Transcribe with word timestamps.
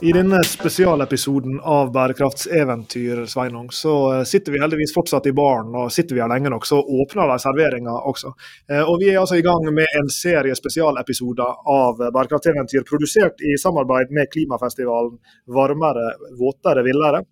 I 0.00 0.12
denne 0.12 0.44
spesialepisoden 0.44 1.60
av 1.60 1.92
Bærekraftseventyr 1.92 3.26
Sveinung, 3.26 3.70
så 3.70 3.94
eh, 4.14 4.22
sitter 4.22 4.52
vi 4.52 4.60
heldigvis 4.62 4.92
fortsatt 4.94 5.26
i 5.26 5.32
baren. 5.34 5.72
og 5.74 5.90
Sitter 5.92 6.14
vi 6.14 6.20
her 6.22 6.30
lenge 6.30 6.52
nok, 6.54 6.66
så 6.70 6.78
åpner 6.78 7.26
de 7.32 7.38
serveringa 7.42 7.96
også. 8.06 8.30
Eh, 8.70 8.84
Og 8.86 9.00
Vi 9.02 9.08
er 9.10 9.18
altså 9.18 9.40
i 9.40 9.42
gang 9.42 9.66
med 9.74 9.90
en 9.98 10.06
serie 10.14 10.54
spesialepisoder 10.54 11.66
av 11.74 11.98
Bærekraftseventyr, 12.14 12.86
produsert 12.86 13.42
i 13.42 13.56
samarbeid 13.58 14.14
med 14.14 14.30
klimafestivalen 14.30 15.18
Varmere, 15.50 16.12
våtere, 16.38 16.86
villere. 16.86 17.24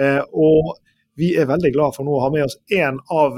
Eh, 0.00 0.22
Og 0.32 0.72
vi 1.20 1.34
er 1.36 1.52
veldig 1.52 1.74
glad 1.76 2.00
for 2.00 2.08
nå 2.08 2.16
å 2.16 2.24
ha 2.24 2.32
med 2.32 2.48
oss 2.48 2.56
en 2.72 2.96
av 3.12 3.36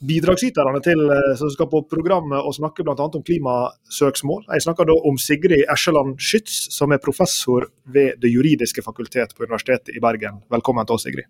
bidragsyterne 0.00 0.80
til, 0.84 1.02
eh, 1.12 1.34
som 1.36 1.50
skal 1.52 1.68
på 1.70 1.82
programmet 1.90 2.40
og 2.40 2.56
snakke 2.56 2.84
bl.a. 2.86 2.96
om 2.96 3.26
klimasøksmål. 3.26 4.46
Jeg 4.54 4.64
snakker 4.66 4.88
da 4.88 4.96
om 4.96 5.18
Sigrid 5.20 5.66
Eskeland 5.66 6.16
Skyts, 6.20 6.70
som 6.76 6.92
er 6.92 7.02
professor 7.02 7.68
ved 7.84 8.16
Det 8.22 8.32
juridiske 8.32 8.82
fakultet 8.86 9.36
på 9.36 9.44
Universitetet 9.44 9.94
i 9.94 10.00
Bergen. 10.00 10.42
Velkommen 10.50 10.88
til 10.88 10.96
oss, 10.96 11.06
Sigrid. 11.08 11.28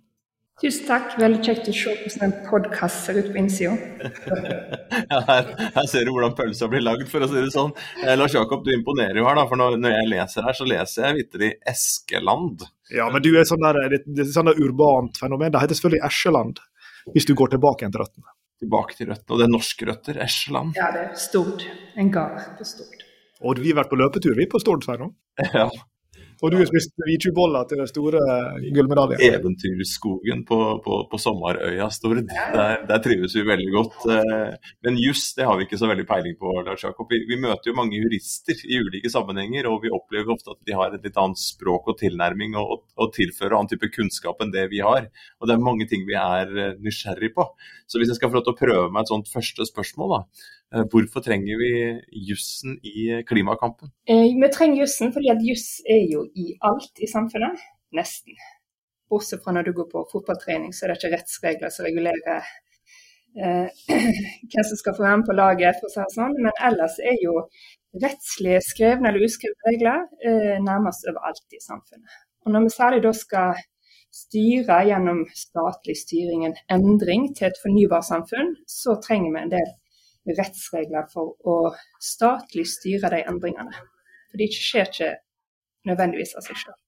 Tusen 0.61 0.85
takk. 0.85 1.15
Veldig 1.17 1.39
kjekt 1.41 1.69
å 1.71 1.73
se 1.73 1.93
hvordan 1.97 2.25
en 2.27 2.33
podkast 2.45 3.07
ser 3.07 3.19
ut 3.23 3.31
på 3.33 3.41
innsida. 3.41 3.77
Ja, 5.11 5.19
her, 5.27 5.47
her 5.75 5.87
ser 5.91 6.05
du 6.07 6.13
hvordan 6.13 6.35
pølsa 6.39 6.69
blir 6.71 6.85
lagd, 6.85 7.09
for 7.11 7.25
å 7.25 7.29
si 7.31 7.41
det 7.41 7.51
sånn. 7.51 7.73
Eh, 8.05 8.13
Lars 8.19 8.35
Jakob, 8.37 8.61
du 8.63 8.71
imponerer 8.75 9.17
jo 9.19 9.25
her, 9.27 9.39
da. 9.41 9.47
For 9.51 9.59
når, 9.59 9.79
når 9.81 9.95
jeg 9.97 10.11
leser 10.13 10.47
her, 10.47 10.55
så 10.55 10.67
leser 10.69 11.07
jeg 11.09 11.17
vitterlig 11.17 11.49
Eskeland. 11.73 12.67
Ja, 12.95 13.09
men 13.11 13.25
du 13.25 13.33
er 13.33 13.49
sånn 13.49 13.65
der, 13.65 13.81
det, 13.91 14.05
det 14.07 14.27
er 14.27 14.31
sånn 14.35 14.53
der 14.53 14.61
urbant 14.63 15.19
fenomen. 15.19 15.51
Det 15.51 15.65
heter 15.65 15.81
selvfølgelig 15.81 16.05
Eskeland, 16.11 16.61
hvis 17.17 17.27
du 17.27 17.35
går 17.41 17.57
tilbake 17.57 17.83
igjen 17.83 17.97
til 17.97 18.05
røttene. 18.05 18.31
Tilbake 18.61 18.97
til 18.99 19.09
røttene. 19.09 19.35
Og 19.35 19.41
det 19.41 19.47
er 19.47 19.53
norske 19.55 19.89
røtter. 19.89 20.19
Eskeland. 20.25 20.75
Ja, 20.77 20.91
det 20.95 21.05
er 21.07 21.15
Stord. 21.21 21.65
En 21.97 22.11
gard 22.13 22.43
på 22.59 22.67
Stord. 22.69 23.07
Og 23.41 23.61
vi 23.61 23.73
har 23.73 23.81
vært 23.81 23.93
på 23.93 23.99
løpetur 24.01 24.37
vi 24.37 24.49
på 24.51 24.61
Stord, 24.63 24.85
Sverre. 24.87 25.13
Ja. 25.57 25.71
Og 26.41 26.53
du 26.53 26.57
har 26.57 26.69
spist 26.69 26.95
Vitjuboller 27.05 27.67
til 27.69 27.81
den 27.83 27.89
store 27.91 28.21
gullmedaljen. 28.73 29.21
Eventyrskogen 29.27 30.45
på, 30.49 30.59
på, 30.85 31.01
på 31.11 31.21
Sommarøya 31.21 31.89
Stord. 31.93 32.23
Der, 32.31 32.85
der 32.89 33.03
trives 33.05 33.35
vi 33.37 33.45
veldig 33.45 33.69
godt. 33.75 33.99
Eh, 34.15 34.71
Men 34.87 34.97
juss, 35.01 35.31
det 35.37 35.45
har 35.49 35.59
vi 35.59 35.67
ikke 35.67 35.79
så 35.81 35.91
veldig 35.91 36.07
peiling 36.09 36.39
på, 36.41 36.55
Lars 36.67 36.85
Jakob. 36.87 37.11
Vi, 37.13 37.21
vi 37.29 37.39
møter 37.41 37.71
jo 37.71 37.77
mange 37.77 38.01
jurister 38.01 38.63
i 38.65 38.81
ulike 38.81 39.13
sammenhenger, 39.13 39.69
og 39.69 39.85
vi 39.85 39.93
opplever 39.93 40.33
ofte 40.33 40.55
at 40.55 40.63
de 40.65 40.77
har 40.79 40.97
et 40.97 41.05
litt 41.05 41.19
annet 41.21 41.43
språk 41.43 41.93
og 41.93 41.99
tilnærming 42.01 42.57
og, 42.61 42.87
og, 42.97 43.11
tilfører 43.17 43.59
annen 43.59 43.73
type 43.75 43.91
kunnskap 43.93 44.41
enn 44.41 44.55
det 44.55 44.69
vi 44.73 44.81
har. 44.85 45.11
Og 45.41 45.51
det 45.51 45.57
er 45.57 45.67
mange 45.67 45.89
ting 45.91 46.07
vi 46.09 46.17
er 46.17 46.55
eh, 46.57 46.79
nysgjerrig 46.81 47.35
på. 47.37 47.51
Så 47.91 48.01
hvis 48.01 48.13
jeg 48.13 48.21
skal 48.21 48.33
få 48.33 48.41
lov 48.41 48.49
til 48.49 48.57
å 48.57 48.63
prøve 48.63 48.89
meg 48.89 49.05
et 49.05 49.13
sånt 49.13 49.29
første 49.29 49.69
spørsmål, 49.69 50.17
da. 50.17 50.49
Eh, 50.75 50.87
Hvorfor 50.91 51.21
trenger 51.27 51.59
vi 51.59 51.73
jussen 52.29 52.79
i 52.87 53.23
klimakampen? 53.27 53.91
Eh, 54.07 54.31
vi 54.43 54.51
trenger 54.55 54.85
jussen 54.85 55.13
fordi 55.15 55.33
at 55.33 55.43
juss 55.43 55.81
er 55.97 56.05
jo 56.13 56.25
i 56.35 56.55
alt 56.71 57.03
i 57.03 57.11
samfunnet. 57.11 57.59
Nesten. 57.97 58.39
Bortsett 59.11 59.43
fra 59.43 59.55
når 59.57 59.67
du 59.67 59.73
går 59.75 59.89
på 59.91 60.05
fotballtrening, 60.13 60.71
så 60.75 60.87
er 60.87 60.93
det 60.93 61.01
ikke 61.01 61.17
rettsregler 61.17 61.73
som 61.75 61.89
regulerer 61.89 62.45
eh, 63.35 63.67
hvem 64.51 64.69
som 64.69 64.79
skal 64.79 64.95
få 64.95 65.07
være 65.07 65.19
med 65.19 65.27
på 65.27 65.39
laget, 65.41 65.81
for 65.81 65.91
å 65.91 65.93
si 65.95 66.05
det 66.05 66.15
sånn. 66.15 66.39
Men 66.39 66.55
ellers 66.71 67.01
er 67.03 67.19
jo 67.25 67.35
rettslige 68.05 68.63
skrevne 68.63 69.11
eller 69.11 69.27
uskrevne 69.27 69.73
regler 69.73 70.07
eh, 70.23 70.57
nærmest 70.63 71.09
overalt 71.11 71.59
i 71.59 71.63
samfunnet. 71.65 72.23
Og 72.47 72.55
når 72.55 72.69
vi 72.69 72.75
særlig 72.77 73.03
da 73.05 73.13
skal 73.17 73.59
styre 74.15 74.81
gjennom 74.87 75.25
statlig 75.35 75.97
styring 75.99 76.47
en 76.47 76.57
endring 76.77 77.29
til 77.35 77.51
et 77.51 77.59
fornybarsamfunn, 77.63 78.55
så 78.67 78.97
trenger 79.03 79.35
vi 79.35 79.43
en 79.43 79.53
del 79.59 79.71
rettsregler 80.29 81.09
for 81.13 81.35
å 81.49 81.57
statlig 82.03 82.67
styre 82.69 83.11
de 83.13 83.23
endringene. 83.29 83.75
For 84.31 84.41
det 84.41 84.51
skjer 84.55 84.91
ikke 84.91 85.11
nødvendigvis 85.89 86.37
av 86.39 86.47
seg 86.47 86.61
selv. 86.65 86.79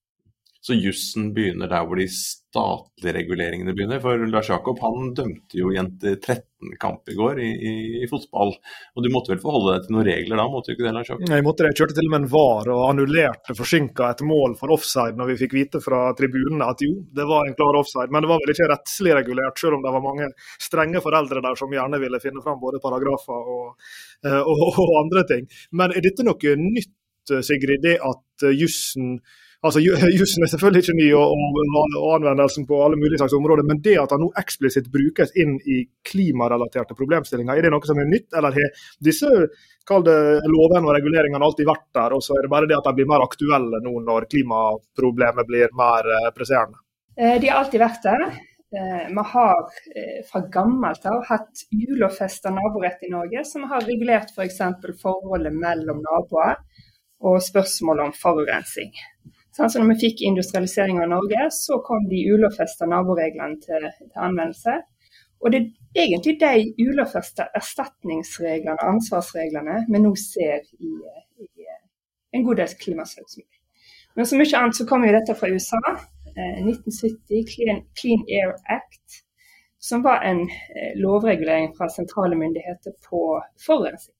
Så 0.62 0.76
jussen 0.78 1.32
begynner 1.34 1.66
der 1.66 1.82
hvor 1.88 1.98
de 1.98 2.04
statlige 2.06 3.16
reguleringene 3.16 3.72
begynner. 3.74 3.98
For 4.02 4.20
Lars 4.30 4.46
Jakob 4.52 4.78
han 4.84 5.08
dømte 5.18 5.58
jo 5.58 5.72
jenter 5.74 6.14
13-kamp 6.14 7.10
i 7.10 7.16
går 7.18 7.40
i, 7.42 7.48
i, 7.50 7.72
i, 7.98 8.06
fotball. 8.06 8.54
Og 8.94 9.02
du 9.02 9.08
måtte 9.10 9.32
vel 9.32 9.40
forholde 9.42 9.74
deg 9.74 9.88
til 9.88 9.96
noen 9.96 10.06
regler 10.06 10.38
da, 10.38 10.44
måtte 10.52 10.70
du 10.70 10.76
ikke 10.76 10.86
det, 10.86 10.92
Lars 10.94 11.10
Jakob? 11.10 11.34
Jeg 11.34 11.46
måtte 11.48 11.66
det. 11.66 11.72
Jeg 11.72 11.80
kjørte 11.80 11.98
til 11.98 12.06
og 12.06 12.14
med 12.14 12.20
en 12.20 12.30
VAR 12.36 12.72
og 12.76 12.84
annullerte 12.92 13.58
forsinka 13.58 14.12
et 14.14 14.24
mål 14.30 14.56
for 14.62 14.76
offside 14.78 15.18
når 15.18 15.32
vi 15.32 15.38
fikk 15.42 15.58
vite 15.58 15.82
fra 15.82 16.04
tribunene 16.22 16.70
at 16.70 16.86
jo, 16.86 16.94
det 17.10 17.28
var 17.34 17.50
en 17.50 17.58
klar 17.58 17.82
offside. 17.82 18.14
Men 18.14 18.22
det 18.22 18.30
var 18.30 18.46
vel 18.46 18.54
ikke 18.54 18.70
rettslig 18.76 19.18
regulert, 19.18 19.58
selv 19.58 19.80
om 19.80 19.82
det 19.82 19.96
var 19.98 20.06
mange 20.06 20.32
strenge 20.62 21.02
foreldre 21.02 21.42
der 21.42 21.58
som 21.58 21.74
gjerne 21.74 22.04
ville 22.06 22.22
finne 22.22 22.46
fram 22.46 22.62
både 22.62 22.78
paragrafer 22.86 23.54
og, 23.58 23.94
og, 24.30 24.66
og 24.70 24.98
andre 25.02 25.26
ting. 25.34 25.50
Men 25.74 25.90
er 25.90 26.06
dette 26.06 26.22
noe 26.30 26.58
nytt, 26.68 26.94
Sigrid, 27.22 27.84
det 27.84 28.00
at 28.02 28.44
jussen 28.58 29.16
Altså, 29.62 29.80
Jussen 30.18 30.42
er 30.42 30.50
selvfølgelig 30.50 30.82
ikke 30.82 30.96
ny, 30.98 31.08
og, 31.14 31.32
og, 31.38 31.96
og, 32.00 32.08
anvendelsen 32.16 32.66
på 32.66 32.80
alle 32.82 32.98
mulige 32.98 33.20
slags 33.20 33.36
områder, 33.38 33.66
men 33.68 33.82
det 33.84 33.94
at 34.02 34.14
han 34.14 34.24
nå 34.24 34.32
eksplisitt 34.40 34.88
brukes 34.94 35.34
inn 35.38 35.54
i 35.62 35.84
klimarelaterte 36.08 36.96
problemstillinger, 36.98 37.58
er 37.60 37.68
det 37.68 37.74
noe 37.74 37.86
som 37.86 38.00
er 38.02 38.10
nytt? 38.10 38.32
Eller 38.38 38.58
har 38.58 38.72
disse 39.06 39.30
lovene 39.90 40.86
og 40.86 40.94
reguleringene 40.96 41.46
alltid 41.46 41.68
vært 41.68 41.88
der, 41.94 42.14
og 42.16 42.24
så 42.26 42.38
er 42.38 42.46
det 42.46 42.54
bare 42.54 42.70
det 42.70 42.78
at 42.78 42.88
de 42.88 42.96
blir 42.98 43.10
mer 43.10 43.26
aktuelle 43.26 43.82
nå 43.84 43.98
når 44.06 44.26
klimaproblemet 44.34 45.50
blir 45.50 45.76
mer 45.78 46.10
presserende? 46.34 46.82
De 47.14 47.50
har 47.50 47.60
alltid 47.60 47.82
vært 47.82 48.06
der. 48.06 48.26
Vi 48.72 49.24
har 49.34 49.72
fra 50.30 50.40
gammelt 50.54 51.04
av 51.06 51.26
hatt 51.28 51.66
ulovfesta 51.70 52.50
naborett 52.54 53.02
i 53.04 53.10
Norge, 53.12 53.44
som 53.44 53.66
har 53.70 53.84
regulert 53.84 54.32
f.eks. 54.32 54.62
For 54.80 54.96
forholdet 55.02 55.54
mellom 55.54 56.00
naboer 56.02 56.56
og 57.22 57.42
spørsmål 57.44 58.06
om 58.08 58.14
forurensning. 58.16 58.94
Sånn, 59.52 59.68
som 59.68 59.82
når 59.82 59.94
vi 59.94 60.06
fikk 60.06 60.22
industrialisering 60.24 61.02
av 61.04 61.10
Norge, 61.12 61.48
så 61.52 61.78
kom 61.84 62.06
de 62.08 62.22
ulovfesta 62.32 62.88
naboreglene 62.88 63.60
til, 63.60 63.84
til, 64.00 64.12
anvendelse. 64.16 64.78
Og 65.42 65.52
det 65.52 65.60
er 65.92 66.06
egentlig 66.06 66.38
de 66.40 66.86
ulovfesta 66.86 67.50
erstatningsreglene 67.58 68.88
ansvarsreglene 68.88 69.82
vi 69.88 70.00
nå 70.00 70.14
ser 70.16 70.62
i, 70.78 70.94
i 71.42 71.68
en 72.32 72.46
god 72.46 72.62
del 72.62 72.78
klimasøksmål. 72.84 73.50
Men 74.16 74.28
så 74.28 74.38
mye 74.38 74.56
annet 74.56 74.78
så 74.78 74.86
kommer 74.88 75.08
jo 75.08 75.18
dette 75.18 75.36
fra 75.36 75.50
USA. 75.52 75.80
Eh, 76.32 76.64
1970, 76.64 77.44
Clean, 77.52 77.84
Clean, 78.00 78.24
Air 78.28 78.56
Act, 78.72 79.20
som 79.80 80.04
var 80.04 80.24
en 80.28 80.46
eh, 80.48 80.92
lovregulering 80.96 81.72
fra 81.76 81.88
sentrale 81.92 82.36
myndigheter 82.40 82.96
på 83.08 83.22
forurensning. 83.66 84.16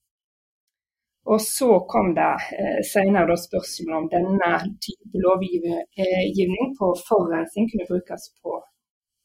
Og 1.25 1.41
så 1.41 1.78
kom 1.88 2.15
det 2.15 2.31
eh, 2.59 2.81
senere 2.93 3.37
spørsmål 3.38 3.99
om 3.99 4.09
denne 4.10 4.53
type 4.83 5.21
lovgivning 5.27 6.72
på 6.78 6.88
forurensning 7.09 7.69
kunne 7.71 7.87
brukes 7.91 8.25
på, 8.43 8.56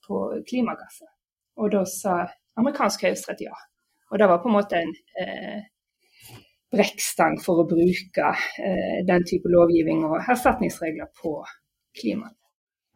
på 0.07 0.19
klimagasser. 0.49 1.09
Og 1.57 1.73
da 1.73 1.81
sa 1.89 2.19
amerikansk 2.59 3.07
høyesterett 3.07 3.47
ja. 3.47 3.57
Og 4.11 4.21
det 4.21 4.29
var 4.29 4.43
på 4.43 4.49
en 4.51 4.57
måte 4.59 4.77
en 4.77 4.93
eh, 5.23 5.65
brekkstang 6.71 7.39
for 7.41 7.63
å 7.63 7.69
bruke 7.69 8.29
eh, 8.61 8.99
den 9.07 9.25
type 9.25 9.49
lovgivning 9.49 10.05
og 10.05 10.19
erstatningsregler 10.21 11.09
på 11.17 11.39
klimaet. 11.97 12.37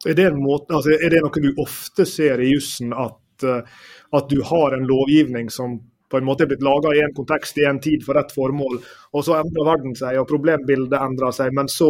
Er 0.06 0.18
altså, 0.18 0.94
er 0.94 1.10
det 1.10 1.20
noe 1.22 1.42
du 1.42 1.52
ofte 1.62 2.06
ser 2.06 2.40
i 2.42 2.48
jussen, 2.50 2.90
at, 2.90 3.44
at 3.46 4.30
du 4.30 4.40
har 4.46 4.74
en 4.74 4.86
lovgivning 4.86 5.50
som 5.50 5.76
på 6.12 6.20
en 6.20 6.26
måte 6.28 6.44
er 6.44 6.50
blitt 6.52 6.64
laga 6.64 6.92
i 6.94 7.00
en 7.02 7.14
kontekst 7.16 7.58
i 7.58 7.64
en 7.68 7.80
tid 7.80 8.04
for 8.04 8.20
ett 8.20 8.34
formål, 8.34 8.80
og 9.16 9.24
så 9.24 9.38
endrer 9.40 9.70
verden 9.70 9.96
seg 9.98 10.20
og 10.20 10.28
problembildet 10.28 10.98
endrer 11.00 11.32
seg, 11.36 11.54
men 11.56 11.70
så 11.72 11.88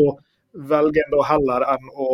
velger 0.53 1.03
en 1.03 1.17
da 1.17 1.25
heller 1.33 1.67
enn 1.75 1.91
å 1.93 2.11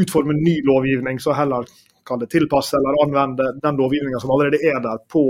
utforme 0.00 0.36
ny 0.38 0.58
lovgivning, 0.66 1.18
så 1.22 1.34
heller 1.34 1.66
kan 2.04 2.20
det 2.20 2.30
tilpasse 2.30 2.76
eller 2.76 3.02
anvende 3.04 3.48
den 3.62 3.78
lovgivninga 3.80 4.20
som 4.20 4.32
allerede 4.34 4.60
er 4.60 4.80
der 4.84 5.00
på 5.10 5.24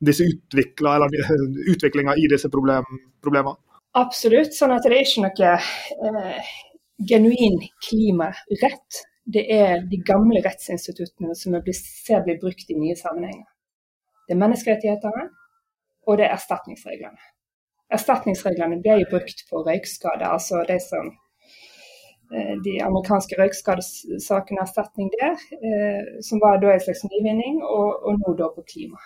disse 0.00 0.24
utvikla, 0.24 0.96
eller 0.96 1.08
utviklinga 1.74 2.16
i 2.16 2.28
disse 2.32 2.48
problem, 2.52 2.86
problemene? 3.24 3.58
Absolutt. 3.98 4.54
sånn 4.54 4.72
at 4.76 4.86
det 4.86 4.96
er 4.96 5.06
ikke 5.06 5.24
noe 5.26 5.54
eh, 6.08 6.50
genuin 7.10 7.58
klimarett. 7.88 9.00
Det 9.30 9.42
er 9.52 9.82
de 9.90 9.98
gamle 10.06 10.42
rettsinstituttene 10.44 11.34
som 11.38 11.58
vi 11.64 11.74
ser 11.76 12.22
blir 12.26 12.38
brukt 12.40 12.70
i 12.70 12.78
nye 12.78 12.96
sammenhenger. 12.96 13.48
Det 14.26 14.36
er 14.36 14.40
menneskerettighetene, 14.40 15.26
og 16.06 16.18
det 16.18 16.26
er 16.26 16.36
erstatningsreglene. 16.36 17.20
Erstatningsreglene 17.90 18.78
ble 18.84 19.00
jo 19.00 19.10
brukt 19.10 19.44
på 19.50 19.64
røykskader, 19.66 20.28
altså 20.30 20.62
de 20.68 20.78
som 20.84 21.10
de 22.64 22.76
amerikanske 22.86 23.34
røykskadesakene 23.40 24.62
erstatning 24.62 25.08
der, 25.16 25.34
som 26.22 26.38
var 26.44 26.60
da 26.62 26.70
en 26.70 26.84
slags 26.84 27.02
nyvinning, 27.10 27.58
og, 27.66 28.04
og 28.06 28.20
nå 28.22 28.36
da 28.38 28.46
på 28.54 28.62
klima. 28.68 29.00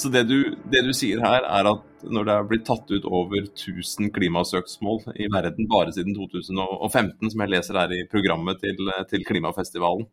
Så 0.00 0.08
det 0.08 0.22
du, 0.30 0.54
det 0.72 0.80
du, 0.86 0.94
sier 0.96 1.20
her, 1.20 1.44
er 1.44 1.66
at 1.68 2.04
når 2.08 2.24
det 2.24 2.34
er 2.34 2.46
blitt 2.48 2.62
tatt 2.64 2.88
ut 2.88 3.04
over 3.04 3.42
1000 3.42 4.08
klimasøksmål 4.16 5.02
i 5.20 5.26
verden 5.32 5.68
bare 5.68 5.92
siden 5.92 6.16
2015, 6.16 7.32
som 7.32 7.42
jeg 7.44 7.52
leser 7.52 7.76
her 7.76 7.92
i 7.92 8.06
programmet 8.08 8.62
til, 8.62 8.80
til 9.10 9.26
klimafestivalen, 9.28 10.06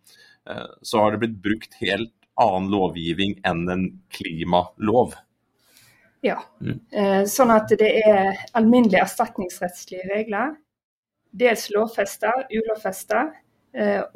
eh, 0.51 0.65
så 0.83 1.05
har 1.05 1.15
det 1.15 1.21
blitt 1.23 1.39
brukt 1.45 1.79
helt 1.79 2.11
annen 2.37 2.67
lovgivning 2.73 3.37
enn 3.47 3.63
en 3.71 3.87
klimalov. 4.11 5.15
Ja. 6.25 6.41
Mm. 6.59 6.81
Eh, 6.91 7.23
sånn 7.31 7.55
at 7.55 7.71
det 7.79 7.93
er 8.03 8.33
alminnelige 8.59 9.05
erstatningsrettslige 9.05 10.09
regler. 10.11 10.57
Dels 11.37 11.69
lovfesta, 11.71 12.33
ulovfesta, 12.51 13.29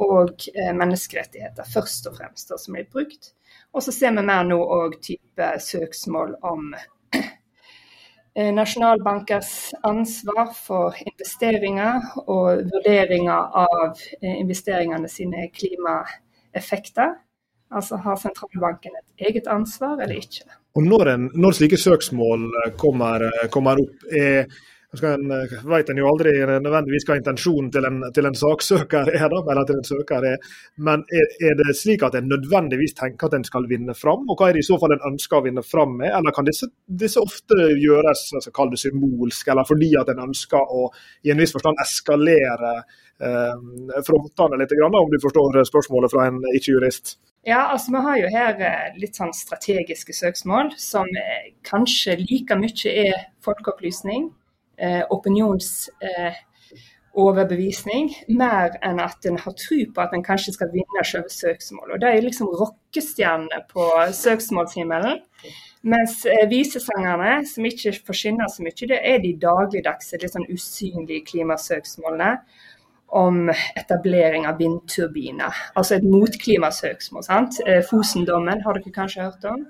og 0.01 0.45
menneskerettigheter 0.77 1.67
først 1.69 2.07
og 2.09 2.15
fremst, 2.17 2.53
som 2.57 2.77
er 2.79 2.87
brukt. 2.89 3.33
Og 3.73 3.83
så 3.83 3.93
ser 3.95 4.15
vi 4.15 4.23
mer 4.27 4.43
nå 4.47 4.57
òg 4.59 4.97
type 5.03 5.47
søksmål 5.63 6.35
om 6.47 6.73
eh, 7.15 8.51
nasjonalbankers 8.51 9.51
ansvar 9.87 10.51
for 10.57 10.97
investeringer 11.05 12.11
og 12.25 12.65
vurderinger 12.71 13.59
av 13.63 14.01
eh, 14.19 14.35
investeringene 14.41 15.11
sine 15.11 15.47
klimaeffekter. 15.55 17.15
Altså 17.71 18.01
har 18.03 18.19
sentralbanken 18.19 18.97
et 18.99 19.29
eget 19.29 19.47
ansvar 19.47 20.01
eller 20.01 20.19
ikke. 20.19 20.43
Og 20.75 20.83
Når, 20.83 21.07
en, 21.13 21.29
når 21.35 21.55
slike 21.55 21.79
søksmål 21.79 22.49
eh, 22.65 22.73
kommer, 22.79 23.29
kommer 23.55 23.79
opp, 23.79 24.03
er 24.11 24.51
en, 24.99 25.31
eh, 25.31 25.53
vet 25.63 25.89
en 25.89 25.99
jo 26.01 26.07
aldri 26.09 26.33
nødvendigvis 26.43 27.05
hva 27.07 27.15
intensjonen 27.15 27.69
til 27.71 27.85
en, 27.87 28.01
til 28.11 28.27
en 28.27 28.35
saksøker 28.35 29.11
er, 29.15 29.27
da, 29.31 29.39
eller 29.53 29.67
til 29.69 29.79
en 29.79 29.87
søker 29.87 30.25
er. 30.33 30.49
Men 30.83 31.05
er, 31.15 31.29
er, 31.47 31.55
det 31.61 31.77
slik 31.79 32.03
at 32.03 32.17
en 32.19 32.27
nødvendigvis 32.27 32.97
tenker 32.97 33.29
at 33.29 33.37
en 33.37 33.47
skal 33.47 33.69
vinne 33.71 33.95
fram, 33.95 34.25
og 34.27 34.35
hva 34.35 34.49
er 34.49 34.59
det 34.59 34.65
i 34.65 34.67
så 34.67 34.79
fall 34.81 34.97
en 34.97 35.05
ønsker 35.13 35.39
å 35.39 35.45
vinne 35.45 35.63
fram 35.63 35.95
med? 36.01 36.11
Eller 36.17 36.35
kan 36.35 36.47
disse, 36.47 36.67
disse 37.03 37.23
ofte 37.23 37.69
gjøres 37.79 38.25
altså, 38.35 38.67
det 38.73 38.81
symbolsk, 38.83 39.47
eller 39.53 39.69
fordi 39.69 39.93
at 40.01 40.11
en 40.11 40.25
ønsker 40.27 40.75
å 40.75 40.89
i 41.23 41.31
en 41.31 41.39
viss 41.39 41.55
forstand 41.55 41.79
eskalere 41.79 42.73
eh, 42.75 44.03
frontene 44.07 44.59
litt, 44.59 44.75
om 44.75 45.11
du 45.11 45.19
forstår 45.23 45.61
spørsmålet 45.71 46.11
fra 46.11 46.27
en 46.27 46.43
ikke-jurist? 46.51 47.15
Ja, 47.47 47.71
altså 47.71 47.95
Vi 47.95 48.03
har 48.05 48.17
jo 48.19 48.27
her 48.35 48.59
eh, 48.59 48.99
litt 49.01 49.15
sånn 49.17 49.31
strategiske 49.33 50.13
søksmål 50.13 50.75
som 50.77 51.07
eh, 51.17 51.53
kanskje 51.65 52.19
like 52.21 52.59
mye 52.59 52.93
er 53.07 53.25
folkeopplysning 53.41 54.29
opinionsoverbevisning, 55.09 58.09
eh, 58.09 58.35
mer 58.35 58.69
enn 58.83 58.99
at 59.03 59.25
en 59.29 59.37
har 59.37 59.53
tro 59.53 59.85
på 59.93 60.01
at 60.01 60.13
en 60.15 60.23
kanskje 60.25 60.53
skal 60.55 60.71
vinne 60.73 61.03
selve 61.05 61.29
søksmålet. 61.29 61.93
Og 61.93 61.99
Det 62.01 62.09
er 62.09 62.21
liksom 62.21 62.47
rockestjernene 62.61 63.59
på 63.69 63.83
søksmålshimmelen. 64.23 65.17
Mens 65.83 66.25
eh, 66.25 66.49
visesangerne, 66.49 67.47
som 67.47 67.65
ikke 67.65 67.93
forsvinner 68.05 68.47
så 68.47 68.63
mye, 68.63 68.87
det 68.87 68.99
er 69.01 69.17
de 69.21 69.37
dagligdagse, 69.41 70.17
litt 70.21 70.33
sånn 70.33 70.49
usynlige 70.49 71.25
klimasøksmålene 71.31 72.37
om 73.11 73.49
etablering 73.75 74.45
av 74.47 74.57
vindturbiner. 74.57 75.53
Altså 75.75 75.95
et 75.95 76.03
motklimasøksmål. 76.07 77.23
sant? 77.23 77.53
Fosendommen 77.89 78.61
har 78.63 78.73
dere 78.73 78.91
kanskje 78.95 79.23
hørt 79.25 79.45
om 79.45 79.65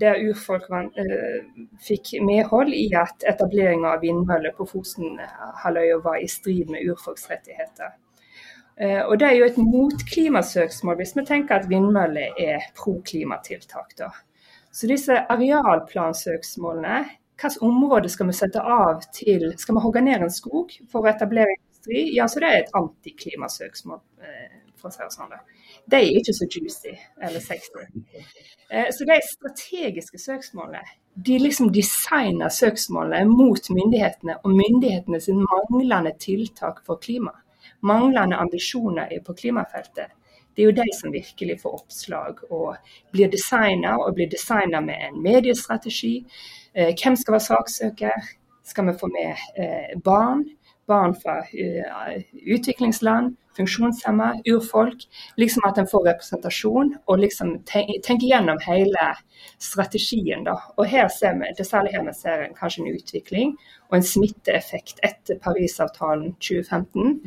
der 0.00 0.20
urfolk 0.28 0.70
uh, 0.70 1.40
fikk 1.84 2.14
medhold 2.24 2.72
i 2.74 2.86
at 2.96 3.24
etableringa 3.28 3.94
av 3.96 4.04
vindmøller 4.04 4.54
på 4.56 4.66
Fosenhalvøya 4.70 5.98
var 6.04 6.20
i 6.22 6.28
strid 6.30 6.70
med 6.72 6.88
urfolksrettigheter. 6.88 7.92
Uh, 8.80 9.02
og 9.04 9.18
Det 9.20 9.28
er 9.28 9.36
jo 9.36 9.48
et 9.50 9.58
motklimasøksmål 9.60 10.96
hvis 11.00 11.16
vi 11.16 11.26
tenker 11.28 11.60
at 11.60 11.68
vindmøller 11.68 12.38
er 12.40 12.70
pro-klimatiltak. 12.78 13.98
Så 14.72 14.88
disse 14.88 15.18
arealplansøksmålene, 15.28 17.02
hvilket 17.36 17.60
område 17.60 18.08
skal 18.08 18.30
vi 18.30 18.38
sette 18.38 18.60
av 18.60 19.02
til 19.12 19.50
Skal 19.58 19.76
vi 19.76 19.82
hogge 19.84 20.00
ned 20.00 20.22
en 20.22 20.32
skog 20.32 20.72
for 20.88 21.04
å 21.04 21.10
etablere 21.10 21.52
industri? 21.58 22.06
Ja, 22.16 22.28
så 22.28 22.40
det 22.40 22.48
er 22.48 22.60
et 22.62 22.74
antiklimasøksmål. 22.80 24.00
Uh, 24.22 24.61
for 24.82 24.90
å 24.90 24.94
si 24.94 25.04
det 25.04 25.14
sånn. 25.14 25.36
De 25.90 26.00
er 26.00 26.18
ikke 26.18 26.34
så 26.36 26.48
juicy 26.50 26.96
eller 27.22 27.40
sexy. 27.40 27.86
Eh, 28.68 28.90
så 28.90 29.06
de 29.08 29.20
strategiske 29.28 30.18
søksmålene 30.18 30.82
de 31.14 31.38
liksom 31.38 31.72
designer 31.72 32.48
søksmålene 32.48 33.28
mot 33.28 33.68
myndighetene 33.68 34.38
og 34.40 34.54
myndighetene 34.56 35.20
sin 35.20 35.42
manglende 35.44 36.14
tiltak 36.18 36.80
for 36.86 37.00
klima. 37.02 37.34
Manglende 37.84 38.38
ambisjoner 38.40 39.12
på 39.26 39.34
klimafeltet. 39.36 40.14
Det 40.56 40.62
er 40.62 40.70
jo 40.70 40.76
de 40.76 40.88
som 40.96 41.12
virkelig 41.12 41.58
får 41.60 41.74
oppslag 41.80 42.40
og 42.50 42.76
blir 43.12 43.28
designa, 43.32 43.96
og 43.98 44.14
blir 44.16 44.28
designa 44.28 44.80
med 44.80 45.04
en 45.08 45.22
mediestrategi. 45.22 46.24
Eh, 46.74 46.92
hvem 46.96 47.16
skal 47.16 47.36
være 47.36 47.48
saksøker? 47.48 48.32
Skal 48.64 48.86
vi 48.86 48.98
få 49.00 49.08
med 49.12 49.36
eh, 49.56 50.00
barn? 50.04 50.44
barn 50.86 51.14
fra 51.14 51.44
utviklingsland, 52.54 53.36
funksjonshemma, 53.56 54.32
urfolk. 54.48 55.06
Liksom 55.40 55.66
at 55.68 55.78
en 55.78 55.88
får 55.90 56.06
representasjon 56.08 56.94
og 57.06 57.22
liksom 57.22 57.54
tenker 57.68 58.26
gjennom 58.26 58.60
hele 58.66 59.08
strategien. 59.62 60.44
Da. 60.48 60.58
Og 60.76 60.86
her 60.90 61.08
ser 61.12 61.38
vi, 61.40 61.50
det 61.58 61.66
særlig 61.68 61.94
her 61.96 62.06
vi 62.06 62.14
ser 62.16 62.46
en, 62.46 62.54
kanskje 62.58 62.84
en 62.84 62.92
utvikling 62.94 63.56
og 63.90 63.98
en 63.98 64.06
smitteeffekt 64.06 65.02
etter 65.04 65.40
Parisavtalen 65.42 66.36
2015, 66.40 67.18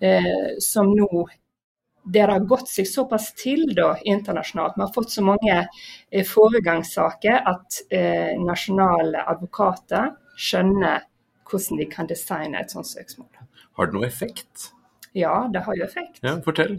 eh, 0.00 0.54
som 0.62 0.94
nå 0.96 1.26
det 2.06 2.22
har 2.22 2.44
gått 2.46 2.68
seg 2.70 2.86
såpass 2.86 3.32
til 3.34 3.64
da, 3.74 3.96
internasjonalt. 4.06 4.76
Vi 4.76 4.84
har 4.84 4.92
fått 4.94 5.10
så 5.10 5.24
mange 5.26 5.56
eh, 5.58 6.22
foregangssaker 6.26 7.40
at 7.50 7.80
eh, 7.90 8.36
nasjonale 8.38 9.24
advokater 9.26 10.12
skjønner 10.38 11.02
hvordan 11.46 11.80
de 11.80 11.88
kan 11.90 12.06
designe 12.10 12.62
et 12.62 12.70
sånt 12.70 12.88
søksmål. 12.90 13.28
Har 13.76 13.90
det 13.90 13.98
noe 13.98 14.06
effekt? 14.06 14.70
Ja, 15.16 15.46
det 15.52 15.64
har 15.64 15.78
jo 15.78 15.84
effekt. 15.86 16.20
Ja, 16.24 16.36
Fortell. 16.44 16.78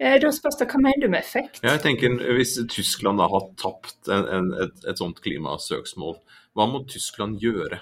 Eh, 0.00 0.16
da 0.20 0.30
spørs 0.34 0.56
det 0.58 0.66
hva 0.72 0.80
mener 0.82 1.04
du 1.04 1.10
med 1.12 1.20
effekt? 1.22 1.60
Ja, 1.62 1.76
jeg 1.76 1.84
tenker 1.84 2.16
Hvis 2.34 2.56
Tyskland 2.70 3.20
da 3.22 3.28
har 3.30 3.50
tapt 3.60 4.08
en, 4.10 4.24
en, 4.36 4.48
et, 4.64 4.86
et 4.90 4.98
sånt 4.98 5.20
klimasøksmål, 5.22 6.16
hva 6.56 6.66
må 6.70 6.82
Tyskland 6.90 7.38
gjøre? 7.42 7.78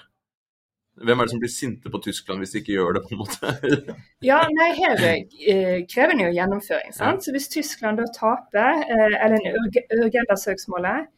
Hvem 0.93 1.19
er 1.19 1.25
det 1.25 1.33
som 1.33 1.39
blir 1.41 1.49
sinte 1.49 1.89
på 1.89 1.99
Tyskland 2.05 2.43
hvis 2.43 2.51
de 2.53 2.59
ikke 2.61 2.75
gjør 2.75 2.99
det? 2.99 3.01
på 3.07 3.15
en 3.15 3.21
måte? 3.23 3.53
ja, 4.29 4.43
nei, 4.53 4.69
Her 4.77 5.01
eh, 5.07 5.79
krever 5.89 6.19
det 6.19 6.27
jo 6.27 6.35
gjennomføring. 6.35 6.93
sant? 6.93 7.17
Ja. 7.17 7.25
Så 7.25 7.33
Hvis 7.33 7.49
Tyskland 7.49 7.97
da 7.97 8.05
taper, 8.13 8.83
eh, 8.85 9.17
eller 9.25 9.57
Urgenda-søksmålet 10.03 11.09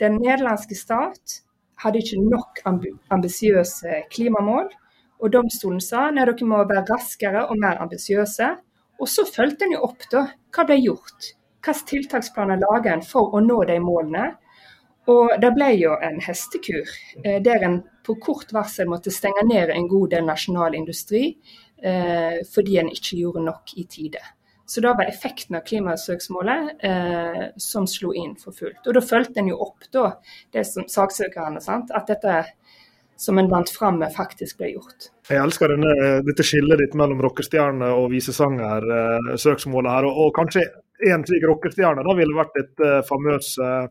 Den 0.00 0.16
nederlandske 0.22 0.78
stat 0.78 1.42
hadde 1.82 2.00
ikke 2.00 2.22
nok 2.22 2.62
ambisiøse 3.10 4.04
klimamål. 4.14 4.70
Og 5.18 5.32
domstolen 5.34 5.80
sa 5.82 6.08
at 6.08 6.18
dere 6.18 6.46
må 6.46 6.60
være 6.62 6.86
raskere 6.90 7.46
og 7.48 7.58
mer 7.58 7.80
ambisiøse. 7.82 8.52
Og 8.98 9.10
så 9.10 9.24
fulgte 9.26 9.66
en 9.66 9.76
jo 9.76 9.84
opp 9.86 10.06
da, 10.10 10.24
hva 10.54 10.66
ble 10.66 10.78
gjort. 10.82 11.32
Hvilke 11.58 11.88
tiltaksplaner 11.90 12.60
lager 12.62 12.94
en 12.94 13.04
for 13.04 13.34
å 13.34 13.42
nå 13.42 13.62
de 13.68 13.78
målene. 13.82 14.30
Og 15.08 15.34
det 15.40 15.50
ble 15.56 15.70
jo 15.80 15.94
en 16.04 16.18
hestekur, 16.20 16.88
eh, 17.24 17.38
der 17.42 17.64
en 17.64 17.78
på 18.04 18.18
kort 18.20 18.52
varsel 18.52 18.88
måtte 18.88 19.12
stenge 19.12 19.44
ned 19.48 19.70
en 19.72 19.88
god 19.88 20.10
del 20.12 20.26
nasjonal 20.26 20.76
industri 20.76 21.22
eh, 21.82 22.40
fordi 22.52 22.76
en 22.80 22.90
ikke 22.92 23.16
gjorde 23.16 23.44
nok 23.46 23.72
i 23.76 23.86
tide. 23.88 24.20
Så 24.68 24.82
da 24.84 24.92
var 24.92 25.08
effekten 25.08 25.56
av 25.56 25.64
klimasøksmålet 25.64 26.84
eh, 26.84 27.44
som 27.56 27.86
slo 27.88 28.12
inn 28.12 28.34
for 28.36 28.52
fullt. 28.52 28.82
Og 28.84 28.98
da 28.98 29.00
fulgte 29.00 29.40
en 29.40 29.48
jo 29.48 29.56
opp 29.64 29.86
da, 29.94 30.10
det 30.52 30.66
som 30.68 30.84
saksøkerne, 30.92 31.62
sant? 31.64 31.92
at 31.96 32.10
dette 32.12 32.42
som 33.18 33.38
en 33.40 33.48
vant 33.50 33.70
fram 33.70 33.98
med, 33.98 34.14
faktisk 34.14 34.60
ble 34.60 34.72
gjort. 34.76 35.08
Jeg 35.28 35.42
elsker 35.42 35.72
denne, 35.74 35.94
dette 36.26 36.46
skillet 36.46 36.78
ditt 36.80 36.94
mellom 36.98 37.20
rockestjerne 37.24 37.90
og 37.98 38.12
visesanger-søksmålet 38.12 39.96
her. 39.96 40.06
Og, 40.06 40.20
og 40.28 40.30
kanskje 40.38 40.64
en 41.10 41.26
slik 41.26 41.46
rockestjerne 41.50 42.04
da 42.06 42.14
ville 42.18 42.38
vært 42.38 42.62
et 42.62 42.84
uh, 42.84 43.00
famøs 43.06 43.52
uh, 43.62 43.90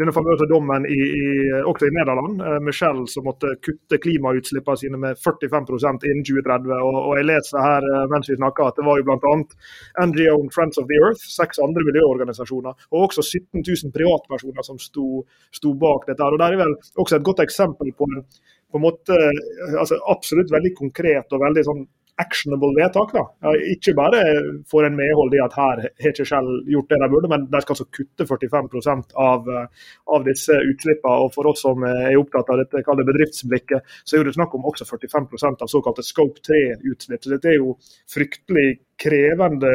denne 0.00 0.12
famøse 0.14 0.46
dommen 0.48 0.86
i, 0.88 0.96
i, 0.96 1.24
også 1.68 1.88
i 1.88 1.92
Nederland. 1.92 2.40
Eh, 2.40 2.58
Michelle 2.64 3.04
som 3.12 3.26
måtte 3.28 3.50
kutte 3.64 3.98
klimautslippene 4.00 4.80
sine 4.80 5.00
med 5.00 5.20
45 5.20 5.68
innen 6.08 6.24
2030. 6.24 6.72
Og, 6.78 6.96
og, 7.02 7.12
jeg 7.18 7.28
leser 7.28 7.60
her 7.60 7.88
eh, 7.90 8.06
mens 8.12 8.30
vi 8.30 8.38
snakker 8.38 8.70
at 8.70 8.80
det 8.80 8.86
var 8.88 9.00
jo 9.00 9.06
bl.a. 9.10 9.34
NGO 10.08 10.38
Friends 10.54 10.80
of 10.80 10.88
the 10.88 11.00
Earth, 11.02 11.26
seks 11.34 11.60
andre 11.62 11.84
miljøorganisasjoner, 11.90 12.88
og 12.92 13.06
også 13.08 13.24
17 13.26 13.60
000 13.60 13.92
privatpersoner 13.92 14.66
som 14.66 14.80
sto, 14.80 15.26
sto 15.52 15.74
bak 15.76 16.08
dette. 16.08 16.22
her. 16.22 16.32
og 16.32 16.40
Det 16.40 16.48
er 16.48 16.62
vel 16.64 16.76
også 17.04 17.18
et 17.18 17.28
godt 17.28 17.44
eksempel 17.44 17.92
på 17.92 18.08
en, 18.08 18.24
på 18.72 18.80
en 18.80 18.86
måte, 18.86 19.18
altså 19.76 20.00
absolutt 20.08 20.52
veldig 20.54 20.72
konkret 20.78 21.36
og 21.36 21.44
veldig 21.44 21.68
sånn 21.68 21.84
actionable 22.22 22.72
vedtak. 22.78 23.12
da. 23.16 23.52
Ikke 23.72 23.94
bare 23.98 24.22
får 24.70 24.88
en 24.88 24.98
medhold 24.98 25.34
i 25.36 25.42
at 25.44 25.56
her 25.58 25.82
har 25.82 26.12
ikke 26.12 26.26
Shell 26.28 26.50
gjort 26.70 26.92
det 26.92 27.00
de 27.02 27.10
burde, 27.12 27.30
men 27.32 27.48
de 27.50 27.62
skal 27.64 27.76
altså 27.76 27.88
kutte 27.98 28.26
45% 28.28 29.16
av, 29.26 29.50
av 30.16 30.28
disse 30.28 30.56
utslippene. 30.70 31.18
Og 31.26 31.34
for 31.34 31.50
oss 31.50 31.64
som 31.66 31.84
er 31.88 32.16
opptatt 32.20 32.52
av 32.52 32.62
dette 32.62 32.84
kallet 32.86 33.08
bedriftsblikket, 33.08 33.92
så 34.04 34.18
er 34.18 34.28
det 34.28 34.36
snakk 34.38 34.54
om 34.58 34.70
også 34.70 34.88
45% 34.88 35.66
av 35.66 35.70
såkalte 35.72 36.06
scope 36.06 36.42
3-utslipp. 36.48 37.22
Så 37.22 37.34
dette 37.34 37.52
er 37.52 37.60
jo 37.60 37.76
fryktelig 38.10 38.68
krevende 39.02 39.70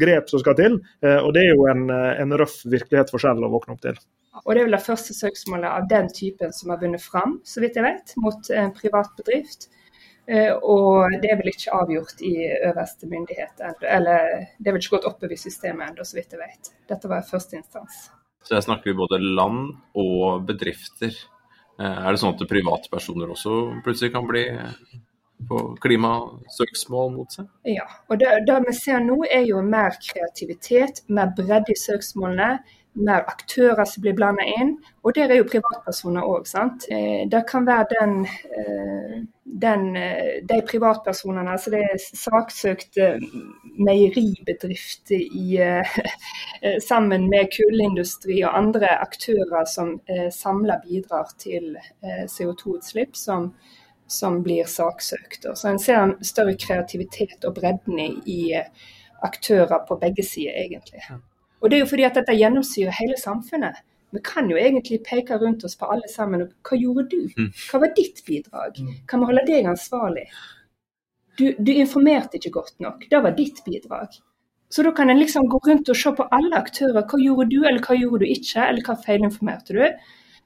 grep 0.00 0.30
som 0.32 0.40
skal 0.42 0.58
til. 0.58 0.76
Og 1.04 1.30
det 1.36 1.46
er 1.46 1.54
jo 1.54 1.68
en, 1.70 1.88
en 1.92 2.36
røff 2.40 2.62
virkelighet 2.64 3.12
for 3.12 3.22
Shell 3.22 3.44
å 3.44 3.52
våkne 3.52 3.76
opp 3.76 3.84
til. 3.84 3.98
Og 4.42 4.54
det 4.54 4.60
er 4.60 4.66
vel 4.66 4.76
det 4.76 4.82
første 4.82 5.14
søksmålet 5.14 5.70
av 5.70 5.86
den 5.90 6.08
typen 6.12 6.52
som 6.52 6.72
har 6.72 6.80
vunnet 6.82 7.02
fram, 7.02 7.38
så 7.46 7.62
vidt 7.62 7.78
jeg 7.78 7.86
vet, 7.86 8.14
mot 8.20 8.50
en 8.50 8.72
privat 8.74 9.12
bedrift. 9.20 9.68
Eh, 10.26 10.52
og 10.52 11.12
det 11.20 11.30
er 11.30 11.40
vel 11.40 11.50
ikke 11.52 11.74
avgjort 11.76 12.22
i 12.24 12.32
øverste 12.64 13.04
myndighet 13.10 13.58
Eller 13.84 14.46
det 14.56 14.70
er 14.70 14.72
vel 14.72 14.80
ikke 14.80 14.94
gått 14.96 15.08
oppover 15.10 15.34
i 15.36 15.40
systemet 15.40 15.90
ennå, 15.90 16.06
så 16.06 16.16
vidt 16.16 16.32
jeg 16.32 16.40
vet. 16.40 16.70
Dette 16.88 17.10
var 17.10 17.26
første 17.28 17.58
instans. 17.58 18.06
Så 18.44 18.56
her 18.56 18.64
snakker 18.64 18.90
vi 18.90 18.96
både 18.96 19.20
land 19.20 19.74
og 20.00 20.46
bedrifter. 20.48 21.12
Eh, 21.80 21.98
er 22.04 22.08
det 22.08 22.22
sånn 22.22 22.36
at 22.36 22.46
privatpersoner 22.48 23.34
også 23.36 23.58
plutselig 23.84 24.14
kan 24.14 24.28
bli 24.28 24.46
på 25.48 25.60
klimasøksmål 25.82 27.12
mot 27.12 27.36
seg? 27.36 27.48
Ja, 27.68 27.84
og 28.08 28.20
det, 28.22 28.30
det 28.48 28.60
vi 28.68 28.74
ser 28.76 29.02
nå 29.04 29.18
er 29.26 29.44
jo 29.48 29.60
mer 29.66 29.96
kreativitet, 30.00 31.02
mer 31.12 31.34
bredde 31.36 31.74
i 31.74 31.78
søksmålene 31.78 32.62
mer 32.94 33.24
aktører 33.28 33.84
som 33.84 34.02
blir 34.04 34.14
blanda 34.16 34.44
inn. 34.60 34.76
Og 35.02 35.14
der 35.16 35.30
er 35.30 35.40
jo 35.40 35.48
privatpersoner 35.50 36.22
òg. 36.22 36.46
sant. 36.46 36.86
det 37.32 37.42
kan 37.48 37.66
være 37.66 37.86
den, 37.90 38.26
eh, 38.26 39.22
den, 39.44 39.96
eh, 39.96 40.42
de 40.48 40.62
privatpersonene, 40.68 41.50
altså 41.50 41.70
det 41.70 41.80
er 41.80 41.98
saksøkte 41.98 43.20
meieribedrifter 43.78 45.20
i, 45.20 45.58
sammen 46.88 47.28
med 47.30 47.50
kullindustri 47.56 48.42
og 48.44 48.58
andre 48.58 48.88
aktører 49.00 49.64
som 49.64 50.00
samla 50.30 50.78
bidrar 50.86 51.28
til 51.38 51.76
CO2-utslipp, 52.02 53.16
som, 53.16 53.54
som, 54.06 54.42
blir 54.42 54.64
saksøkt. 54.64 55.46
Så 55.54 55.68
en 55.68 55.78
ser 55.78 56.02
en 56.02 56.16
større 56.24 56.56
kreativitet 56.56 57.44
og 57.44 57.54
bredden 57.54 57.98
i 58.26 58.54
aktører 59.22 59.84
på 59.88 59.98
begge 60.00 60.22
sider, 60.22 60.52
egentlig. 60.64 61.02
Og 61.64 61.70
det 61.70 61.78
er 61.78 61.84
jo 61.86 61.88
fordi 61.88 62.04
at 62.04 62.18
dette 62.18 62.36
gjennomsyrer 62.36 62.92
hele 62.92 63.16
samfunnet. 63.16 63.80
Vi 64.14 64.20
kan 64.22 64.50
jo 64.50 64.58
egentlig 64.60 65.00
peke 65.06 65.38
rundt 65.40 65.64
oss 65.64 65.78
på 65.80 65.88
alle 65.90 66.08
sammen. 66.12 66.44
Hva 66.62 66.76
gjorde 66.78 67.06
du? 67.10 67.22
Mm. 67.38 67.48
Hva 67.70 67.80
var 67.82 67.94
ditt 67.96 68.20
bidrag? 68.26 68.76
Mm. 68.78 68.92
Kan 69.10 69.22
vi 69.22 69.30
holde 69.30 69.46
deg 69.48 69.70
ansvarlig? 69.72 70.28
Du, 71.40 71.48
du, 71.58 71.72
informerte 71.72 72.38
ikke 72.38 72.52
godt 72.60 72.76
nok. 72.84 73.08
Det 73.10 73.22
var 73.24 73.34
ditt 73.34 73.64
bidrag. 73.66 74.20
Så 74.70 74.84
da 74.86 74.92
kan 74.94 75.10
en 75.10 75.18
liksom 75.18 75.48
gå 75.50 75.58
rundt 75.66 75.90
og 75.90 75.98
se 75.98 76.12
på 76.14 76.28
alle 76.36 76.60
aktører. 76.60 77.00
Hva 77.00 77.18
gjorde 77.24 77.48
du, 77.50 77.58
eller 77.64 77.82
hva 77.82 77.96
gjorde 77.98 78.22
du 78.22 78.30
ikke? 78.36 78.68
Eller 78.68 78.86
hva 78.86 78.94
feilinformerte 79.08 79.74
du? 79.74 79.82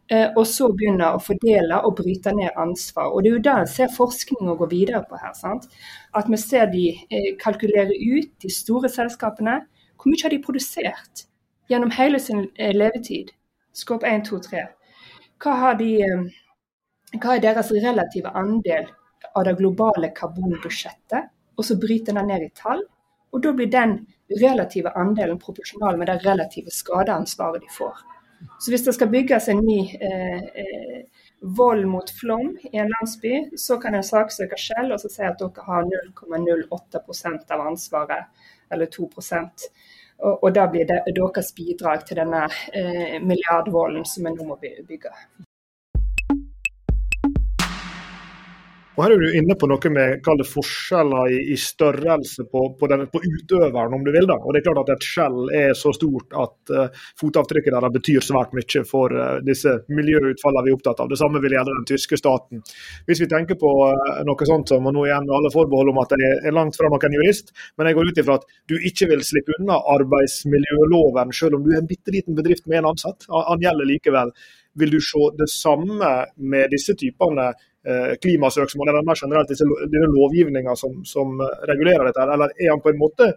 Eh, 0.09 0.31
og 0.31 0.47
så 0.49 0.71
begynne 0.73 1.11
å 1.13 1.21
fordele 1.21 1.83
og 1.85 1.99
bryte 1.99 2.33
ned 2.37 2.57
ansvar. 2.57 3.11
Og 3.13 3.25
Det 3.25 3.33
er 3.33 3.37
jo 3.37 3.47
da 3.51 3.57
en 3.61 3.69
ser 3.69 3.93
forskninga 3.93 4.55
gå 4.57 4.71
videre 4.71 5.03
på 5.11 5.21
her. 5.21 5.35
sant? 5.37 5.69
At 6.15 6.31
vi 6.31 6.41
ser 6.41 6.71
de 6.73 6.87
eh, 7.11 7.35
kalkulere 7.43 7.93
ut 7.93 8.33
de 8.41 8.49
store 8.49 8.89
selskapene 8.89 9.61
hvor 10.09 10.17
mye 10.17 10.25
har 10.25 10.31
de 10.31 10.43
produsert 10.43 11.25
gjennom 11.69 11.91
hele 11.93 12.21
sin 12.21 12.47
eh, 12.57 12.73
levetid? 12.73 13.35
Skåp 13.77 14.05
1, 14.09 14.25
2, 14.25 14.39
3. 14.41 14.63
Hva, 15.45 15.75
de, 15.77 15.91
eh, 16.03 17.19
hva 17.19 17.35
er 17.35 17.43
deres 17.45 17.73
relative 17.75 18.33
andel 18.33 18.89
av 19.35 19.45
det 19.45 19.59
globale 19.59 20.09
karbonbudsjettet? 20.17 21.29
Og 21.59 21.67
så 21.67 21.77
bryter 21.77 22.17
den 22.17 22.31
ned 22.31 22.47
i 22.47 22.53
tall. 22.57 22.81
Og 23.37 23.43
da 23.45 23.53
blir 23.53 23.69
den 23.69 23.99
relative 24.41 24.95
andelen 24.97 25.39
proporsjonal 25.43 25.99
med 26.01 26.09
det 26.09 26.23
relative 26.25 26.73
skadeansvaret 26.73 27.61
de 27.61 27.69
får. 27.77 28.01
Så 28.63 28.73
hvis 28.73 28.85
det 28.87 28.95
skal 28.97 29.11
bygges 29.13 29.49
en 29.53 29.61
ny 29.67 29.81
eh, 30.01 30.43
eh, 30.63 31.01
vold 31.41 31.85
mot 31.91 32.11
flom 32.21 32.55
i 32.73 32.79
en 32.79 32.89
landsby, 32.95 33.51
så 33.57 33.77
kan 33.83 33.95
en 33.95 34.07
saksøke 34.07 34.57
selv 34.57 34.97
og 34.97 35.05
si 35.05 35.27
at 35.27 35.37
dere 35.43 35.67
har 35.67 35.85
0,08 35.85 37.53
av 37.53 37.67
ansvaret, 37.67 38.31
eller 38.71 38.87
2 38.87 39.11
og, 40.19 40.45
og 40.45 40.55
da 40.55 40.67
blir 40.71 40.87
det 40.89 41.03
deres 41.17 41.53
bidrag 41.57 42.05
til 42.07 42.19
denne 42.19 42.47
eh, 42.75 43.19
milliardvolden 43.23 44.07
som 44.09 44.27
vi 44.27 44.35
nå 44.35 44.49
må 44.49 44.59
bygge. 44.63 45.13
Og 48.99 49.05
Her 49.05 49.13
er 49.15 49.21
du 49.23 49.35
inne 49.39 49.55
på 49.55 49.69
noe 49.71 49.91
med 49.95 50.29
forskjeller 50.51 51.31
i, 51.31 51.37
i 51.55 51.57
størrelse 51.63 52.49
på, 52.51 52.63
på, 52.81 52.87
den, 52.91 53.05
på, 53.13 53.21
utøveren, 53.23 53.95
om 53.95 54.03
du 54.03 54.11
vil. 54.11 54.27
da. 54.27 54.35
Og 54.43 54.51
det 54.51 54.59
er 54.59 54.65
klart 54.67 54.81
at 54.83 54.91
Et 54.97 55.07
skjell 55.07 55.53
er 55.55 55.77
så 55.79 55.93
stort 55.95 56.35
at 56.35 56.73
uh, 56.75 57.05
fotavtrykket 57.21 57.77
deres 57.77 57.95
betyr 57.95 58.27
svært 58.27 58.57
mye 58.59 58.83
for 58.89 59.15
uh, 59.15 59.39
disse 59.47 59.77
miljøutfallene 59.87 60.67
vi 60.67 60.75
er 60.75 60.81
opptatt 60.81 61.05
av. 61.05 61.13
Det 61.13 61.21
samme 61.21 61.39
vil 61.45 61.55
gjelde 61.55 61.77
den 61.79 61.87
tyske 61.93 62.19
staten. 62.19 62.65
Hvis 63.07 63.23
vi 63.23 63.31
tenker 63.31 63.61
på 63.63 63.71
uh, 63.87 64.19
noe 64.27 64.51
sånt 64.51 64.75
som, 64.75 64.91
og 64.91 64.99
nå 64.99 65.07
igjen 65.07 65.31
alle 65.39 65.55
forbehold 65.55 65.95
om 65.95 66.03
at 66.03 66.19
jeg 66.19 66.35
er 66.43 66.59
langt 66.59 66.81
fra 66.81 66.91
noen 66.91 67.19
jurist, 67.21 67.55
men 67.79 67.93
jeg 67.93 68.01
går 68.01 68.11
ut 68.11 68.23
ifra 68.25 68.41
at 68.43 68.51
du 68.67 68.81
ikke 68.83 69.13
vil 69.15 69.23
slippe 69.31 69.61
unna 69.61 69.79
arbeidsmiljøloven, 69.95 71.31
selv 71.39 71.61
om 71.61 71.63
du 71.63 71.71
er 71.71 71.85
en 71.85 71.93
bitte 71.95 72.19
liten 72.19 72.35
bedrift 72.35 72.67
med 72.67 72.83
en 72.83 72.91
ansatt. 72.97 73.31
Han 73.31 73.63
gjelder 73.63 73.93
likevel. 73.95 74.35
Vil 74.79 74.91
du 74.91 74.99
se 75.03 75.23
det 75.39 75.49
samme 75.55 76.11
med 76.51 76.75
disse 76.75 76.99
typene 76.99 77.53
klimasøksmål, 78.23 78.91
eller 78.93 79.07
mer 79.07 79.19
generelt 79.21 79.51
disse, 79.53 79.67
denne 79.89 80.11
lovgivninga 80.13 80.75
som, 80.77 81.01
som, 81.09 81.41
regulerer 81.71 82.09
dette? 82.09 82.27
Eller 82.37 82.53
er 82.57 82.73
han 82.75 82.85
på 82.85 82.93
en 82.93 83.01
måte 83.01 83.33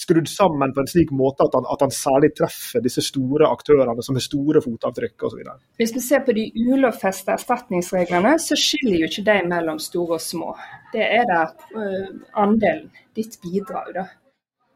skrudd 0.00 0.28
sammen 0.28 0.72
på 0.74 0.80
en 0.80 0.88
slik 0.88 1.10
måte 1.14 1.44
at 1.44 1.56
han, 1.56 1.66
at 1.72 1.82
han 1.84 1.92
særlig 1.94 2.30
treffer 2.38 2.82
disse 2.84 3.02
store 3.04 3.48
aktørene 3.50 4.04
som 4.06 4.16
har 4.16 4.24
store 4.24 4.62
fotavtrykk 4.64 5.26
osv.? 5.28 5.42
Hvis 5.80 5.94
vi 5.96 6.02
ser 6.04 6.22
på 6.26 6.34
de 6.36 6.46
ulovfesta 6.60 7.34
erstatningsreglene, 7.34 8.36
så 8.38 8.58
skiller 8.58 9.02
jo 9.02 9.10
ikke 9.10 9.26
de 9.26 9.38
mellom 9.50 9.82
store 9.82 10.18
og 10.20 10.24
små. 10.24 10.54
Det 10.94 11.04
er 11.04 11.26
det 11.30 11.42
uh, 11.74 12.08
andelen, 12.44 12.88
ditt 13.18 13.36
bidrag, 13.42 13.92
da. 13.96 14.06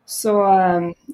Så 0.05 0.33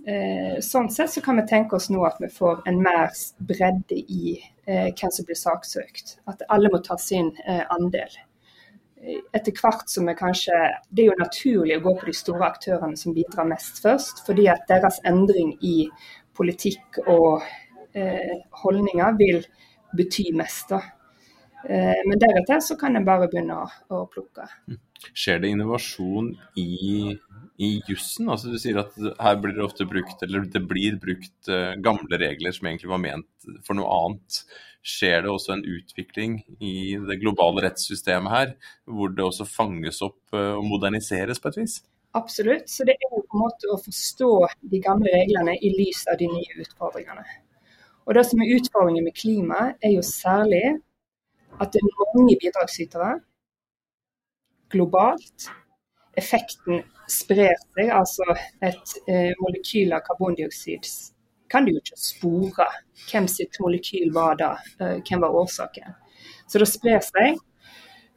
eh, 0.07 0.59
Sånn 0.61 0.91
sett 0.91 1.13
så 1.13 1.23
kan 1.23 1.39
vi 1.39 1.47
tenke 1.47 1.79
oss 1.79 1.89
nå 1.95 2.03
at 2.07 2.19
vi 2.23 2.31
får 2.33 2.65
en 2.69 2.81
mer 2.83 3.13
bredde 3.39 4.01
i 4.01 4.35
eh, 4.67 4.91
hvem 4.91 5.15
som 5.15 5.29
blir 5.29 5.39
saksøkt. 5.39 6.17
At 6.31 6.43
alle 6.51 6.73
må 6.73 6.83
ta 6.83 6.99
sin 6.99 7.31
eh, 7.47 7.63
andel. 7.71 8.19
Etter 9.33 9.55
hvert 9.57 9.89
som 9.89 10.11
vi 10.11 10.13
kanskje 10.13 10.57
Det 10.91 11.07
er 11.07 11.07
jo 11.09 11.21
naturlig 11.23 11.79
å 11.79 11.85
gå 11.87 11.95
på 12.03 12.09
de 12.11 12.13
store 12.19 12.51
aktørene 12.51 12.99
som 13.01 13.15
bidrar 13.17 13.49
mest 13.49 13.81
først, 13.81 14.27
fordi 14.27 14.45
at 14.53 14.67
deres 14.69 15.01
endring 15.09 15.55
i 15.65 15.89
politikk 16.37 17.01
og 17.07 17.41
holdninger 18.61 19.17
vil 19.19 19.41
bety 19.97 20.29
mest. 20.37 20.69
da. 20.71 20.83
Men 21.65 22.21
deretter 22.21 22.61
så 22.63 22.77
kan 22.79 22.95
en 22.97 23.09
bare 23.09 23.27
begynne 23.33 23.57
å, 23.65 24.05
plukke. 24.13 24.47
Skjer 25.11 25.41
det 25.43 25.51
innovasjon 25.57 26.31
i 26.61 27.17
i 27.61 27.71
jussen? 27.89 28.31
Altså, 28.33 28.51
du 28.51 28.59
sier 28.61 28.81
at 28.81 28.97
her 28.97 29.39
blir 29.41 29.55
det 29.57 29.65
ofte 29.65 29.87
brukt, 29.89 30.23
eller 30.25 30.47
det 30.49 30.63
blir 30.69 30.97
brukt 31.03 31.51
uh, 31.53 31.77
gamle 31.85 32.21
regler 32.21 32.55
som 32.57 32.71
egentlig 32.71 32.91
var 32.91 33.03
ment 33.03 33.51
for 33.67 33.77
noe 33.77 33.91
annet. 33.99 34.41
Skjer 34.81 35.27
det 35.27 35.33
også 35.33 35.59
en 35.59 35.67
utvikling 35.69 36.39
i 36.57 36.97
det 36.97 37.19
globale 37.21 37.67
rettssystemet 37.67 38.33
her, 38.33 38.55
hvor 38.89 39.13
det 39.13 39.27
også 39.27 39.49
fanges 39.49 40.01
opp 40.07 40.21
uh, 40.33 40.57
og 40.57 40.65
moderniseres 40.71 41.43
på 41.43 41.53
et 41.53 41.61
vis? 41.61 41.81
Absolutt. 42.17 42.67
Så 42.73 42.89
det 42.89 42.97
er 42.97 43.13
på 43.13 43.23
en 43.23 43.45
måte 43.45 43.71
å 43.71 43.79
forstå 43.79 44.33
de 44.73 44.83
gamle 44.83 45.13
reglene 45.15 45.55
i 45.61 45.75
lys 45.77 46.07
av 46.11 46.19
de 46.19 46.27
nye 46.33 46.63
utfordringene. 46.65 47.27
Og 48.09 48.17
Det 48.17 48.25
som 48.27 48.41
er 48.43 48.57
utfordringen 48.57 49.05
med 49.07 49.15
klima, 49.15 49.61
er 49.85 49.93
jo 49.95 50.03
særlig 50.03 50.65
at 51.61 51.71
det 51.71 51.83
er 51.85 51.99
mange 52.17 52.39
bidragsytere 52.41 53.13
globalt. 54.73 55.51
Effekten 56.19 56.83
sprer 57.11 57.55
seg, 57.75 57.91
altså 57.95 58.27
et 58.67 58.95
eh, 59.07 59.31
molekyl 59.39 59.95
av 59.95 60.03
karbondioksid, 60.07 60.89
kan 61.51 61.67
du 61.67 61.73
jo 61.75 61.83
ikke 61.83 61.99
spore 61.99 62.67
hvem 63.09 63.29
sitt 63.31 63.59
molekyl 63.63 64.13
var 64.15 64.39
da, 64.39 64.51
eh, 64.81 64.99
hvem 65.07 65.23
var 65.23 65.39
årsaken. 65.43 65.95
Så 66.47 66.63
det 66.63 66.69
sprer 66.71 67.01
seg. 67.07 67.39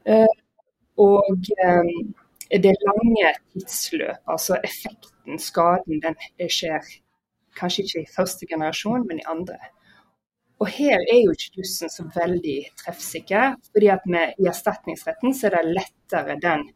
Eh, 0.09 0.33
og 1.01 1.53
eh, 1.65 1.93
det 2.63 2.73
lange 2.85 3.31
tidsløp, 3.53 4.19
altså 4.29 4.59
effekten, 4.61 5.39
skaden, 5.41 6.01
den 6.03 6.17
skjer 6.49 6.85
kanskje 7.57 7.85
ikke 7.85 8.03
i 8.03 8.11
første 8.15 8.49
generasjon, 8.49 9.07
men 9.07 9.21
i 9.21 9.27
andre. 9.29 9.57
Og 10.61 10.69
her 10.69 11.01
er 11.01 11.19
jo 11.23 11.33
ikke 11.33 11.59
jussen 11.59 11.91
så 11.91 12.05
veldig 12.15 12.59
treffsikker, 12.79 13.57
fordi 13.73 13.89
at 13.91 14.05
med, 14.09 14.37
i 14.39 14.47
erstatningsretten 14.51 15.33
så 15.35 15.49
er 15.49 15.57
det 15.57 15.73
lettere 15.79 16.37
den 16.41 16.67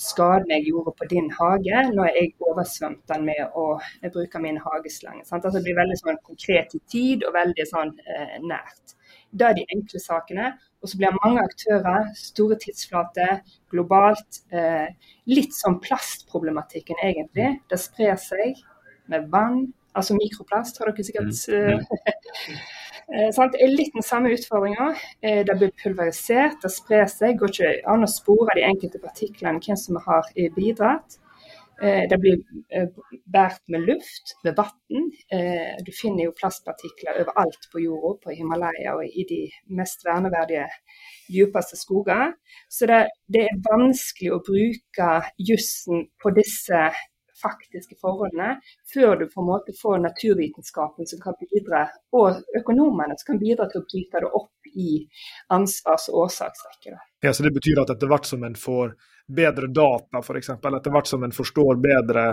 skaden 0.00 0.52
jeg 0.54 0.68
gjorde 0.70 0.94
på 0.96 1.08
din 1.10 1.28
hage 1.36 1.82
når 1.92 2.08
jeg 2.14 2.32
oversvømte 2.48 3.12
den 3.12 3.26
med 3.28 3.58
å 3.58 3.66
bruke 4.14 4.40
min 4.42 4.60
hageslange. 4.64 5.26
Sant? 5.28 5.44
Altså 5.44 5.58
det 5.58 5.66
blir 5.68 5.78
veldig 5.80 5.98
sånn 6.00 6.20
konkret 6.26 6.74
i 6.76 6.80
tid 6.92 7.26
og 7.28 7.36
veldig 7.36 7.66
sånn 7.68 7.92
eh, 8.06 8.38
nært. 8.44 8.96
Det 9.30 9.46
er 9.46 9.56
de 9.58 9.66
enkle 9.76 10.00
sakene. 10.02 10.52
Og 10.80 10.88
så 10.88 10.96
blir 10.96 11.12
det 11.12 11.20
mange 11.20 11.42
aktører, 11.44 12.06
store 12.16 12.56
tidsflater, 12.62 13.42
globalt. 13.72 14.40
Eh, 14.56 14.88
litt 15.28 15.52
som 15.54 15.76
plastproblematikken, 15.84 17.02
egentlig. 17.04 17.52
Det 17.68 17.80
sprer 17.80 18.16
seg 18.20 18.62
med 19.12 19.28
vann. 19.32 19.66
Altså 19.92 20.14
mikroplast, 20.16 20.78
har 20.80 20.88
dere 20.88 21.04
sikkert 21.04 21.34
mm. 21.50 21.84
eh? 23.14 23.30
Det 23.30 23.62
er 23.62 23.72
litt 23.72 23.96
den 23.96 24.06
samme 24.06 24.32
utfordringa. 24.34 24.92
Eh, 25.22 25.40
det 25.46 25.56
blir 25.58 25.72
pulverisert, 25.82 26.60
det 26.62 26.70
sprer 26.74 27.08
seg. 27.10 27.38
Går 27.40 27.54
ikke 27.54 27.72
an 27.92 28.06
å 28.06 28.10
spore 28.10 28.56
de 28.58 28.66
enkelte 28.68 29.02
partiklene, 29.02 29.62
hvem 29.64 29.78
som 29.78 29.98
har 30.06 30.30
bidratt. 30.56 31.18
Eh, 31.82 32.04
det 32.10 32.18
blir 32.20 32.42
båret 33.24 33.62
med 33.72 33.86
luft, 33.88 34.34
med 34.44 34.58
vann. 34.58 35.06
Du 35.86 35.92
finner 35.96 36.26
jo 36.26 36.36
plastpartikler 36.36 37.22
overalt 37.22 37.70
på 37.72 37.80
jorda, 37.86 38.16
på 38.24 38.34
Himalaya 38.36 38.98
og 38.98 39.06
i 39.06 39.24
de 39.28 39.40
mest 39.78 40.04
verneverdige, 40.04 40.66
dypeste 41.30 41.78
skoger. 41.78 42.34
Så 42.68 42.86
det, 42.90 43.04
det 43.32 43.46
er 43.46 43.62
vanskelig 43.70 44.34
å 44.34 44.42
bruke 44.44 45.08
jussen 45.38 46.08
på 46.20 46.34
disse 46.36 46.90
faktiske 47.42 47.96
forholdene 48.00 48.56
før 48.92 49.18
du 49.20 49.26
på 49.30 49.42
en 49.42 49.48
måte 49.50 49.74
får 49.76 50.02
naturvitenskapen 50.04 51.08
som 51.10 51.22
kan 51.22 51.36
bidra, 51.40 51.86
og 52.16 52.40
økonomene 52.60 53.16
som 53.18 53.32
kan 53.32 53.42
bidra 53.42 53.68
til 53.70 53.82
å 53.82 53.86
bryte 53.88 54.24
det 54.24 54.32
opp 54.40 54.72
i 54.74 54.90
ansvars- 55.56 56.08
og 56.12 56.26
årsaksrekker. 56.26 56.98
Ja, 57.24 57.32
så 57.32 57.42
Det 57.42 57.54
betyr 57.56 57.82
at 57.82 57.94
etter 57.96 58.10
hvert 58.10 58.26
som 58.26 58.44
en 58.44 58.54
får 58.54 58.94
bedre 59.30 59.70
data, 59.72 60.22
f.eks. 60.22 60.50
Etter 60.50 60.90
hvert 60.90 61.06
som 61.06 61.24
en 61.24 61.34
forstår 61.34 61.80
bedre 61.82 62.26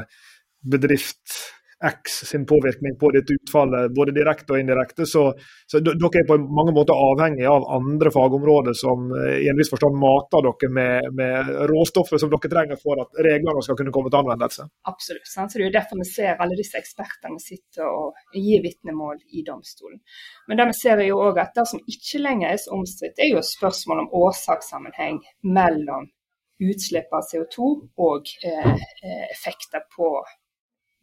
bedrift 0.62 1.57
X 1.84 2.12
sin 2.30 2.46
påvirkning 2.46 2.98
på 3.00 3.12
ditt 3.12 3.30
utfallet, 3.30 3.92
både 3.96 4.12
direkte 4.12 4.56
og 4.56 4.60
indirekte. 4.60 5.06
Så, 5.06 5.24
så 5.70 5.82
dere 5.86 6.22
er 6.22 6.26
på 6.28 6.38
mange 6.42 6.74
måter 6.74 6.98
avhengig 6.98 7.46
av 7.46 7.68
andre 7.78 8.12
fagområder 8.14 8.74
som 8.78 9.12
eh, 9.14 9.44
i 9.46 9.50
en 9.52 9.60
viss 9.60 9.70
forstand 9.70 10.00
mater 10.02 10.48
dere 10.48 10.72
med, 10.74 11.12
med 11.20 11.52
råstoffet 11.70 12.24
som 12.24 12.32
dere 12.34 12.52
trenger 12.54 12.82
for 12.82 13.04
at 13.04 13.22
reglene 13.28 13.62
skal 13.66 13.78
kunne 13.78 13.94
komme 13.94 14.10
til 14.10 14.22
anvendelse. 14.24 14.66
Absolutt. 14.90 15.30
Sant? 15.30 15.54
Så 15.54 15.62
Det 15.62 15.68
er 15.68 15.78
derfor 15.78 16.02
vi 16.02 16.10
ser 16.10 16.42
alle 16.42 16.58
disse 16.58 16.82
ekspertene 16.82 17.42
sitte 17.44 17.86
og 17.86 18.18
gi 18.34 18.58
vitnemål 18.64 19.22
i 19.38 19.46
domstolen. 19.46 20.02
Men 20.50 20.58
det 20.58 20.70
vi 20.72 20.78
ser 20.82 20.98
er 20.98 21.12
jo 21.12 21.22
også 21.28 21.46
at 21.46 21.62
det 21.62 21.68
som 21.70 21.86
ikke 21.94 22.24
lenger 22.24 22.56
er 22.56 22.62
så 22.64 22.74
omstridt, 22.74 23.22
er 23.22 23.36
jo 23.36 23.46
spørsmål 23.46 24.06
om 24.06 24.14
årsakssammenheng 24.26 25.22
mellom 25.46 26.10
utslipp 26.58 27.14
av 27.14 27.26
CO2 27.30 27.70
og 28.02 28.30
eh, 28.50 28.74
eh, 28.74 29.26
effekter 29.30 29.86
på 29.94 30.10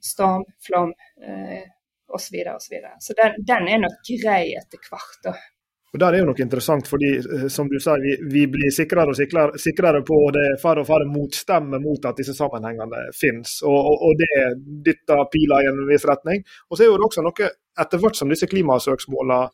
storm, 0.05 0.45
flom 0.67 0.93
eh, 1.25 1.65
osv. 2.15 2.39
Og 2.55 2.63
så, 2.63 2.81
så 3.01 3.17
den, 3.19 3.43
den, 3.47 3.69
er 3.69 3.83
nok 3.83 4.15
grei 4.23 4.55
etter 4.59 4.81
hvert. 4.91 5.19
da. 5.25 5.35
Og 5.95 6.01
Der 6.03 6.11
er 6.11 6.25
jo 6.25 6.31
noe 6.33 6.43
interessant, 6.43 6.89
fordi 6.91 7.11
eh, 7.23 7.47
som 7.55 7.69
du 7.71 7.77
sa, 7.83 7.97
vi, 8.03 8.17
vi 8.31 8.47
blir 8.51 8.73
sikrere 8.75 9.15
og 9.15 9.19
sikrere, 9.19 9.61
sikrere 9.63 10.03
på 10.07 10.21
og 10.27 10.33
det 10.35 10.47
er 10.51 10.63
færre 10.63 10.83
og 10.83 10.89
færre 10.89 11.07
motstemmer 11.07 11.83
mot 11.83 12.09
at 12.11 12.19
disse 12.19 12.35
sammenhengene 12.37 13.09
finnes. 13.15 13.61
Og, 13.63 13.77
og, 13.79 14.09
og 14.09 14.23
det 14.23 14.33
dytter 14.89 15.29
pila 15.33 15.63
i 15.63 15.69
en 15.71 15.85
viss 15.91 16.07
retning. 16.11 16.43
Og 16.71 16.79
så 16.79 16.87
er 16.87 16.97
det 16.97 17.11
også 17.11 17.25
noe, 17.25 17.53
etter 17.85 18.03
hvert 18.03 18.19
som 18.19 18.33
disse 18.33 18.51
klimasøksmålene 18.51 19.45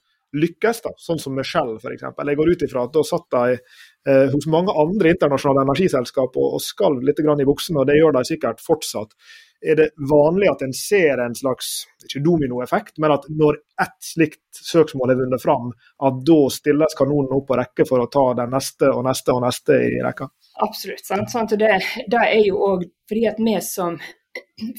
lykkes, 0.41 0.81
da, 0.85 0.93
sånn 1.03 1.19
som 1.19 1.35
Michelle 1.35 1.77
f.eks. 1.81 2.05
Jeg 2.07 2.39
går 2.39 2.53
ut 2.55 2.65
ifra 2.67 2.85
at 2.87 2.93
da 2.95 3.03
satt 3.07 3.27
de 3.35 3.57
eh, 3.57 4.27
hos 4.31 4.47
mange 4.51 4.75
andre 4.79 5.15
internasjonale 5.15 5.65
energiselskap 5.67 6.37
og, 6.39 6.57
og 6.57 6.63
skalv 6.63 7.03
litt 7.07 7.21
i 7.21 7.49
buksene, 7.49 7.83
og 7.83 7.89
det 7.91 7.99
gjør 7.99 8.15
de 8.17 8.23
sikkert 8.29 8.63
fortsatt. 8.63 9.17
Er 9.61 9.77
det 9.77 9.91
vanlig 10.09 10.49
at 10.49 10.63
en 10.65 10.73
ser 10.73 11.21
en 11.21 11.35
slags 11.37 11.83
ikke 12.07 12.23
dominoeffekt, 12.25 12.95
men 13.03 13.13
at 13.13 13.27
når 13.29 13.59
ett 13.83 13.99
slikt 14.05 14.61
søksmål 14.65 15.13
er 15.13 15.19
vunnet 15.19 15.43
fram, 15.43 15.69
at 16.07 16.23
da 16.25 16.39
stilles 16.53 16.97
kanonen 16.97 17.35
opp 17.37 17.51
på 17.51 17.59
rekke 17.61 17.85
for 17.89 18.01
å 18.01 18.09
ta 18.13 18.23
den 18.39 18.55
neste 18.55 18.89
og 18.89 19.05
neste 19.05 19.37
og 19.37 19.45
neste 19.45 19.77
i 19.85 19.99
rekka? 20.01 20.31
Absolutt. 20.65 21.05
sant? 21.05 21.29
Sånn, 21.33 21.51
det, 21.61 21.75
det, 22.09 22.23
er 22.23 22.41
jo 22.47 22.63
òg 22.71 22.87
fordi 23.11 23.27
at 23.29 23.43
vi 23.43 23.59
som 23.65 24.01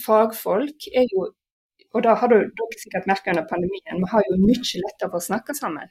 fagfolk 0.01 0.89
er 0.95 1.05
jo 1.11 1.29
og 1.91 2.05
da 2.05 2.13
har 2.15 2.31
dere 2.31 2.79
sikkert 2.79 3.07
merka 3.09 3.33
under 3.33 3.47
pandemien, 3.49 3.99
vi 3.99 4.09
har 4.13 4.23
jo 4.23 4.37
mye 4.39 4.79
lettere 4.79 5.09
for 5.09 5.19
å 5.19 5.25
snakke 5.25 5.55
sammen. 5.57 5.89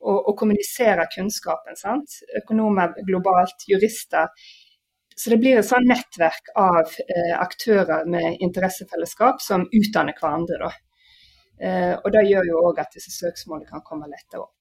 Og, 0.00 0.30
og 0.30 0.36
kommunisere 0.40 1.04
kunnskapen. 1.12 1.76
sant? 1.76 2.14
Økonomer 2.40 2.94
globalt, 3.08 3.66
jurister. 3.68 4.30
Så 5.16 5.30
det 5.32 5.38
blir 5.40 5.56
et 5.56 5.64
sånn 5.64 5.86
nettverk 5.88 6.50
av 6.60 6.90
eh, 7.00 7.32
aktører 7.40 8.04
med 8.12 8.36
interessefellesskap 8.44 9.40
som 9.40 9.64
utdanner 9.72 10.16
hverandre. 10.18 10.58
da. 10.60 10.72
Eh, 11.60 11.94
og 11.96 12.10
Det 12.12 12.26
gjør 12.28 12.48
jo 12.50 12.64
òg 12.68 12.82
at 12.82 12.92
disse 12.92 13.14
søksmålene 13.14 13.70
kan 13.70 13.84
komme 13.86 14.10
lettere 14.10 14.44
opp. 14.44 14.52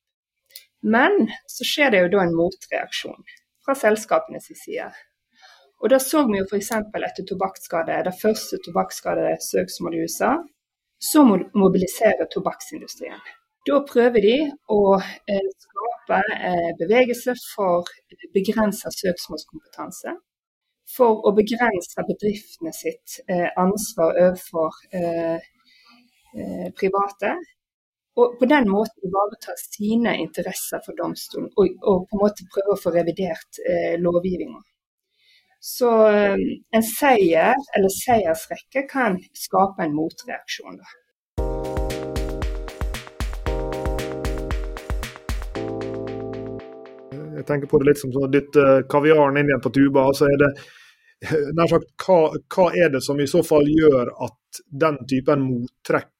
Men 0.95 1.27
så 1.51 1.67
skjer 1.67 1.91
det 1.91 1.99
jo 2.05 2.11
da 2.13 2.23
en 2.23 2.37
motreaksjon 2.37 3.25
fra 3.65 3.75
selskapenes 3.75 4.47
side. 4.61 4.87
Og 5.83 5.91
Da 5.91 5.99
så 5.99 6.21
vi 6.29 6.39
jo 6.39 6.45
f.eks. 6.47 6.71
etter 6.71 7.25
tobakksskade, 7.27 7.97
det 8.07 8.13
første 8.21 8.59
tobakksskadesøksmålet 8.63 9.97
i 9.97 10.05
USA 10.07 10.37
så 11.03 11.25
mobiliserer 11.27 12.29
tobakksindustrien. 12.31 13.19
Da 13.67 13.81
prøver 13.83 14.23
de 14.23 14.37
å 14.71 14.79
eh, 14.95 15.49
skape 15.65 16.21
bevegelse 16.79 17.35
for 17.51 17.91
begrensa 18.31 18.93
søksmålskompetanse. 18.93 20.15
For 20.85 21.23
å 21.25 21.31
begrense 21.33 22.05
bedriftene 22.07 22.71
sitt 22.75 23.19
eh, 23.27 23.49
ansvar 23.57 24.17
overfor 24.27 24.83
private. 26.75 27.29
Og 28.19 28.35
på 28.39 28.47
den 28.51 28.67
måten 28.67 29.07
ivareta 29.07 29.53
sine 29.59 30.17
interesser 30.19 30.81
for 30.85 30.95
domstolen, 30.99 31.47
og, 31.55 31.69
og, 31.83 32.05
på 32.09 32.17
en 32.17 32.21
måte 32.21 32.47
prøve 32.51 32.75
å 32.75 32.79
få 32.79 32.91
revidert 32.95 33.59
eh, 33.63 33.95
lovgivninga. 33.99 34.59
Så 35.65 35.89
en 36.77 36.83
seier 36.85 37.55
eller 37.75 37.91
seiersrekke 37.91 38.83
kan 38.91 39.17
skape 39.33 39.87
en 39.87 39.95
motreaksjon. 39.97 40.77
Da. 40.77 41.04
Jeg 47.45 47.51
tenker 47.51 47.69
på 47.69 47.79
det 47.81 47.91
litt 47.91 48.01
som 48.01 48.15
å 48.17 48.31
dytte 48.31 48.65
kaviaren 48.89 49.37
inn 49.37 49.51
igjen 49.51 49.61
på 49.61 49.71
tuba. 49.75 50.09
så 50.17 50.25
er 50.31 50.41
det 50.41 50.51
nær 51.53 51.69
sagt, 51.69 51.93
hva, 52.01 52.17
hva, 52.55 52.65
er 52.73 52.89
det 52.97 53.01
som 53.05 53.21
i 53.21 53.29
så 53.29 53.43
fall 53.45 53.69
gjør 53.69 54.09
at 54.25 54.63
den 54.81 54.97
typen 55.05 55.45
mottrekk 55.45 56.09
Eh, 56.09 56.14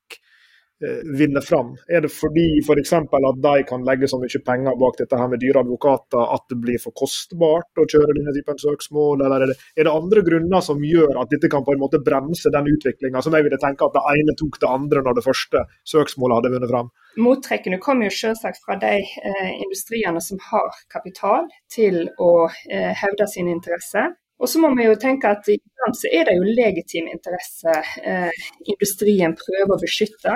vinner 1.17 1.43
fram? 1.45 1.73
Er 1.87 2.05
det 2.05 2.11
fordi 2.13 2.45
f.eks. 2.63 2.93
For 3.11 3.27
at 3.29 3.41
de 3.43 3.63
kan 3.69 3.85
legge 3.87 4.09
så 4.11 4.19
mye 4.21 4.41
penger 4.45 4.77
bak 4.81 4.99
dette 4.99 5.19
her 5.19 5.29
med 5.31 5.41
dyre 5.43 5.63
advokater 5.65 6.33
at 6.35 6.45
det 6.51 6.57
blir 6.61 6.81
for 6.81 6.95
kostbart 6.97 7.81
å 7.81 7.87
kjøre 7.89 8.15
denne 8.17 8.33
typen 8.35 8.59
søksmål, 8.61 9.23
eller 9.25 9.45
er 9.45 9.53
det, 9.53 9.57
er 9.75 9.87
det 9.87 9.95
andre 9.95 10.25
grunner 10.25 10.65
som 10.65 10.83
gjør 10.83 11.21
at 11.21 11.31
dette 11.33 11.51
kan 11.51 11.65
på 11.65 11.75
en 11.75 11.81
måte 11.81 12.01
bremse 12.05 12.51
den 12.53 12.69
utviklinga, 12.71 13.23
som 13.23 13.35
jeg 13.35 13.47
ville 13.47 13.61
tenke 13.61 13.87
at 13.87 13.95
det 13.95 14.03
ene 14.15 14.37
tok 14.39 14.59
det 14.61 14.71
andre 14.71 15.05
når 15.05 15.17
det 15.19 15.25
første 15.25 15.63
søksmålet 15.91 16.39
hadde 16.39 16.53
vunnet 16.55 16.73
fram? 16.73 16.91
Mottrekkene 17.21 17.79
kommer 17.83 18.09
jo 18.09 18.15
selvsagt 18.15 18.61
fra 18.65 18.75
de 18.81 18.97
eh, 18.99 19.51
industriene 19.63 20.21
som 20.23 20.41
har 20.51 20.83
kapital 20.91 21.47
til 21.71 22.05
å 22.19 22.33
eh, 22.47 22.91
hevde 22.91 23.27
sine 23.31 23.53
interesser. 23.55 24.11
Og 24.41 24.51
så 24.51 24.59
må 24.59 24.73
vi 24.75 24.87
jo 24.87 24.97
tenke 24.99 25.31
at 25.31 25.47
iblant 25.47 25.95
så 25.95 26.11
er 26.11 26.27
det 26.27 26.35
jo 26.35 26.55
legitim 26.57 27.07
interesse 27.11 27.71
eh, 28.03 28.47
industrien 28.67 29.35
prøver 29.39 29.77
å 29.77 29.81
beskytte. 29.81 30.35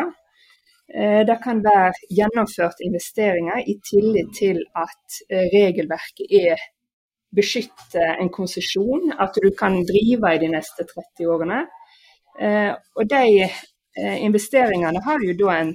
Eh, 0.96 1.26
det 1.26 1.38
kan 1.44 1.62
være 1.62 1.94
gjennomført 2.18 2.82
investeringer 2.82 3.62
i 3.72 3.76
tillit 3.90 4.32
til 4.38 4.64
at 4.76 5.20
eh, 5.30 5.46
regelverket 5.54 6.32
er 6.34 6.64
beskytter 7.36 8.16
en 8.18 8.32
konsesjon, 8.34 9.12
at 9.20 9.38
du 9.44 9.52
kan 9.60 9.76
drive 9.86 10.32
i 10.34 10.40
de 10.42 10.50
neste 10.50 10.86
30 10.90 11.28
årene. 11.30 11.60
Eh, 12.42 12.72
og 12.96 13.10
de 13.10 13.50
investeringene 14.00 15.02
har 15.04 15.22
jo 15.26 15.34
da 15.38 15.56
en 15.60 15.72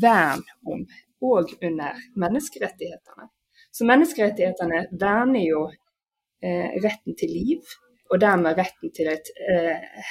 vern 0.00 0.42
om, 0.70 0.84
òg 1.20 1.50
under 1.66 1.96
menneskerettighetene. 2.14 3.26
Så 3.74 3.84
menneskerettighetene 3.88 4.84
verner 5.00 5.42
jo 5.42 5.64
retten 6.84 7.16
til 7.18 7.32
liv, 7.32 7.72
og 8.10 8.20
dermed 8.22 8.58
retten 8.58 8.92
til 8.94 9.08
et 9.10 9.30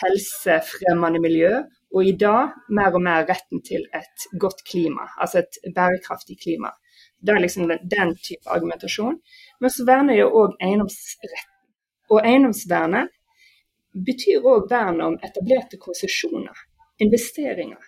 helsefremmende 0.01 1.21
miljø 1.23 1.51
og 1.95 2.03
i 2.03 2.15
dag 2.19 2.55
mer 2.75 2.95
og 2.97 3.03
mer 3.03 3.23
retten 3.29 3.61
til 3.63 3.85
et 3.95 4.25
godt 4.41 4.63
klima, 4.67 5.07
altså 5.21 5.43
et 5.43 5.59
bærekraftig 5.75 6.37
klima. 6.43 6.73
Det 7.25 7.33
er 7.33 7.39
liksom 7.39 7.69
den, 7.69 7.79
den 7.95 8.15
type 8.27 8.49
argumentasjon. 8.55 9.19
Men 9.61 9.69
så 9.69 9.85
verner 9.87 10.17
jo 10.19 10.27
òg 10.41 10.57
eiendomsretten. 10.61 11.51
Og 12.13 12.21
eiendomsvernet 12.21 13.09
betyr 14.07 14.45
òg 14.45 14.67
vern 14.69 15.01
om 15.01 15.15
etablerte 15.25 15.79
konsesjoner, 15.81 16.57
investeringer. 17.01 17.81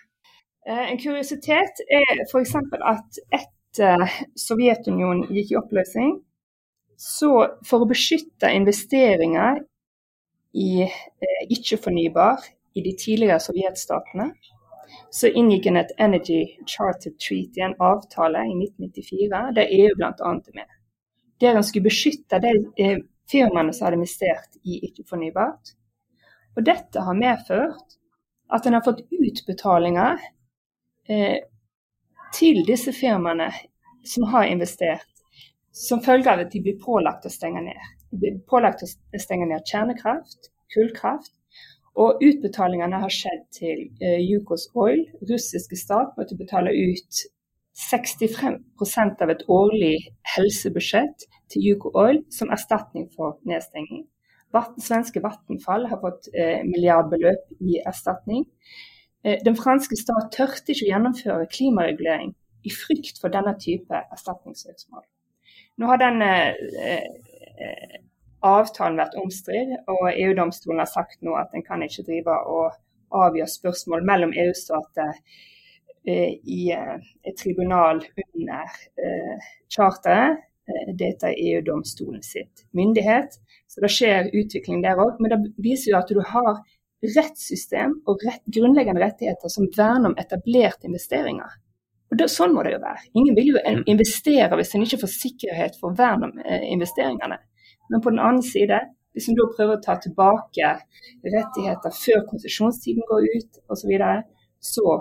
Eh, 0.68 0.84
en 0.90 0.98
kuriositet 1.02 1.84
er 2.00 2.24
f.eks. 2.24 2.56
at 2.94 3.20
etter 3.38 4.08
Sovjetunionen 4.46 5.28
gikk 5.36 5.52
i 5.52 5.60
oppløsning, 5.60 6.16
så 6.98 7.30
for 7.68 7.84
å 7.84 7.90
beskytte 7.92 8.50
investeringer 8.56 9.60
i 10.54 10.82
eh, 10.82 11.42
ikke-fornybar 11.50 12.44
i 12.74 12.82
de 12.82 12.94
tidligere 12.98 13.40
sovjetstatene, 13.40 14.30
så 15.10 15.28
inngikk 15.28 15.66
en 15.68 15.80
et 15.80 15.92
Energy 16.00 16.40
Charter 16.66 17.12
Treaty, 17.20 17.60
en 17.60 17.76
avtale, 17.80 18.44
i 18.48 18.56
1994, 18.56 19.52
der 19.56 19.72
EU 19.80 19.96
bl.a. 19.96 20.12
er 20.12 20.54
med. 20.54 20.76
Der 21.40 21.56
en 21.56 21.64
skulle 21.64 21.88
beskytte 21.88 22.40
de 22.42 22.54
eh, 22.80 22.98
firmaene 23.30 23.72
som 23.72 23.86
hadde 23.86 24.00
investert 24.00 24.58
i 24.64 24.80
ikke-fornybart. 24.88 25.74
Og 26.56 26.64
dette 26.66 27.04
har 27.04 27.14
medført 27.14 27.98
at 28.52 28.66
en 28.66 28.78
har 28.78 28.84
fått 28.84 29.04
utbetalinger 29.12 30.18
eh, 31.08 31.38
til 32.34 32.64
disse 32.66 32.92
firmaene 32.92 33.50
som 34.04 34.24
har 34.32 34.48
investert, 34.48 35.08
som 35.72 36.02
følge 36.02 36.32
av 36.32 36.42
at 36.44 36.52
de 36.52 36.62
blir 36.64 36.80
pålagt 36.80 37.28
å 37.28 37.32
stenge 37.32 37.62
ned. 37.64 37.97
Pålagt 38.48 38.84
å 38.84 38.88
stenge 39.20 39.48
ned 39.50 39.66
kjernekraft, 39.68 40.52
kullkraft, 40.74 41.34
og 41.98 42.22
utbetalingene 42.22 43.00
har 43.02 43.12
skjedd 43.12 43.42
til 43.56 43.88
uh, 44.04 44.20
Yukos 44.22 44.68
Oil. 44.78 45.02
Russiske 45.28 45.76
stat 45.76 46.14
måtte 46.18 46.38
betale 46.38 46.70
ut 46.70 47.24
65% 47.78 49.24
av 49.24 49.32
et 49.32 49.42
årlig 49.50 49.96
helsebudsjett 50.34 51.26
til 51.52 51.66
Yuko 51.70 51.92
Oil 51.98 52.22
som 52.34 52.50
erstatning 52.54 53.06
for 53.14 53.38
nedstenging. 53.46 54.06
Vatten, 54.54 54.82
svenske 54.82 55.22
Vattenfall 55.22 55.86
har 55.90 56.00
fått 56.02 56.30
eh, 56.32 56.64
milliardbeløp 56.66 57.52
i 57.60 57.78
erstatning. 57.86 58.46
Eh, 59.22 59.38
den 59.44 59.58
franske 59.58 59.98
stat 60.00 60.32
tørte 60.34 60.72
ikke 60.72 60.88
å 60.88 60.90
gjennomføre 60.94 61.50
klimaregulering 61.52 62.32
i 62.66 62.72
frykt 62.74 63.20
for 63.22 63.30
denne 63.30 63.54
type 63.60 64.02
erstatningssøksmål. 64.16 65.04
Nå 65.78 65.90
har 65.92 66.00
den 66.00 66.24
avtalen 68.44 68.98
vært 69.00 69.16
omstridt, 69.18 69.78
og 69.90 70.10
EU-domstolen 70.12 70.82
har 70.82 70.90
sagt 70.90 71.22
nå 71.26 71.34
at 71.38 71.54
en 71.56 71.64
kan 71.66 71.82
ikke 71.82 72.06
drive 72.06 72.34
og 72.46 72.76
avgjøre 73.14 73.50
spørsmål 73.50 74.04
mellom 74.06 74.34
EU-stater 74.36 75.14
eh, 76.06 76.36
i 76.44 76.68
eh, 76.74 76.96
et 77.26 77.36
tribunal 77.40 78.02
under 78.18 78.78
eh, 79.00 79.50
charteret. 79.72 80.44
Dette 81.00 81.30
er 81.30 81.38
EU-domstolen 81.40 82.20
sitt 82.20 82.66
myndighet. 82.76 83.38
Så 83.72 83.80
det 83.80 83.88
skjer 83.88 84.26
utvikling 84.36 84.82
der 84.84 85.00
òg. 85.00 85.14
Men 85.16 85.32
det 85.32 85.38
viser 85.64 85.94
jo 85.94 85.96
at 85.96 86.10
du 86.12 86.20
har 86.20 86.58
rettssystem 87.14 87.94
og 88.04 88.20
rett, 88.26 88.42
grunnleggende 88.52 89.00
rettigheter 89.00 89.48
som 89.48 89.70
verner 89.72 90.10
om 90.10 90.18
etablerte 90.20 90.84
investeringer. 90.90 91.56
Og 92.12 92.20
det, 92.20 92.28
Sånn 92.28 92.52
må 92.52 92.66
det 92.66 92.74
jo 92.74 92.82
være. 92.82 93.00
Ingen 93.16 93.38
vil 93.38 93.48
jo 93.54 93.62
mm. 93.64 93.80
investere 93.88 94.60
hvis 94.60 94.74
en 94.76 94.84
ikke 94.84 95.00
får 95.06 95.14
sikkerhet 95.14 95.80
for 95.80 95.96
vern 95.96 96.28
om 96.28 96.36
investeringene. 96.44 97.40
Men 97.92 98.02
på 98.04 98.12
den 98.12 98.22
annen 98.22 98.44
side, 98.44 98.80
hvis 99.16 99.28
en 99.30 99.38
da 99.38 99.46
prøver 99.50 99.78
å 99.78 99.84
ta 99.84 99.96
tilbake 100.02 100.72
rettigheter 101.24 101.94
før 101.94 102.26
konsesjonstiden 102.30 103.06
går 103.08 103.30
ut 103.34 103.62
osv., 103.66 103.80
så, 103.80 103.88
videre, 103.90 104.18
så 104.60 104.98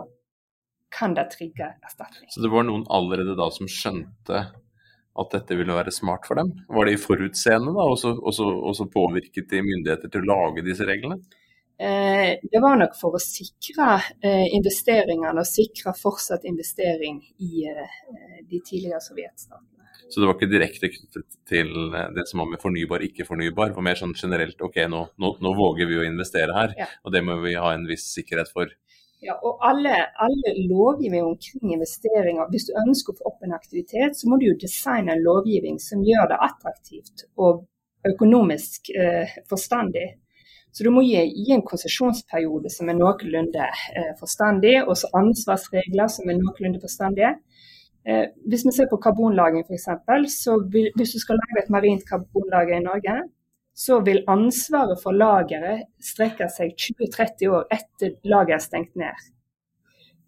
kan 0.94 1.18
det 1.18 1.28
trigge 1.34 1.68
erstatning. 1.84 2.30
Så 2.32 2.42
det 2.44 2.54
var 2.54 2.66
noen 2.68 2.88
allerede 2.94 3.36
da 3.38 3.50
som 3.54 3.70
skjønte 3.70 4.46
at 5.18 5.34
dette 5.34 5.58
ville 5.58 5.74
være 5.74 5.94
smart 5.94 6.28
for 6.30 6.40
dem? 6.40 6.54
Var 6.70 6.90
de 6.90 6.98
forutseende 7.02 7.74
da, 7.74 7.86
og 7.90 7.98
så, 8.00 8.14
og 8.14 8.76
så 8.78 8.88
påvirket 8.94 9.50
de 9.50 9.64
myndigheter 9.66 10.14
til 10.14 10.24
å 10.24 10.30
lage 10.30 10.66
disse 10.66 10.86
reglene? 10.88 11.18
Eh, 11.78 12.38
det 12.42 12.62
var 12.62 12.78
nok 12.80 12.96
for 12.98 13.18
å 13.18 13.22
sikre 13.22 14.00
eh, 14.26 14.48
investeringene 14.58 15.44
og 15.44 15.46
sikre 15.46 15.94
fortsatt 15.98 16.48
investering 16.50 17.20
i 17.46 17.68
eh, 17.70 17.98
de 18.50 18.62
tidligere 18.66 19.02
sovjetstatene. 19.04 19.77
Så 20.08 20.22
det 20.22 20.30
var 20.30 20.38
ikke 20.38 20.52
direkte 20.52 20.90
knyttet 20.94 21.28
til 21.50 21.72
eh, 21.92 22.10
det 22.16 22.28
som 22.30 22.44
var 22.44 22.52
med 22.54 22.62
fornybar, 22.64 23.04
ikke 23.06 23.28
fornybar. 23.28 23.72
Det 23.72 23.80
var 23.80 23.88
mer 23.90 24.00
sånn 24.00 24.16
generelt 24.18 24.62
OK, 24.64 24.82
nå, 24.92 25.04
nå, 25.20 25.32
nå 25.44 25.54
våger 25.58 25.90
vi 25.90 26.00
å 26.00 26.06
investere 26.08 26.56
her, 26.56 26.76
ja. 26.80 26.90
og 27.04 27.16
det 27.16 27.24
må 27.28 27.40
vi 27.44 27.58
ha 27.60 27.74
en 27.76 27.88
viss 27.90 28.08
sikkerhet 28.16 28.52
for. 28.54 28.72
Ja, 29.26 29.34
og 29.42 29.64
alle, 29.66 29.96
alle 30.22 30.54
lovgivning 30.70 31.26
omkring 31.26 31.74
investeringer, 31.74 32.46
hvis 32.54 32.68
du 32.70 32.76
ønsker 32.78 33.16
å 33.16 33.18
få 33.18 33.32
opp 33.32 33.48
en 33.48 33.56
aktivitet, 33.58 34.14
så 34.20 34.30
må 34.30 34.38
du 34.38 34.52
jo 34.52 34.60
designe 34.62 35.16
en 35.16 35.26
lovgivning 35.26 35.80
som 35.82 36.04
gjør 36.06 36.30
det 36.30 36.38
attraktivt 36.46 37.26
og 37.42 37.66
økonomisk 38.08 38.92
eh, 38.94 39.34
forstandig. 39.50 40.06
Så 40.72 40.86
du 40.86 40.92
må 40.94 41.02
gi, 41.02 41.18
gi 41.18 41.56
en 41.56 41.66
konsesjonsperiode 41.66 42.70
som 42.70 42.92
er 42.92 43.00
noenlunde 43.00 43.66
eh, 43.66 44.12
forstandig, 44.20 44.76
og 44.84 44.94
så 45.02 45.10
ansvarsregler 45.18 46.12
som 46.14 46.30
er 46.30 46.38
noenlunde 46.38 46.84
forstandige. 46.84 47.34
Eh, 48.08 48.28
hvis 48.48 48.64
vi 48.66 48.72
ser 48.72 48.88
på 48.92 49.00
karbonlagring 49.04 49.66
f.eks., 49.68 49.90
så 50.44 50.60
vil, 50.72 50.92
hvis 50.96 51.16
du 51.16 51.20
skal 51.20 51.40
lage 51.42 51.64
et 51.64 51.74
marint 51.74 52.06
karbonlager 52.08 52.78
i 52.78 52.84
Norge, 52.86 53.16
så 53.76 54.00
vil 54.06 54.24
ansvaret 54.32 55.02
for 55.04 55.14
lageret 55.14 55.84
strekke 56.02 56.48
seg 56.50 56.72
20-30 56.80 57.52
år 57.54 57.68
etter 57.74 58.16
lageret 58.26 58.62
er 58.62 58.64
stengt 58.64 58.96
ned. 58.98 59.28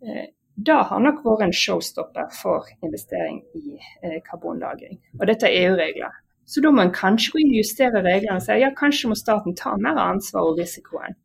Eh, 0.04 0.28
da 0.70 0.82
har 0.90 1.00
nok 1.00 1.22
vært 1.24 1.46
en 1.48 1.56
showstopper 1.56 2.34
for 2.36 2.68
investering 2.84 3.40
i 3.56 3.78
eh, 4.04 4.20
karbonlagring. 4.28 5.00
Og 5.22 5.24
dette 5.32 5.48
er 5.48 5.70
EU-regler. 5.70 6.18
Så 6.50 6.62
da 6.66 6.74
må 6.74 6.84
en 6.84 6.92
kanskje 6.92 7.38
gå 7.38 7.46
justere 7.54 8.04
reglene 8.04 8.42
og 8.42 8.44
si 8.44 8.58
ja, 8.60 8.74
kanskje 8.76 9.12
må 9.12 9.16
staten 9.16 9.56
ta 9.56 9.76
mer 9.80 10.02
ansvar 10.02 10.50
og 10.50 10.60
risikoen. 10.60 11.16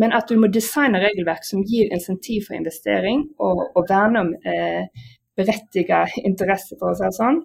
Men 0.00 0.14
at 0.16 0.28
du 0.28 0.38
må 0.40 0.48
designe 0.48 1.00
regelverk 1.02 1.44
som 1.44 1.64
gir 1.68 1.92
insentiv 1.92 2.46
for 2.48 2.56
investering, 2.56 3.26
og, 3.42 3.66
og 3.76 3.88
verne 3.90 4.22
om 4.24 4.30
eh, 4.48 5.08
berettiget 5.36 6.18
interesse, 6.24 6.78
for 6.80 6.92
å 6.92 6.96
si 6.96 7.04
det 7.04 7.16
sånn. 7.16 7.40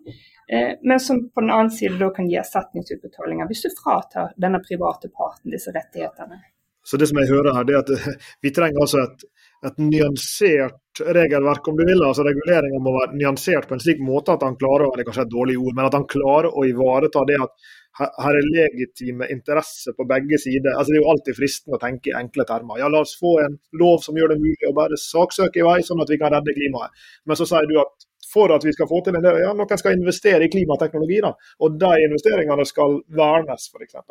Eh, 0.48 0.70
men 0.88 1.02
som 1.04 1.26
på 1.28 1.44
den 1.44 1.52
annen 1.52 1.74
side 1.74 2.00
da 2.00 2.10
kan 2.16 2.30
gi 2.30 2.38
erstatningsutbetalinger 2.40 3.50
hvis 3.50 3.66
du 3.66 3.74
fratar 3.76 4.32
denne 4.40 4.62
private 4.64 5.12
parten 5.12 5.52
disse 5.52 5.74
rettighetene. 5.76 6.40
Så 6.88 6.96
det 6.96 7.10
som 7.10 7.20
jeg 7.20 7.28
hører 7.34 7.52
her, 7.58 7.68
det 7.68 7.76
er 7.76 7.84
at 7.84 7.94
eh, 7.98 8.30
vi 8.46 8.54
trenger 8.56 8.86
altså 8.86 9.04
et, 9.04 9.28
et 9.68 9.82
nyansert 9.84 10.80
regelverk, 11.02 11.68
om 11.68 11.78
du 11.78 11.84
vil. 11.86 12.04
altså 12.04 12.26
Reguleringa 12.28 12.80
må 12.84 12.94
være 12.96 13.18
nyansert 13.18 13.68
på 13.70 13.78
en 13.78 13.84
slik 13.84 14.00
måte 14.04 14.36
at 14.36 14.46
han 14.46 14.58
klarer 14.60 14.90
det 14.94 15.04
er 15.04 15.10
kanskje 15.10 15.28
et 15.28 15.34
dårlig 15.34 15.58
ord, 15.60 15.76
men 15.76 15.90
at 15.90 15.98
han 15.98 16.08
klarer 16.10 16.50
å 16.54 16.66
ivareta 16.68 17.24
det 17.30 17.38
at 17.44 17.70
her 17.98 18.38
er 18.38 18.50
legitime 18.54 19.26
interesser 19.34 19.96
på 19.98 20.06
begge 20.10 20.38
sider. 20.42 20.76
Altså, 20.76 20.94
det 20.94 21.00
er 21.00 21.04
jo 21.04 21.14
alltid 21.14 21.38
fristende 21.38 21.78
å 21.80 21.82
tenke 21.82 22.12
i 22.12 22.18
enkle 22.20 22.46
termer. 22.50 22.82
Ja, 22.82 22.92
La 22.94 23.02
oss 23.02 23.16
få 23.18 23.38
en 23.42 23.58
lov 23.82 24.04
som 24.06 24.18
gjør 24.18 24.36
det 24.36 24.42
mulig 24.44 24.70
å 24.70 24.76
bare 24.78 25.00
saksøke 25.02 25.64
i 25.64 25.66
vei, 25.66 25.80
sånn 25.86 26.04
at 26.04 26.12
vi 26.14 26.20
kan 26.22 26.34
redde 26.34 26.54
klimaet. 26.58 27.08
Men 27.26 27.40
så 27.40 27.48
sier 27.50 27.66
du 27.70 27.80
at 27.82 28.08
for 28.28 28.52
at 28.54 28.66
vi 28.68 28.74
skal 28.76 28.90
få 28.90 29.02
til 29.04 29.16
en 29.16 29.24
del, 29.24 29.40
ja, 29.42 29.54
noen 29.56 29.80
skal 29.80 29.96
investere 29.96 30.46
i 30.46 30.52
klimateknologi, 30.52 31.22
da, 31.24 31.32
og 31.64 31.78
de 31.80 31.92
investeringene 32.08 32.66
skal 32.68 33.00
vernes, 33.18 33.70
f.eks. 33.72 34.02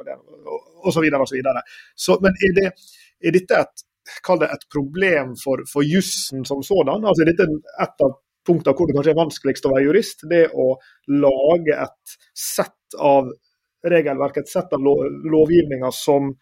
osv. 0.88 1.08
osv. 1.20 1.36
Men 2.24 2.40
er, 2.48 2.54
det, 2.56 2.70
er 3.20 3.36
dette 3.36 3.60
et, 3.60 3.84
det 4.40 4.50
et 4.52 4.66
problem 4.72 5.34
for, 5.40 5.62
for 5.70 5.86
jussen 5.86 6.44
som 6.48 6.62
sådan? 6.66 7.04
Altså, 7.04 7.26
dette 7.28 7.46
er 7.46 7.86
et 7.86 8.06
av 8.06 8.18
punktene 8.46 8.76
hvor 8.78 8.88
det 8.88 8.96
kanskje 8.96 9.14
er 9.14 9.22
vanskeligst 9.22 9.66
å 9.66 9.72
være 9.74 9.88
jurist? 9.88 10.26
Det 10.30 10.44
å 10.54 10.74
lage 11.12 11.78
et 11.86 12.18
sett 12.36 12.98
av 12.98 13.32
regelverk, 13.86 14.40
et 14.40 14.50
sett 14.50 14.72
av 14.74 14.82
lovgivninger 14.82 15.94
som 15.94 16.34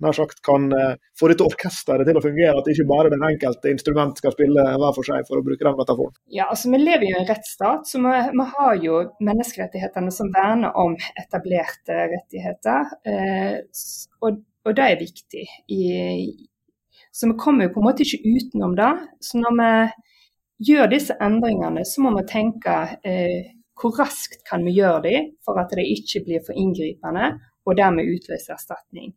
nær 0.00 0.16
sagt 0.16 0.40
kan 0.44 0.70
eh, 0.72 0.94
få 1.18 1.28
dette 1.30 1.44
orkesteret 1.44 2.08
til 2.08 2.18
å 2.18 2.24
fungere, 2.24 2.56
at 2.60 2.68
ikke 2.72 2.86
bare 2.88 3.12
den 3.12 3.24
enkelte 3.26 3.72
instrument 3.72 4.20
skal 4.20 4.34
spille 4.34 4.64
hver 4.64 4.94
for 4.96 5.06
seg, 5.06 5.26
for 5.28 5.40
å 5.40 5.44
bruke 5.44 5.66
den 5.66 5.76
metaforen. 5.78 6.14
Ja, 6.32 6.48
altså 6.48 6.72
Vi 6.72 6.80
lever 6.80 7.06
jo 7.08 7.16
i 7.16 7.20
en 7.20 7.28
rettsstat, 7.28 7.88
så 7.88 8.00
vi, 8.04 8.14
vi 8.32 8.46
har 8.54 8.84
jo 8.84 9.00
menneskerettighetene 9.30 10.14
som 10.14 10.30
verner 10.34 10.76
om 10.80 10.96
etablerte 11.20 12.06
rettigheter. 12.14 12.94
Eh, 13.04 13.58
og, 14.24 14.40
og, 14.64 14.72
det 14.76 14.86
er 14.86 15.02
viktig. 15.02 15.44
I, 15.76 15.82
så 17.12 17.30
vi 17.30 17.38
kommer 17.38 17.66
jo 17.66 17.74
på 17.74 17.82
en 17.82 17.88
måte 17.88 18.04
ikke 18.06 18.22
utenom 18.36 18.76
det. 18.78 18.90
Så 19.20 19.40
når 19.40 19.56
vi 19.60 20.70
gjør 20.70 20.90
disse 20.92 21.16
endringene, 21.22 21.84
så 21.88 22.04
må 22.04 22.12
vi 22.18 22.26
tenke 22.30 22.76
eh, 23.06 23.50
hvor 23.80 23.96
raskt 23.96 24.44
kan 24.48 24.64
vi 24.66 24.76
gjøre 24.76 25.02
det 25.06 25.20
for 25.44 25.58
at 25.60 25.72
det 25.76 25.88
ikke 25.88 26.24
blir 26.26 26.44
for 26.46 26.58
inngripende, 26.58 27.32
og 27.66 27.76
dermed 27.76 28.08
utløse 28.08 28.52
erstatning. 28.52 29.14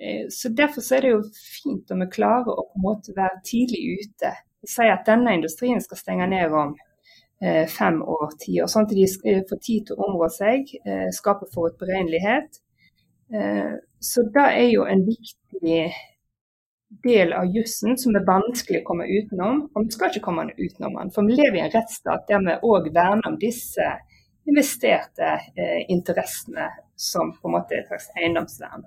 Eh, 0.00 0.26
så 0.30 0.48
Derfor 0.48 0.94
er 0.94 1.00
det 1.00 1.10
jo 1.10 1.22
fint 1.62 1.90
om 1.90 2.02
vi 2.04 2.10
klarer 2.12 2.52
å 2.52 2.66
på 2.68 2.80
en 2.80 2.84
måte 2.84 3.14
være 3.16 3.40
tidlig 3.48 4.02
ute 4.02 4.32
og 4.64 4.68
si 4.68 4.88
at 4.90 5.06
denne 5.06 5.32
industrien 5.36 5.80
skal 5.80 6.00
stenge 6.00 6.26
ned 6.28 6.52
om 6.52 6.74
eh, 7.40 7.64
fem 7.70 8.02
år, 8.02 8.34
ti 8.40 8.58
år, 8.60 8.68
sånn 8.72 8.88
at 8.88 8.94
de 8.96 9.06
eh, 9.06 9.42
får 9.48 9.62
tid 9.68 9.86
til 9.86 9.96
å 9.96 10.08
områ 10.10 10.28
seg, 10.32 10.72
skape 11.14 11.48
forutberegnelighet. 11.54 12.62
Så 14.06 14.22
det 14.34 14.42
er 14.54 14.68
jo 14.70 14.84
en 14.86 15.00
viktig 15.02 15.78
del 16.88 17.32
av 17.32 17.50
jussen 17.54 17.96
som 17.98 18.16
er 18.16 18.26
vanskelig 18.26 18.82
å 18.82 18.86
komme 18.90 19.08
utenom. 19.08 19.64
Og 19.74 19.86
vi 19.86 19.96
skal 19.96 20.12
ikke 20.12 20.26
komme 20.28 20.48
utenom 20.54 20.98
den. 21.00 21.12
For 21.14 21.26
vi 21.26 21.38
lever 21.38 21.60
i 21.60 21.64
en 21.66 21.74
rettsstat 21.74 22.28
der 22.30 22.44
vi 22.46 22.58
òg 22.62 22.90
verner 22.94 23.30
om 23.30 23.40
disse 23.42 23.90
investerte 24.46 25.32
eh, 25.58 25.82
interessene 25.90 26.70
som 26.96 27.34
på 27.34 27.50
en 27.50 27.58
måte 27.58 27.76
er 27.76 27.84
et 27.84 27.92
slags 27.92 28.10
eiendomsvern. 28.16 28.86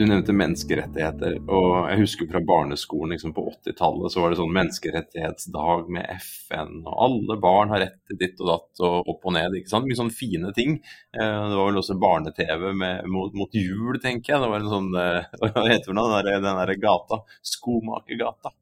Du 0.00 0.06
nevnte 0.08 0.32
menneskerettigheter, 0.32 1.34
og 1.52 1.90
jeg 1.90 2.00
husker 2.00 2.28
fra 2.30 2.40
barneskolen 2.48 3.10
liksom 3.12 3.34
på 3.36 3.42
80-tallet 3.50 4.14
så 4.14 4.22
var 4.22 4.32
det 4.32 4.38
sånn 4.38 4.54
menneskerettighetsdag 4.56 5.90
med 5.92 6.06
FN, 6.14 6.78
og 6.86 6.94
alle 7.04 7.36
barn 7.42 7.74
har 7.74 7.82
rett 7.82 7.98
til 8.08 8.16
ditt 8.22 8.40
og 8.40 8.48
datt 8.48 8.80
og 8.88 9.10
opp 9.12 9.28
og 9.28 9.34
ned. 9.36 9.58
ikke 9.58 9.68
sant? 9.68 9.84
Mye 9.84 9.98
sånne 9.98 10.16
fine 10.16 10.54
ting. 10.56 10.78
Eh, 11.12 11.20
det 11.20 11.58
var 11.58 11.68
vel 11.68 11.82
også 11.82 11.98
barne-TV 12.00 12.64
mot, 13.12 13.36
mot, 13.36 13.52
jul, 13.52 13.98
tenker 14.00 14.32
jeg. 14.32 14.40
Det 14.40 14.48
var 14.54 14.64
en 14.64 14.72
sånn 14.72 14.88
eh, 15.02 15.28
Hva 15.42 15.66
heter 15.68 16.00
det, 16.00 16.38
den 16.46 16.62
der 16.62 16.72
gata? 16.80 17.20
Skomakergata. 17.52 18.54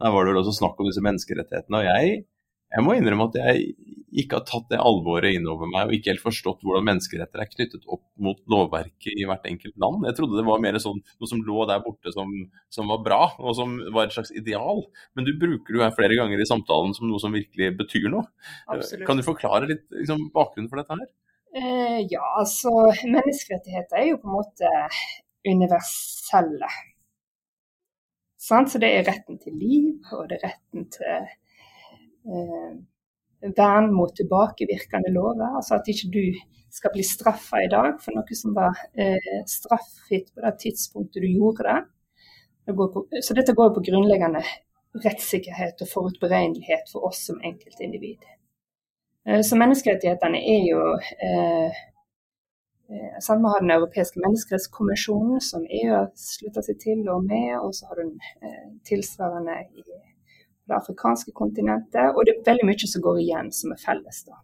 Der 0.00 0.16
var 0.16 0.24
det 0.24 0.32
vel 0.32 0.40
også 0.46 0.56
snakk 0.62 0.80
om 0.80 0.88
disse 0.88 1.04
menneskerettighetene. 1.04 1.82
og 1.82 1.90
jeg 1.92 2.24
jeg 2.76 2.84
må 2.84 2.96
innrømme 2.96 3.28
at 3.30 3.36
jeg 3.38 3.74
ikke 4.16 4.38
har 4.38 4.44
tatt 4.48 4.70
det 4.72 4.78
alvoret 4.80 5.36
inn 5.36 5.46
over 5.50 5.68
meg 5.70 5.88
og 5.88 5.94
ikke 5.96 6.12
helt 6.12 6.24
forstått 6.24 6.62
hvordan 6.64 6.86
menneskeretter 6.88 7.42
er 7.42 7.50
knyttet 7.50 7.84
opp 7.92 8.04
mot 8.22 8.40
lovverket 8.52 9.12
i 9.12 9.26
hvert 9.28 9.46
enkelt 9.48 9.76
land. 9.82 10.06
Jeg 10.08 10.18
trodde 10.18 10.38
det 10.38 10.46
var 10.48 10.62
mer 10.64 10.78
sånn 10.82 11.02
noe 11.04 11.30
som 11.30 11.42
lå 11.46 11.66
der 11.70 11.84
borte 11.84 12.12
som, 12.14 12.32
som, 12.72 12.90
var 12.92 13.04
bra, 13.04 13.20
og 13.38 13.56
som 13.58 13.76
var 13.94 14.08
et 14.08 14.16
slags 14.16 14.32
ideal. 14.36 14.82
Men 15.16 15.28
du 15.28 15.34
bruker 15.40 15.76
det 15.76 15.84
her 15.84 15.94
flere 15.98 16.18
ganger 16.18 16.42
i 16.42 16.48
samtalen 16.48 16.96
som 16.96 17.08
noe 17.10 17.22
som 17.22 17.36
virkelig 17.36 17.70
betyr 17.78 18.10
noe. 18.12 18.26
Absolutt. 18.72 19.06
Kan 19.08 19.20
du 19.20 19.26
forklare 19.26 19.70
litt 19.70 19.86
liksom, 19.94 20.28
bakgrunnen 20.34 20.72
for 20.72 20.82
dette 20.82 20.96
her? 20.96 21.14
Eh, 21.56 22.02
ja, 22.10 22.24
altså 22.40 22.72
menneskerettigheter 23.16 24.02
er 24.02 24.10
jo 24.10 24.20
på 24.20 24.28
en 24.30 24.38
måte 24.40 24.74
universelle. 25.46 26.74
Sant? 28.46 28.72
Så 28.72 28.80
det 28.82 28.92
er 28.92 29.08
retten 29.08 29.40
til 29.42 29.56
liv, 29.58 29.90
og 30.14 30.30
det 30.30 30.40
er 30.40 30.48
retten 30.50 30.88
til 30.94 31.34
Eh, 32.26 32.72
vern 33.56 33.90
mot 33.94 34.14
tilbakevirkende 34.16 35.12
lover. 35.14 35.56
Altså 35.58 35.76
at 35.78 35.88
ikke 35.90 36.12
du 36.14 36.22
skal 36.76 36.92
bli 36.92 37.04
straffa 37.06 37.62
i 37.64 37.70
dag 37.72 37.98
for 38.02 38.16
noe 38.16 38.38
som 38.38 38.54
var 38.56 38.76
eh, 38.98 39.42
straffritt 39.48 40.32
på 40.34 40.44
det 40.44 40.54
tidspunktet 40.64 41.24
du 41.24 41.28
gjorde 41.30 41.66
det. 41.68 41.76
det 42.66 42.76
på, 42.76 43.06
så 43.22 43.36
dette 43.36 43.54
går 43.56 43.74
på 43.74 43.84
grunnleggende 43.88 44.42
rettssikkerhet 45.04 45.82
og 45.84 45.92
forutberegnelighet 45.92 46.90
for 46.92 47.08
oss 47.08 47.26
som 47.28 47.40
enkeltindivid. 47.44 48.24
Eh, 49.28 49.42
så 49.46 49.58
menneskerettighetene 49.60 50.40
er 50.54 50.64
jo 50.70 50.82
eh, 50.96 51.84
Sånn, 53.18 53.40
Vi 53.42 53.50
har 53.50 53.62
Den 53.64 53.72
europeiske 53.74 54.20
menneskerettskonvensjonen, 54.22 55.40
som 55.42 55.64
EU 55.66 55.88
har 55.90 56.04
slutta 56.14 56.62
seg 56.62 56.76
til 56.78 57.00
og 57.10 57.24
med, 57.26 57.56
og 57.58 57.72
så 57.74 57.88
har 57.88 57.98
du 57.98 58.04
den 58.04 58.20
eh, 58.46 58.68
tilsvarende 58.86 59.56
i 59.74 59.82
det 60.66 60.76
afrikanske 60.76 61.32
kontinentet, 61.34 62.12
og 62.14 62.24
det 62.26 62.34
er 62.34 62.46
veldig 62.50 62.66
mye 62.68 62.88
som 62.90 63.04
går 63.04 63.20
igjen 63.22 63.52
som 63.54 63.74
er 63.74 63.82
felles. 63.82 64.22
da. 64.26 64.40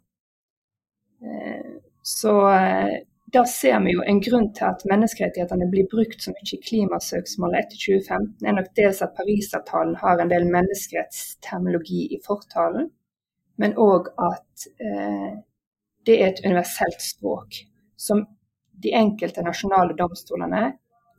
Eh, 1.22 1.72
så 2.02 2.34
eh, 2.50 2.94
da 3.32 3.44
ser 3.48 3.78
vi 3.80 3.94
jo 3.94 4.02
en 4.06 4.20
grunn 4.20 4.50
til 4.56 4.66
at 4.68 4.82
menneskerettighetene 4.90 5.68
blir 5.72 5.86
brukt 5.90 6.20
så 6.20 6.34
mye 6.34 6.56
i 6.56 6.60
klimasøksmålet 6.66 7.62
etter 7.62 7.80
2015, 7.80 8.34
er 8.44 8.58
nok 8.58 8.68
dels 8.76 9.00
at 9.04 9.14
Parisavtalen 9.16 9.96
har 10.02 10.20
en 10.20 10.32
del 10.32 10.44
menneskerettsterminologi 10.52 12.02
i 12.12 12.20
fortalen, 12.26 12.90
men 13.62 13.76
òg 13.80 14.12
at 14.20 14.68
eh, 14.84 15.32
det 16.06 16.18
er 16.18 16.32
et 16.32 16.44
universelt 16.44 17.00
språk 17.02 17.62
som 17.96 18.24
de 18.82 18.92
enkelte 18.98 19.44
nasjonale 19.46 19.94
domstolene 19.96 20.72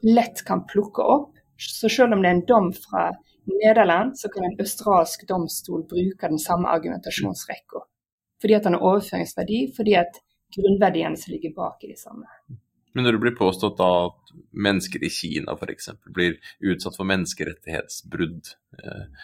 lett 0.03 0.43
kan 0.45 0.65
plukke 0.67 1.01
opp. 1.01 1.31
Så 1.57 1.89
selv 1.89 2.13
om 2.13 2.21
det 2.21 2.29
er 2.29 2.37
en 2.37 2.47
dom 2.49 2.71
fra 2.75 3.07
Nederland 3.49 4.17
så 4.19 4.29
kan 4.31 4.45
en 4.47 4.59
australsk 4.59 5.27
domstol 5.27 5.83
bruke 5.89 6.29
den 6.29 6.39
samme 6.39 6.71
argumentasjonsrekka. 6.71 7.83
Fordi 8.41 8.55
at 8.57 8.67
den 8.67 8.77
har 8.77 8.85
overføringsverdi, 8.89 9.59
fordi 9.75 9.95
at 9.99 10.19
grunnverdiene 10.55 11.17
som 11.17 11.33
ligger 11.33 11.55
bak 11.55 11.83
i 11.83 11.91
de 11.91 11.97
samme. 11.99 12.27
Men 12.93 13.07
når 13.07 13.15
det 13.15 13.21
blir 13.23 13.37
påstått 13.37 13.79
da 13.79 13.89
at 14.07 14.33
mennesker 14.53 15.03
i 15.03 15.09
Kina 15.09 15.55
f.eks. 15.57 15.89
blir 16.13 16.35
utsatt 16.61 16.97
for 16.99 17.09
menneskerettighetsbrudd, 17.09 18.51
eh, 18.83 19.23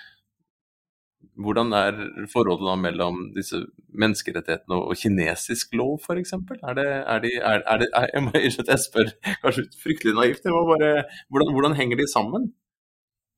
hvordan 1.39 1.75
er 1.75 1.99
forholdet 2.31 2.65
da 2.65 2.75
mellom 2.79 3.19
disse 3.35 3.61
menneskerettighetene 3.93 4.79
og, 4.79 4.95
kinesisk 4.99 5.75
lov 5.77 5.99
f.eks.? 6.01 6.33
Er 6.33 6.79
det, 6.79 6.87
er 6.87 7.21
de, 7.23 7.35
er, 7.37 7.61
er 7.61 7.83
det 7.83 7.89
jeg, 7.93 8.55
jeg, 8.57 8.79
spør 8.87 9.13
kanskje 9.43 9.67
fryktelig 9.83 10.17
naivt, 10.17 10.49
bare, 10.49 11.05
hvordan, 11.29 11.53
hvordan 11.53 11.77
henger 11.79 12.01
de 12.01 12.09
sammen? 12.11 12.49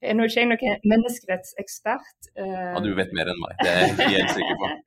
Nå 0.02 0.26
er 0.26 0.32
ikke 0.32 0.42
jeg 0.42 0.50
noen 0.50 0.86
menneskerettsekspert. 0.92 2.32
Ja, 2.38 2.80
du 2.82 2.92
vet 2.98 3.12
mer 3.14 3.30
enn 3.30 3.42
meg, 3.42 3.54
det 3.62 3.70
er 3.70 3.84
jeg 3.86 4.16
helt 4.16 4.34
sikker 4.38 4.62
på. 4.62 4.72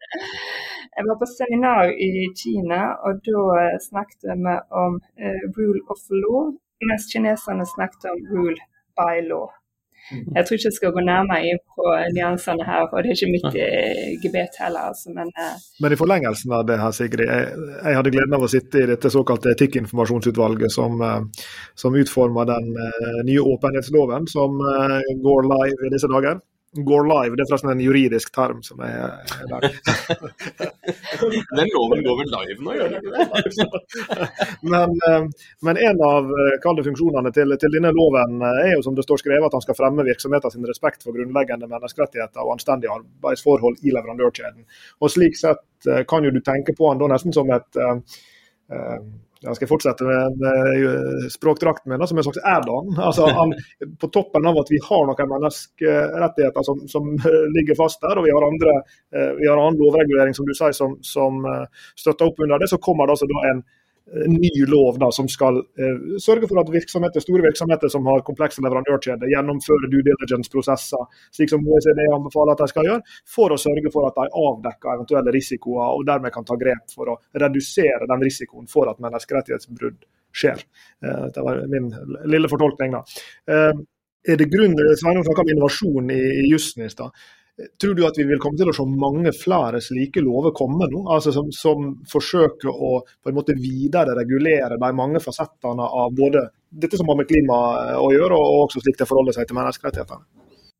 Jeg 0.95 1.09
var 1.09 1.17
på 1.19 1.27
seminar 1.27 1.89
i 2.07 2.11
Kina, 2.39 2.81
og 3.07 3.17
da 3.27 3.65
snakket 3.83 4.29
vi 4.29 4.53
om 4.83 5.01
uh, 5.03 5.41
rule 5.57 5.81
of 5.91 6.05
law, 6.23 6.53
mens 6.87 7.09
kineserne 7.11 7.67
snakket 7.67 8.07
om 8.13 8.21
rule 8.31 8.61
by 8.95 9.17
law. 9.27 9.49
Mhm. 10.13 10.37
Jeg 10.37 10.45
tror 10.45 10.59
ikke 10.59 10.69
jeg 10.69 10.77
skal 10.79 10.95
gå 10.97 11.03
nærmere 11.05 11.51
inn 11.51 11.61
på 11.77 11.85
nyansene 12.17 12.67
her, 12.69 12.87
og 12.91 12.97
det 13.03 13.13
er 13.13 13.17
ikke 13.17 13.31
mitt 13.33 13.59
eh, 13.67 14.11
gebet 14.23 14.59
heller. 14.61 14.91
Altså, 14.93 15.13
men, 15.17 15.31
uh... 15.41 15.55
men, 15.81 15.95
i 15.95 16.01
forlengelsen 16.01 16.57
av 16.59 16.67
det 16.69 16.79
her, 16.81 16.97
Sigrid. 16.97 17.27
Jeg, 17.29 17.69
jeg, 17.81 17.99
hadde 17.99 18.15
gleden 18.15 18.37
av 18.37 18.45
å 18.45 18.51
sitte 18.53 18.83
i 18.83 18.89
dette 18.93 19.13
såkalte 19.13 19.55
etikkinformasjonsutvalget 19.55 20.75
som, 20.75 21.01
uh, 21.01 21.47
som 21.81 21.97
utformer 21.97 22.51
den 22.53 22.73
uh, 22.77 23.21
nye 23.25 23.47
åpenhetsloven 23.55 24.29
som 24.31 24.61
går 25.25 25.49
live 25.49 25.89
i 25.89 25.95
disse 25.95 26.11
dager 26.11 26.41
går 26.75 27.07
live. 27.09 27.37
Det 27.37 27.45
er 27.45 27.49
forresten 27.51 27.71
en 27.71 27.81
juridisk 27.81 28.33
term 28.35 28.63
som 28.67 28.81
er 28.85 29.21
der. 29.51 29.67
Den 31.59 31.71
loven 31.75 32.03
går 32.07 32.19
vel 32.21 32.33
live 32.35 32.67
nå, 32.67 32.75
gjør 32.79 32.95
den 32.95 32.99
ikke 33.01 33.69
men, 34.75 34.95
eh, 35.09 35.27
men, 35.67 35.81
en 35.89 36.03
av 36.07 36.31
kalde 36.65 36.85
funksjonene 36.87 37.33
til, 37.37 37.55
til, 37.61 37.75
denne 37.77 37.93
loven 37.95 38.43
eh, 38.43 38.61
er 38.69 38.73
jo 38.77 38.85
som 38.87 38.97
det 38.99 39.07
står 39.07 39.23
skrevet 39.23 39.49
at 39.49 39.57
han 39.59 39.65
skal 39.65 39.79
fremme 39.79 40.07
virksomheten 40.07 40.55
sin 40.55 40.69
respekt 40.69 41.07
for 41.07 41.17
grunnleggende 41.17 41.71
menneskerettigheter 41.71 42.43
og 42.45 42.57
anstendige 42.57 42.95
arbeidsforhold 42.95 43.83
i 43.83 43.95
leverandørkjeden. 43.95 44.67
Og 45.01 45.15
Slik 45.15 45.39
sett 45.39 45.63
kan 46.09 46.25
jo 46.25 46.33
du 46.33 46.41
tenke 46.41 46.75
på 46.77 46.89
han 46.89 46.99
da 46.99 47.11
nesten 47.13 47.35
som 47.35 47.51
et 47.53 47.79
uh, 47.79 47.99
jeg 49.45 49.59
skal 49.59 49.69
fortsette 49.69 50.07
med, 50.09 50.39
med 50.41 51.29
språkdrakten 51.33 51.93
min, 51.93 52.05
som 52.09 52.19
en 52.19 52.27
slags 52.27 52.41
add-on. 52.49 52.95
Altså, 52.97 53.29
på 54.01 54.11
toppen 54.15 54.49
av 54.49 54.59
at 54.63 54.73
vi 54.73 54.81
har 54.85 55.07
noen 55.09 55.33
menneskerettigheter 55.35 56.67
som, 56.67 56.81
som 56.91 57.11
ligger 57.57 57.79
fast 57.79 58.01
der, 58.05 58.19
og 58.19 58.27
vi 58.27 58.33
har, 58.35 58.49
andre, 58.49 58.77
eh, 59.15 59.33
vi 59.41 59.49
har 59.51 59.61
annen 59.61 59.81
lovregulering 59.81 60.37
som 60.37 60.49
du 60.49 60.55
sier, 60.57 60.75
som, 60.77 60.97
som 61.05 61.45
eh, 61.51 61.65
støtter 62.01 62.31
opp 62.31 62.41
under 62.45 62.63
det, 62.63 62.71
så 62.73 62.81
kommer 62.83 63.09
det 63.09 63.19
altså 63.19 63.31
da 63.31 63.47
en 63.51 63.65
ny 64.13 64.67
lov 64.67 64.99
da, 64.99 65.09
som 65.13 65.29
skal 65.29 65.57
eh, 65.57 66.19
sørge 66.21 66.49
for 66.49 66.61
at 66.61 66.71
virksomheter, 66.73 67.25
store 67.25 67.45
virksomheter 67.47 67.89
som 67.93 68.05
har 68.11 68.25
komplekse 68.27 68.63
leverandørkjeder, 68.65 69.31
gjennomfører 69.33 69.89
due 69.93 70.05
diligence-prosesser, 70.05 71.07
slik 71.35 71.53
som 71.53 71.65
OECD 71.65 72.03
anbefaler 72.05 72.53
at 72.53 72.65
de 72.65 72.69
skal 72.73 72.89
gjøre, 72.91 73.15
for 73.37 73.55
å 73.55 73.61
sørge 73.61 73.93
for 73.95 74.11
at 74.11 74.19
de 74.21 74.27
avdekker 74.45 74.93
eventuelle 74.99 75.35
risikoer 75.35 75.97
og 75.97 76.05
dermed 76.09 76.35
kan 76.35 76.45
ta 76.45 76.59
grep 76.61 76.93
for 76.93 77.15
å 77.15 77.17
redusere 77.41 78.11
den 78.11 78.27
risikoen 78.29 78.69
for 78.71 78.93
at 78.93 79.01
menneskerettighetsbrudd 79.05 80.05
skjer. 80.35 80.61
Eh, 81.05 81.25
det 81.35 81.47
var 81.49 81.65
min 81.73 81.89
lille 82.29 82.53
fortolkning. 82.53 82.99
da. 82.99 83.03
Eh, 83.49 83.73
er 84.25 84.41
det 84.41 84.53
grunn, 84.53 84.77
Sveinung 85.01 85.25
snakka 85.25 85.45
om 85.45 85.51
innovasjon 85.53 86.13
i, 86.13 86.21
i 86.45 86.47
jussen 86.53 86.85
i 86.85 86.93
stad. 86.93 87.13
Tror 87.55 87.95
du 87.95 88.03
at 88.03 88.17
vi 88.19 88.25
vil 88.27 88.41
komme 88.43 88.59
til 88.59 88.67
å 88.67 88.75
se 88.75 88.83
mange 88.83 89.31
flere 89.39 89.79
slike 89.83 90.23
lover 90.27 90.51
komme 90.59 90.89
nå? 90.91 91.05
altså 91.15 91.31
som, 91.37 91.53
som, 91.55 91.93
forsøker 92.11 92.67
å 92.73 92.97
på 93.07 93.31
en 93.31 93.37
måte 93.37 93.55
videre 93.55 94.17
regulere 94.19 94.75
de 94.75 94.91
mange 94.99 95.23
fasettene 95.23 95.87
av 95.87 96.11
både 96.19 96.49
dette 96.83 96.99
som 96.99 97.13
har 97.13 97.21
med 97.21 97.31
klima 97.31 97.59
eh, 97.85 98.01
å 98.03 98.11
gjøre, 98.11 98.35
og 98.35 98.65
også 98.65 98.83
slik 98.83 98.99
det 98.99 99.07
forholder 99.07 99.39
seg 99.39 99.47
til 99.47 99.61
menneskerettighetene? 99.61 100.27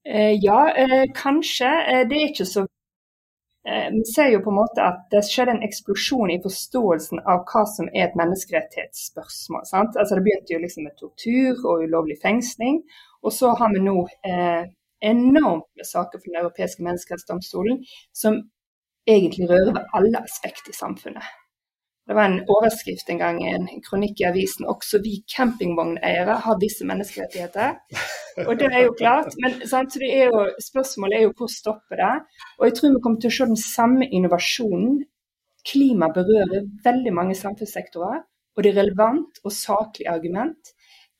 Eh, 0.03 0.35
ja, 0.43 0.65
eh, 0.75 1.05
kanskje. 1.15 1.71
Det 2.11 2.19
er 2.19 2.33
ikke 2.33 2.49
så 2.49 2.67
vi 3.65 4.03
ser 4.05 4.27
jo 4.29 4.43
på 4.45 4.51
en 4.53 4.59
måte 4.59 4.83
at 4.85 5.07
det 5.15 5.23
skjedde 5.25 5.55
en 5.55 5.63
eksplosjon 5.65 6.35
i 6.35 6.43
forståelsen 6.45 7.23
av 7.23 7.47
hva 7.49 7.63
som 7.65 7.87
er 7.95 8.11
et 8.11 8.19
menneskerettighetsspørsmål. 8.21 9.63
Sant? 9.71 9.97
Altså 9.97 10.19
Det 10.19 10.25
begynte 10.27 10.53
jo 10.53 10.61
liksom 10.61 10.85
med 10.85 10.99
tortur 11.01 11.63
og 11.63 11.87
ulovlig 11.87 12.19
fengsling. 12.21 12.83
Og 13.25 13.33
så 13.33 13.55
har 13.57 13.73
vi 13.73 13.81
nå 13.81 14.03
eh, 14.29 14.67
enormt 15.13 15.71
med 15.77 15.87
saker 15.87 16.19
for 16.19 16.29
Den 16.31 16.41
europeiske 16.43 16.85
menneskerettsdomstolen 16.87 17.81
som 18.17 18.43
egentlig 19.07 19.49
rører 19.51 19.73
ved 19.77 19.97
alle 19.97 20.21
aspekter 20.25 20.73
i 20.73 20.81
samfunnet. 20.81 21.25
Det 22.09 22.15
var 22.15 22.29
en 22.29 22.43
overskrift 22.53 23.09
en 23.09 23.19
gang 23.19 23.39
i 23.41 23.53
en 23.57 23.69
kronikk 23.85 24.19
i 24.21 24.27
avisen 24.29 24.67
også 24.69 24.99
vi 25.05 25.15
campingvogneiere 25.35 26.35
har 26.47 26.59
visse 26.61 26.85
menneskerettigheter. 26.85 27.79
Og 28.45 28.59
det 28.61 28.69
er 28.69 28.83
jo 28.85 28.93
klart, 28.99 29.33
men 29.41 29.57
er 29.63 30.25
jo, 30.29 30.43
spørsmålet 30.61 31.17
er 31.17 31.23
jo 31.23 31.33
hvor 31.39 31.49
stopper 31.49 32.01
det. 32.03 32.15
Og 32.59 32.67
jeg 32.67 32.75
tror 32.77 32.93
vi 32.93 33.03
kommer 33.05 33.21
til 33.21 33.33
å 33.33 33.37
se 33.37 33.49
den 33.55 33.63
samme 33.63 34.09
innovasjonen. 34.11 35.01
Klima 35.65 36.11
berører 36.13 36.67
veldig 36.85 37.13
mange 37.17 37.39
samfunnssektorer, 37.39 38.21
og 38.57 38.65
det 38.65 38.75
er 38.75 38.83
relevant 38.83 39.41
og 39.45 39.53
saklig 39.57 40.11
argument. 40.13 40.75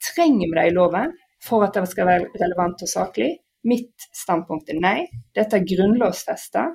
Trenger 0.05 0.51
vi 0.51 0.59
det 0.59 0.67
i 0.69 0.75
loven 0.77 1.17
for 1.41 1.65
at 1.65 1.79
det 1.79 1.87
skal 1.89 2.11
være 2.11 2.29
relevant 2.43 2.85
og 2.85 2.93
saklig? 2.93 3.31
Mitt 3.65 4.09
standpunkt 4.13 4.71
er 4.73 4.81
nei. 4.81 4.99
Dette 5.35 5.59
er 5.59 5.69
grunnlovfesta. 5.69 6.67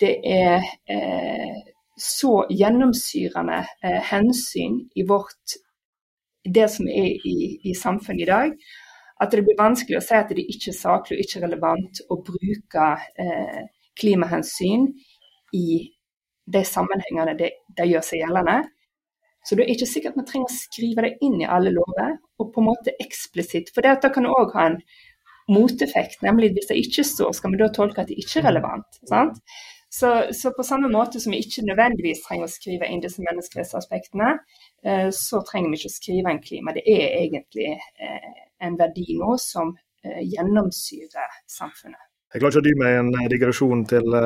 Det 0.00 0.14
er 0.26 0.64
eh, 0.90 1.58
så 2.00 2.44
gjennomsyrende 2.50 3.60
eh, 3.84 4.00
hensyn 4.10 4.80
i 4.94 5.04
vårt 5.08 5.58
det 6.44 6.66
som 6.72 6.88
er 6.88 7.14
i, 7.24 7.36
i 7.64 7.74
samfunnet 7.78 8.24
i 8.24 8.30
dag. 8.30 8.56
At 9.22 9.32
det 9.32 9.44
blir 9.46 9.58
vanskelig 9.58 10.00
å 10.00 10.04
si 10.04 10.16
at 10.18 10.32
det 10.34 10.44
ikke 10.44 10.72
er 10.72 10.78
saklig 10.78 11.18
og 11.18 11.24
ikke 11.24 11.44
relevant 11.44 12.02
å 12.10 12.18
bruke 12.26 12.88
eh, 13.22 13.60
klimahensyn 14.00 14.88
i 15.54 15.66
de 16.44 16.62
sammenhengene 16.66 17.36
det, 17.38 17.50
de 17.76 17.86
gjør 17.88 18.04
seg 18.04 18.24
gjeldende. 18.24 18.58
Så 19.44 19.56
det 19.56 19.66
er 19.66 19.74
ikke 19.74 19.88
sikkert 19.88 20.18
vi 20.18 20.24
trenger 20.28 20.50
å 20.50 20.56
skrive 20.56 21.04
det 21.04 21.16
inn 21.24 21.36
i 21.42 21.48
alle 21.48 21.72
lover, 21.72 22.16
og 22.40 22.50
på 22.52 22.62
en 22.62 22.68
måte 22.70 22.94
eksplisitt. 23.00 23.70
For 23.74 23.84
det, 23.84 23.98
da 24.02 24.10
kan 24.12 24.24
det 24.24 24.32
òg 24.32 24.54
ha 24.56 24.70
en 24.70 24.78
moteffekt, 25.52 26.22
nemlig 26.24 26.54
hvis 26.54 26.70
det 26.70 26.80
ikke 26.80 27.04
står, 27.04 27.32
skal 27.36 27.52
vi 27.52 27.60
da 27.60 27.70
tolke 27.74 28.02
at 28.02 28.10
det 28.10 28.18
ikke 28.22 28.40
er 28.40 28.48
relevant. 28.48 29.00
Så, 29.94 30.08
så, 30.32 30.50
på 30.56 30.62
samme 30.66 30.88
måte 30.90 31.20
som 31.22 31.30
vi 31.30 31.38
ikke 31.44 31.62
nødvendigvis 31.68 32.24
trenger 32.24 32.48
å 32.48 32.50
skrive 32.50 32.88
inn 32.90 33.02
disse 33.04 33.22
menneskerettsaspektene, 33.22 34.32
eh, 34.82 35.10
så 35.14 35.38
trenger 35.46 35.70
vi 35.70 35.78
ikke 35.78 35.92
å 35.92 35.94
skrive 35.94 36.32
en 36.32 36.40
klima. 36.42 36.74
Det 36.74 36.82
er 36.82 37.04
egentlig 37.20 37.68
eh, 37.76 38.32
en 38.66 38.74
verdi 38.80 39.06
nå 39.20 39.36
som 39.38 39.70
eh, 40.02 40.24
gjennomsyrer 40.32 41.38
samfunnet. 41.46 42.10
Jeg 42.34 42.42
klarer 42.42 42.56
ikke 42.56 42.64
å 42.64 42.66
dy 42.66 42.74
meg 42.80 42.98
en 42.98 43.12
eh, 43.20 43.28
digresjon 43.30 43.86
til 43.92 44.18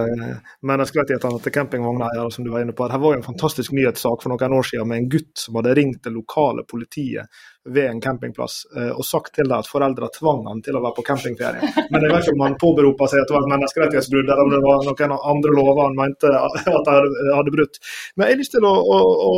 menneskerettighetene 0.70 1.42
til 1.44 1.56
campingvogneiere, 1.58 2.30
som 2.32 2.48
du 2.48 2.54
var 2.54 2.64
inne 2.64 2.72
på. 2.72 2.88
Det 2.88 3.02
var 3.04 3.18
jo 3.18 3.20
en 3.20 3.28
fantastisk 3.28 3.76
nyhetssak 3.76 4.24
for 4.24 4.32
noen 4.32 4.56
år 4.62 4.70
siden 4.70 4.88
med 4.88 5.02
en 5.02 5.12
gutt 5.18 5.34
som 5.44 5.60
hadde 5.60 5.76
ringt 5.76 6.00
det 6.08 6.16
lokale 6.16 6.64
politiet 6.64 7.28
ved 7.74 7.90
en 7.90 8.00
campingplass 8.04 8.60
uh, 8.76 8.90
og 8.90 9.04
sagt 9.06 9.34
til 9.36 9.48
dem 9.48 9.58
at 9.58 9.70
foreldre 9.70 10.10
tvang 10.14 10.44
han 10.48 10.62
til 10.64 10.78
å 10.78 10.82
være 10.84 10.96
på 10.98 11.04
campingferie. 11.08 11.72
Men 11.92 12.06
jeg 12.06 12.14
vet 12.14 12.26
ikke 12.26 12.36
om 12.36 12.44
han 12.46 12.58
påberopa 12.60 13.10
seg 13.10 13.22
at 13.22 13.30
det 13.30 13.36
var 13.36 13.46
et 13.46 13.52
menneskerettighetsbrudd, 13.54 14.32
eller 14.32 14.44
om 14.44 14.54
det 14.54 14.62
var 14.64 14.86
noen 14.88 15.16
andre 15.34 15.56
lover 15.56 15.82
han 15.84 15.98
mente 15.98 16.32
at 16.32 16.58
de 16.88 17.34
hadde 17.36 17.54
brutt. 17.54 17.80
Men 18.16 18.28
jeg 18.28 18.36
har 18.36 18.42
lyst 18.42 18.56
til 18.56 18.68
å, 18.68 18.74
å, 18.74 18.98
å 19.28 19.34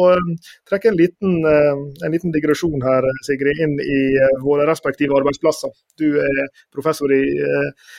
trekke 0.70 0.92
en 0.92 1.00
liten, 1.00 1.38
uh, 1.46 1.84
en 2.06 2.14
liten, 2.14 2.34
digresjon 2.34 2.84
her, 2.84 3.06
Sigrid, 3.26 3.58
inn 3.64 3.78
i 3.82 4.00
våre 4.44 4.68
respektive 4.68 5.16
arbeidsplasser. 5.18 5.72
Du 5.98 6.06
er 6.22 6.44
professor 6.72 7.10
i 7.12 7.22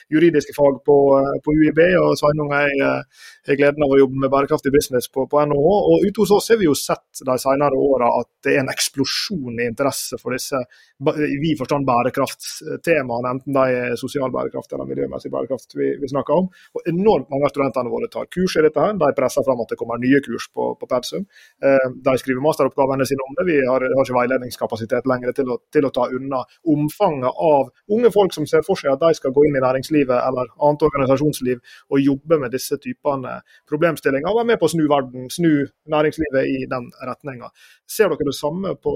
juridiske 0.09 0.53
fag 0.55 0.83
på, 0.85 0.97
eh, 1.19 1.39
på 1.43 1.53
UiB, 1.53 1.81
og 2.01 2.15
Sveinung 2.19 2.51
og 2.51 2.59
jeg 2.59 2.81
eh, 2.87 3.55
gleden 3.57 3.85
av 3.85 3.93
å 3.93 3.99
jobbe 4.01 4.23
med 4.23 4.31
bærekraftig 4.33 4.73
business 4.73 5.09
på, 5.11 5.25
på 5.31 5.43
NHH. 5.45 5.75
Og 5.91 6.05
ute 6.07 6.23
hos 6.23 6.33
oss 6.37 6.51
har 6.53 6.61
vi 6.61 6.69
jo 6.69 6.77
sett 6.77 7.23
de 7.25 7.37
senere 7.41 7.77
åra 7.77 8.11
at 8.21 8.29
det 8.45 8.55
er 8.55 8.63
en 8.63 8.73
eksplosjon 8.73 9.59
i 9.59 9.67
interesse 9.69 10.19
for 10.21 10.35
disse 10.35 10.59
i 11.01 11.37
vid 11.41 11.57
forstand 11.59 11.87
bærekraftstemaene, 11.87 13.31
enten 13.33 13.55
de 13.55 13.77
er 13.77 13.95
sosial 13.99 14.31
bærekraft 14.33 14.73
eller 14.75 14.89
miljømessig 14.89 15.31
bærekraft 15.33 15.75
vi, 15.77 15.95
vi, 16.01 16.09
snakker 16.11 16.43
om. 16.43 16.49
Og 16.77 16.89
enormt 16.91 17.29
mange 17.31 17.47
av 17.47 17.53
studentene 17.53 17.91
våre 17.91 18.09
tar 18.11 18.29
kurs 18.31 18.57
i 18.59 18.65
dette. 18.65 18.79
her, 18.79 18.97
De 19.01 19.11
presser 19.17 19.45
fram 19.47 19.63
at 19.63 19.73
det 19.73 19.79
kommer 19.79 20.01
nye 20.01 20.21
kurs 20.25 20.47
på, 20.53 20.71
på 20.77 20.89
Pensum. 20.91 21.25
Eh, 21.63 21.87
de 22.05 22.15
skriver 22.21 22.43
masteroppgavene 22.45 23.07
sine 23.09 23.25
om 23.25 23.37
det. 23.39 23.47
Vi 23.49 23.57
har, 23.65 23.81
har 23.81 24.05
ikke 24.05 24.19
veiledningskapasitet 24.19 25.09
lenger 25.09 25.35
til 25.37 25.51
å, 25.53 25.57
til 25.73 25.87
å 25.87 25.93
ta 25.95 26.07
unna 26.13 26.43
omfanget 26.75 27.41
av 27.51 27.71
unge 27.91 28.13
folk 28.13 28.35
som 28.35 28.47
ser 28.49 28.65
for 28.67 28.79
seg 28.79 28.93
at 28.93 29.01
de 29.01 29.13
skal 29.17 29.33
gå 29.35 29.47
inn 29.47 29.57
i 29.57 29.63
næringslivet 29.63 30.17
eller 30.17 30.51
annet 30.61 30.85
organisasjonsliv 30.87 31.59
og 31.89 32.03
jobbe 32.03 32.39
med 32.43 32.53
disse 32.55 32.77
typene 32.81 33.39
problemstillinger. 33.69 34.29
Og 34.29 34.41
være 34.41 34.51
med 34.53 34.61
på 34.61 34.69
å 34.69 34.73
snu 34.73 34.85
verden, 34.91 35.29
snu 35.33 35.51
næringslivet 35.91 36.49
i 36.51 36.65
den 36.71 36.89
retninga. 37.07 37.51
Ser 37.89 38.11
dere 38.11 38.29
det 38.29 38.37
samme 38.37 38.75
på, 38.79 38.93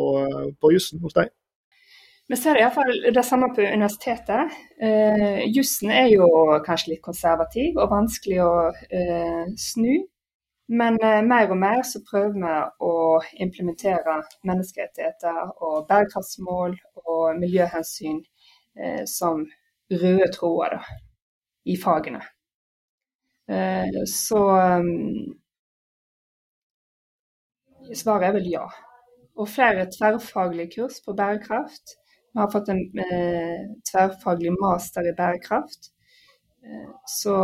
på 0.61 0.71
jussen 0.75 1.01
hos 1.05 1.15
deg? 1.17 1.31
Vi 2.25 2.37
ser 2.41 2.57
iallfall 2.57 3.03
det 3.13 3.23
samme 3.25 3.51
på 3.53 3.61
universitetet. 3.61 4.53
Eh, 4.81 5.45
jussen 5.53 5.93
er 5.93 6.09
jo 6.09 6.27
kanskje 6.65 6.95
litt 6.95 7.03
konservativ 7.05 7.77
og 7.77 7.91
vanskelig 7.93 8.39
å 8.41 8.53
eh, 8.73 9.45
snu. 9.61 9.93
Men 10.73 10.97
eh, 10.97 11.21
mer 11.21 11.53
og 11.53 11.59
mer 11.61 11.83
så 11.85 12.01
prøver 12.07 12.39
vi 12.41 12.55
å 12.89 12.95
implementere 13.45 14.17
menneskerettigheter 14.41 15.41
og 15.61 15.85
bærekraftsmål 15.91 16.79
og 17.05 17.37
miljøhensyn 17.41 18.23
som 19.07 19.45
røde 19.87 20.25
tråder 20.33 20.81
i 21.65 21.77
fagene. 21.79 22.19
Eh, 23.47 24.05
så 24.07 24.37
um, 24.37 25.37
svaret 27.93 28.29
er 28.29 28.33
vel 28.39 28.49
ja. 28.49 28.65
Og 29.35 29.49
flere 29.51 29.87
tverrfaglige 29.91 30.71
kurs 30.77 31.01
på 31.05 31.15
bærekraft. 31.17 31.97
Vi 32.33 32.39
har 32.39 32.51
fått 32.51 32.69
en 32.71 32.81
eh, 33.03 33.65
tverrfaglig 33.89 34.53
master 34.59 35.09
i 35.09 35.15
bærekraft. 35.17 35.91
Eh, 36.65 36.93
så, 37.17 37.35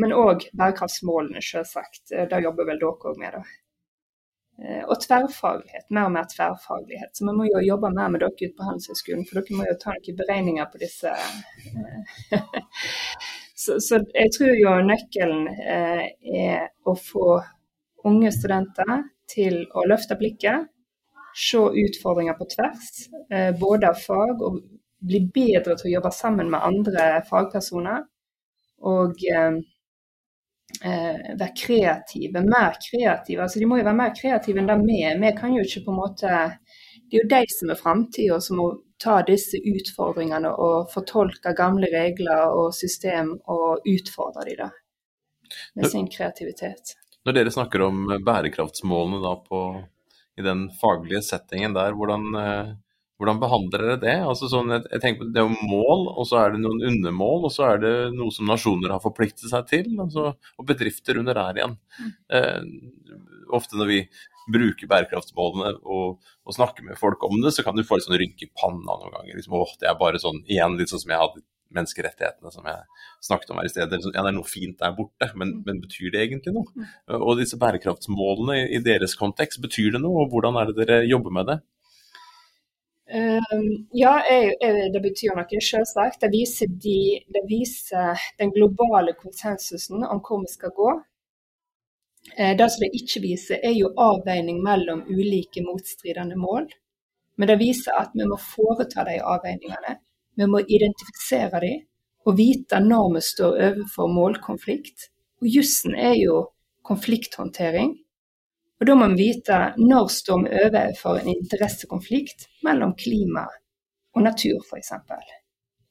men 0.00 0.16
òg 0.16 0.48
bærekraftsmålene, 0.56 1.44
selvsagt. 1.44 2.08
Det 2.12 2.42
jobber 2.46 2.70
vel 2.70 2.80
dere 2.80 3.12
òg 3.12 3.20
med. 3.20 3.36
da. 3.36 3.60
Og 4.86 5.00
tverrfaglighet, 5.02 5.88
mer 5.90 6.08
og 6.08 6.12
mer 6.14 6.28
tverrfaglighet. 6.30 7.10
Så 7.12 7.26
vi 7.26 7.32
må 7.36 7.48
jo 7.48 7.64
jobbe 7.64 7.90
mer 7.90 8.12
med 8.12 8.22
dere 8.22 8.36
ute 8.36 8.52
på 8.54 8.68
Handelshøyskolen, 8.68 9.24
for 9.28 9.40
dere 9.40 9.58
må 9.58 9.66
jo 9.66 9.80
ta 9.82 9.96
noen 9.96 10.20
beregninger 10.20 10.68
på 10.70 10.84
disse 10.84 11.14
Så, 13.64 13.80
så, 13.80 14.00
jeg 14.14 14.30
tror 14.34 14.54
jo 14.58 14.72
nøkkelen 14.84 15.46
eh, 15.48 16.06
er 16.42 16.64
å 16.84 16.96
få 16.98 17.38
unge 18.04 18.32
studenter 18.34 19.04
til 19.30 19.62
å 19.72 19.86
løfte 19.88 20.18
blikket, 20.20 20.66
se 21.34 21.58
utfordringer 21.58 22.36
på 22.38 22.46
tvers, 22.54 22.88
eh, 23.30 23.50
både 23.58 23.88
av 23.90 24.00
fag, 24.00 24.42
og 24.42 24.60
bli 25.04 25.20
bedre 25.34 25.76
til 25.76 25.90
å 25.90 25.94
jobbe 25.98 26.12
sammen 26.14 26.50
med 26.52 26.64
andre 26.64 27.06
fagpersoner. 27.28 28.04
Og 28.84 29.24
eh, 29.30 29.60
eh 30.84 31.36
være 31.38 31.52
kreative, 31.56 32.42
mer 32.42 32.78
kreative. 32.90 33.42
Altså, 33.42 33.58
de 33.58 33.66
må 33.68 33.78
jo 33.78 33.86
være 33.86 34.00
mer 34.00 34.14
kreative 34.16 34.60
enn 34.60 34.70
det 34.70 34.80
vi 34.84 35.02
er. 35.06 35.20
Vi 35.20 35.32
kan 35.38 35.54
jo 35.54 35.62
ikke 35.64 35.84
på 35.86 35.94
en 35.94 36.02
måte 36.02 36.34
Det 37.04 37.20
er 37.20 37.22
jo 37.22 37.28
de 37.30 37.44
som 37.52 37.70
er 37.70 37.78
framtida, 37.78 38.40
som 38.40 38.56
må 38.58 38.68
ta 38.98 39.20
disse 39.26 39.58
utfordringene 39.60 40.50
og 40.50 40.90
fortolke 40.90 41.52
gamle 41.56 41.90
regler 41.92 42.54
og 42.56 42.72
system 42.74 43.34
og 43.52 43.84
utfordre 43.86 44.46
de 44.48 44.56
da, 44.62 44.68
med 45.76 45.90
sin 45.92 46.08
kreativitet. 46.10 46.94
Når 47.24 47.36
dere 47.36 47.52
snakker 47.52 47.84
om 47.86 48.06
bærekraftsmålene 48.24 49.20
da 49.22 49.34
på, 49.44 49.60
i 50.38 50.44
den 50.44 50.66
faglige 50.80 51.22
settingen 51.24 51.76
der, 51.76 51.94
hvordan, 51.94 52.26
eh, 52.40 52.74
hvordan 53.20 53.40
behandler 53.42 53.84
dere 53.84 54.00
det? 54.02 54.16
Altså 54.26 54.50
sånn, 54.50 54.72
jeg, 54.74 55.00
tenker 55.02 55.22
på 55.22 55.30
Det 55.30 55.42
er 55.42 55.48
jo 55.48 55.70
mål, 55.70 56.06
og 56.14 56.28
så 56.28 56.40
er 56.42 56.54
det 56.54 56.62
noen 56.64 56.82
undermål, 56.90 57.48
og 57.48 57.54
så 57.54 57.68
er 57.70 57.82
det 57.84 57.94
noe 58.16 58.34
som 58.34 58.50
nasjoner 58.50 58.94
har 58.96 59.02
forpliktet 59.04 59.46
seg 59.52 59.66
til, 59.70 59.90
altså, 60.02 60.32
og 60.34 60.68
bedrifter 60.68 61.20
under 61.22 61.38
der 61.38 61.60
igjen. 61.60 61.76
Eh, 62.34 62.62
ofte 63.54 63.78
når 63.78 63.92
vi 63.92 64.00
bruker 64.52 64.88
bærekraftsmålene 64.90 65.78
og, 65.88 66.18
og 66.44 66.56
snakker 66.56 66.84
med 66.84 66.98
folk 67.00 67.22
om 67.24 67.38
det, 67.40 67.54
så 67.54 67.64
kan 67.64 67.76
du 67.76 67.84
få 67.86 67.96
litt 67.96 68.08
sånn 68.08 68.18
rynke 68.20 68.48
i 68.48 68.52
panna 68.52 68.98
noen 68.98 69.14
ganger. 69.14 69.38
Liksom, 69.38 69.56
åh, 69.56 69.76
det 69.80 69.88
er 69.88 70.00
bare 70.00 70.20
sånn, 70.20 70.42
igjen 70.50 70.76
litt 70.80 70.92
sånn 70.92 71.00
som 71.04 71.14
jeg 71.14 71.22
hadde 71.22 71.44
menneskerettighetene 71.76 72.52
som 72.54 72.66
jeg 72.70 73.04
snakket 73.24 73.52
om 73.52 73.60
her 73.60 73.68
i 73.68 73.72
stedet. 73.72 74.00
Ja, 74.08 74.22
det 74.22 74.30
er 74.30 74.36
noe 74.38 74.48
fint 74.48 74.78
der 74.80 74.96
borte, 74.96 75.30
men, 75.40 75.56
men 75.66 75.82
betyr 75.82 76.12
det 76.14 76.24
egentlig 76.24 76.54
noe? 76.56 76.66
Mm. 76.74 76.90
Og 77.20 77.38
disse 77.40 77.58
bærekraftsmålene 77.60 78.58
i, 78.66 78.82
deres 78.84 79.16
kontekst, 79.20 79.62
betyr 79.64 79.94
det 79.96 80.02
noe, 80.04 80.24
og 80.24 80.34
hvordan 80.34 80.60
er 80.60 80.70
det 80.70 80.76
dere 80.82 81.00
jobber 81.08 81.34
med 81.38 81.50
det? 81.52 81.58
Um, 83.14 83.66
ja, 83.92 84.14
det 84.94 85.02
betyr 85.04 85.34
noe, 85.36 85.64
selvsagt. 85.70 86.22
Det 86.24 86.30
viser, 86.32 86.70
de, 86.86 87.00
det 87.34 87.44
viser 87.50 88.22
den 88.40 88.54
globale 88.54 89.16
konsensusen 89.18 90.06
om 90.06 90.22
hvor 90.24 90.44
vi 90.44 90.54
skal 90.54 90.72
gå. 90.76 90.94
Eh, 92.36 92.56
det 92.56 92.70
som 92.72 92.80
det 92.80 92.94
ikke 92.96 93.20
viser, 93.20 93.60
er 93.62 93.74
jo 93.76 93.92
avveining 94.00 94.62
mellom 94.64 95.04
ulike 95.10 95.62
motstridende 95.64 96.38
mål. 96.40 96.70
Men 97.36 97.50
det 97.50 97.58
viser 97.60 97.96
at 97.98 98.14
vi 98.14 98.26
må 98.30 98.38
foreta 98.40 99.04
de 99.06 99.18
avveiningene. 99.20 99.98
Vi 100.36 100.46
må 100.50 100.60
identifisere 100.64 101.60
dem 101.62 101.82
og 102.24 102.38
vite 102.38 102.80
når 102.80 103.14
vi 103.14 103.22
står 103.24 103.58
overfor 103.68 104.10
målkonflikt. 104.10 105.10
Og 105.42 105.50
jussen 105.56 105.94
er 105.94 106.14
jo 106.16 106.40
konflikthåndtering. 106.88 107.92
Og 108.80 108.88
da 108.88 108.96
må 108.98 109.08
vi 109.12 109.28
vite 109.28 109.58
når 109.78 110.08
står 110.12 110.44
vi 110.44 110.62
overfor 110.66 111.20
en 111.20 111.30
interessekonflikt 111.34 112.48
mellom 112.66 112.94
klima 112.98 113.44
og 114.14 114.24
natur, 114.24 114.62
f.eks. 114.70 114.92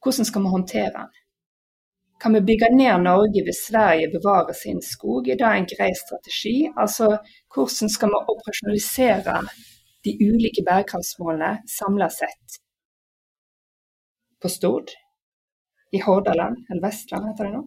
Hvordan 0.03 0.27
skal 0.29 0.43
vi 0.43 0.55
håndtere 0.55 0.91
den? 0.95 1.13
Kan 2.21 2.33
vi 2.33 2.39
bygge 2.47 2.69
ned 2.71 3.03
Norge 3.03 3.43
hvis 3.43 3.65
Sverige 3.67 4.11
bevarer 4.11 4.55
sin 4.55 4.81
skog? 4.81 5.27
Er 5.27 5.39
det 5.39 5.49
en 5.51 5.69
grei 5.73 5.91
strategi? 6.03 6.57
Altså, 6.77 7.17
hvordan 7.53 7.89
skal 7.95 8.13
vi 8.13 8.21
operasjonalisere 8.33 9.37
de 10.05 10.11
ulike 10.29 10.63
bærekraftsmålene 10.69 11.51
samla 11.77 12.07
sett? 12.09 12.62
På 14.43 14.51
Stord? 14.51 14.91
I 15.93 16.01
Hordaland, 16.03 16.65
eller 16.71 16.83
Vestland 16.83 17.31
heter 17.31 17.49
det 17.49 17.55
nå? 17.55 17.63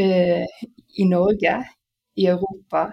Eh, 0.00 0.66
I 1.02 1.08
Norge? 1.10 1.56
I 2.16 2.26
Europa? 2.32 2.86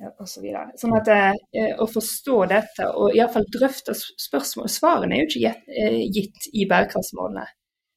og 0.00 0.28
så 0.28 0.40
videre. 0.40 0.70
Sånn 0.80 0.94
at 0.96 1.08
eh, 1.12 1.72
Å 1.76 1.86
forstå 1.90 2.36
dette 2.50 2.88
og 2.96 3.16
iallfall 3.16 3.46
drøfte 3.52 3.92
spørsmål 3.94 4.70
Svarene 4.72 5.16
er 5.16 5.24
jo 5.24 5.30
ikke 5.30 5.52
eh, 5.68 5.98
gitt 6.08 6.48
i 6.56 6.66
bærekraftsmålene. 6.70 7.44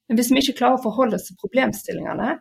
Men 0.10 0.20
hvis 0.20 0.34
vi 0.34 0.44
ikke 0.44 0.58
klarer 0.60 0.80
å 0.80 0.84
forholde 0.84 1.20
oss 1.20 1.30
til 1.30 1.40
problemstillingene, 1.40 2.34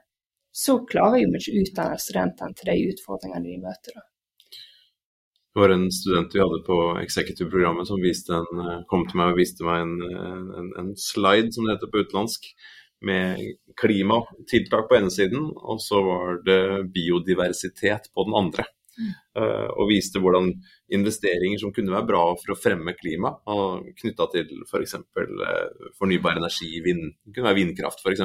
så 0.53 0.80
klarer 0.89 1.22
vi 1.22 1.39
ikke 1.39 1.55
å 1.55 1.61
utdanne 1.62 2.01
studentene 2.03 2.59
til 2.59 2.72
de 2.72 2.91
utfordringene 2.91 3.47
de 3.47 3.61
møter. 3.62 3.95
Da. 3.95 4.09
Det 5.53 5.61
var 5.61 5.74
en 5.74 5.90
student 5.92 6.34
vi 6.34 6.40
hadde 6.40 6.62
på 6.64 6.76
executive-programmet 7.03 7.88
som 7.88 8.00
en, 8.00 8.61
eh, 8.66 8.84
kom 8.88 9.05
til 9.07 9.18
meg 9.20 9.32
og 9.32 9.40
viste 9.40 9.64
meg 9.66 9.82
en, 9.82 9.96
eh, 10.03 10.61
en, 10.61 10.70
en 10.80 10.92
slide, 10.96 11.53
som 11.53 11.66
det 11.66 11.76
heter 11.76 11.92
på 11.92 12.05
utenlandsk, 12.05 12.46
med 13.03 13.36
klimatiltak 13.76 14.88
på 14.88 14.96
ene 14.96 15.11
siden, 15.11 15.50
og 15.53 15.80
så 15.82 16.00
var 16.07 16.40
det 16.46 16.92
biodiversitet 16.94 18.09
på 18.14 18.24
den 18.24 18.38
andre. 18.38 18.64
Uh, 19.32 19.68
og 19.80 19.88
viste 19.88 20.20
hvordan 20.20 20.51
investeringer 20.93 21.57
som 21.62 21.70
kunne 21.72 21.95
være 21.95 22.05
bra 22.11 22.20
for 22.36 22.53
å 22.53 22.57
fremme 22.59 22.93
klima, 22.99 23.30
knytta 23.97 24.26
til 24.34 24.51
f.eks. 24.66 24.99
For 25.16 25.30
uh, 25.40 25.86
fornybar 25.97 26.36
energi, 26.36 26.68
vind, 26.84 27.14
det 27.24 27.38
kunne 27.38 27.49
være 27.49 27.61
vindkraft 27.62 28.03
f.eks., 28.05 28.20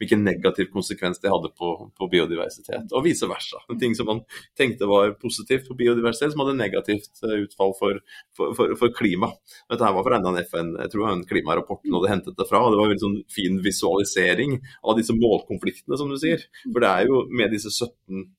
hvilken 0.00 0.24
negativ 0.24 0.70
konsekvens 0.72 1.20
det 1.20 1.32
hadde 1.32 1.52
på, 1.52 1.72
på, 1.92 2.08
biodiversitet, 2.08 2.94
og 2.96 3.04
vice 3.04 3.28
versa. 3.28 3.60
En 3.68 3.80
ting 3.82 3.96
som 3.98 4.08
man 4.08 4.22
tenkte 4.56 4.88
var 4.88 5.12
positivt 5.20 5.68
for 5.68 5.76
biodiversitet, 5.76 6.32
som 6.32 6.46
hadde 6.46 6.56
negativt 6.62 7.20
uh, 7.26 7.36
utfall 7.42 7.76
for, 7.76 8.00
for, 8.32 8.56
for, 8.56 8.72
for, 8.80 8.94
klima. 8.96 9.30
Dette 9.68 9.84
her 9.84 9.98
var 9.98 10.08
fra 10.08 10.22
en 10.22 10.40
FN, 10.48 10.72
jeg 10.80 10.94
tror 10.94 11.12
en 11.12 11.26
klimarapport 11.28 11.84
hun 11.84 11.98
hadde 12.00 12.14
hentet 12.14 12.40
det 12.40 12.48
fra. 12.48 12.64
og 12.64 12.72
Det 12.72 12.80
var 12.80 12.96
en 12.96 13.04
sånn 13.04 13.20
fin 13.32 13.60
visualisering 13.64 14.56
av 14.80 14.96
disse 14.96 15.12
målkonfliktene, 15.12 16.00
som 16.00 16.08
du 16.08 16.16
sier. 16.20 16.48
For 16.64 16.80
det 16.80 16.88
er 16.94 17.12
jo 17.12 17.26
med 17.28 17.52
disse 17.52 17.68
17 17.74 17.98
Eh, 18.08 18.37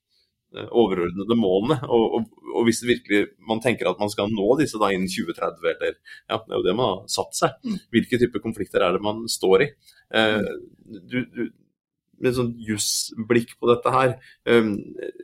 overordnede 0.56 1.38
målene. 1.38 1.80
Og, 1.88 2.18
og, 2.18 2.43
og, 2.56 2.64
hvis 2.68 2.82
virkelig 2.88 3.28
man 3.50 3.62
tenker 3.64 3.89
at 3.89 4.02
man 4.02 4.12
skal 4.12 4.32
nå 4.34 4.47
disse 4.60 4.80
da 4.82 4.91
innen 4.93 5.10
2030, 5.10 5.70
eller 5.76 5.95
ja, 5.95 6.39
det 6.39 6.54
er 6.54 6.58
jo 6.58 6.66
det 6.66 6.76
man 6.76 6.93
har 6.93 7.02
satt 7.12 7.38
seg, 7.38 7.58
mm. 7.64 7.80
hvilke 7.95 8.22
typer 8.22 8.43
konflikter 8.43 8.86
er 8.86 8.97
det 8.97 9.04
man 9.06 9.26
står 9.30 9.66
i? 9.68 9.72
Eh, 10.20 10.39
du, 11.12 11.20
du, 11.26 11.43
med 12.24 12.36
sånn 12.36 12.51
jussblikk 12.63 13.55
på 13.59 13.70
dette 13.72 13.93
her. 13.93 14.13
Um, 14.49 14.74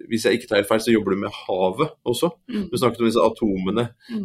hvis 0.09 0.25
jeg 0.27 0.39
ikke 0.39 0.49
tar 0.49 0.61
helt 0.61 0.69
feil, 0.69 0.83
så 0.85 0.93
jobber 0.93 1.15
du 1.15 1.21
med 1.25 1.35
havet 1.45 1.93
også. 2.07 2.31
Mm. 2.51 2.67
Du 2.71 2.77
snakket 2.79 3.03
om 3.03 3.09
disse 3.09 3.25
atomene, 3.25 3.85
mm. 4.09 4.23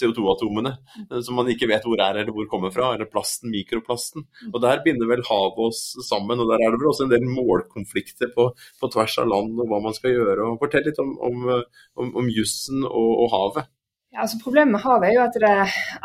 CO2-atomene, 0.00 0.74
mm. 1.06 1.16
som 1.26 1.40
man 1.40 1.50
ikke 1.52 1.70
vet 1.70 1.86
hvor 1.88 2.02
er 2.04 2.22
eller 2.22 2.34
hvor 2.36 2.48
kommer 2.50 2.74
fra. 2.74 2.92
Eller 2.94 3.10
plasten, 3.10 3.52
mikroplasten. 3.54 4.26
Mm. 4.44 4.52
Og 4.52 4.62
Der 4.64 4.84
binder 4.84 5.10
vel 5.10 5.24
havet 5.28 5.60
oss 5.70 5.82
sammen. 6.08 6.40
og 6.40 6.52
Der 6.52 6.62
er 6.62 6.70
det 6.70 6.80
vel 6.80 6.92
også 6.92 7.08
en 7.08 7.14
del 7.14 7.26
målkonflikter 7.28 8.32
på, 8.36 8.50
på 8.80 8.92
tvers 8.94 9.18
av 9.22 9.30
land 9.32 9.58
og 9.60 9.70
hva 9.70 9.82
man 9.84 9.96
skal 9.96 10.16
gjøre. 10.16 10.46
og 10.46 10.62
Fortell 10.62 10.86
litt 10.88 11.02
om, 11.02 11.16
om, 11.18 11.52
om, 11.96 12.16
om 12.22 12.32
jussen 12.32 12.84
og, 12.84 13.10
og 13.24 13.30
havet. 13.34 13.70
Ja, 14.10 14.24
altså 14.24 14.40
Problemet 14.42 14.72
med 14.74 14.82
havet 14.82 15.08
er 15.08 15.14
jo 15.14 15.22
at 15.22 15.36
det, 15.38 15.56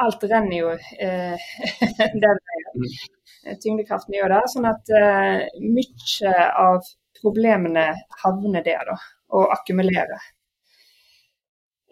alt 0.06 0.26
renner 0.30 0.58
jo 0.60 0.74
eh, 0.76 1.46
den 2.24 2.42
veien. 2.50 2.90
Eh, 3.46 3.58
tyngdekraften 3.62 4.16
gjør 4.18 4.34
det. 4.34 4.44
Sånn 4.54 4.70
at 4.70 4.94
uh, 4.94 5.44
mye 5.62 6.38
av 6.62 6.88
problemene 7.20 7.92
havner 8.24 8.66
der 8.66 8.88
da, 8.90 8.98
og 9.38 9.54
akkumulerer. 9.54 10.32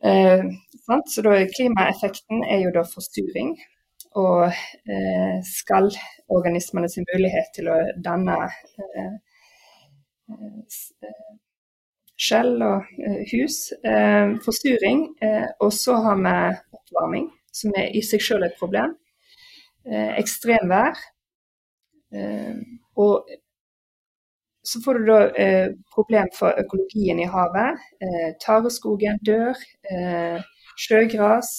Uh, 0.04 0.49
så 1.08 1.24
da, 1.26 1.38
Klimaeffekten 1.54 2.43
er 2.49 2.66
jo 2.66 2.74
da 2.76 2.86
forsturing. 2.89 3.54
Og 4.20 4.49
uh, 4.49 5.36
skallorganismene 5.49 6.89
sin 6.91 7.08
mulighet 7.14 7.54
til 7.56 7.70
å 7.74 7.78
danne 8.06 8.39
skjell 12.24 12.62
og 12.64 12.86
hus. 13.34 13.58
forsturing. 14.45 15.01
og 15.60 15.74
så 15.76 15.97
har 16.06 16.22
vi 16.22 16.36
oppvarming, 16.78 17.26
som 17.51 17.74
er 17.78 17.91
i 17.91 18.01
seg 18.06 18.24
selv 18.24 18.47
et 18.47 18.56
problem. 18.62 18.95
ekstremvær 19.84 20.95
Eh, 20.95 21.12
og 22.99 23.26
så 24.64 24.82
får 24.82 24.93
du 24.93 25.05
da 25.05 25.20
eh, 25.30 25.70
problem 25.95 26.30
for 26.36 26.55
økologien 26.59 27.20
i 27.20 27.28
havet. 27.28 27.80
Eh, 28.05 28.30
tareskogen 28.45 29.20
dør. 29.28 29.59
Eh, 29.91 30.39
sjøgras. 30.80 31.49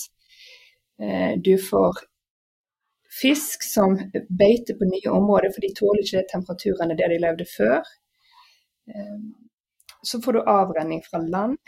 Eh, 1.03 1.35
du 1.37 1.59
får 1.61 2.01
fisk 3.21 3.67
som 3.69 3.99
beiter 4.41 4.79
på 4.79 4.89
nye 4.89 5.13
områder, 5.13 5.53
for 5.53 5.67
de 5.67 5.75
tåler 5.77 6.03
ikke 6.03 6.25
temperaturene 6.33 6.97
der 6.99 7.13
de 7.13 7.21
levde 7.27 7.47
før. 7.51 7.85
Eh, 8.89 9.21
så 10.03 10.21
får 10.25 10.33
du 10.39 10.49
avrenning 10.57 11.05
fra 11.05 11.21
land 11.21 11.59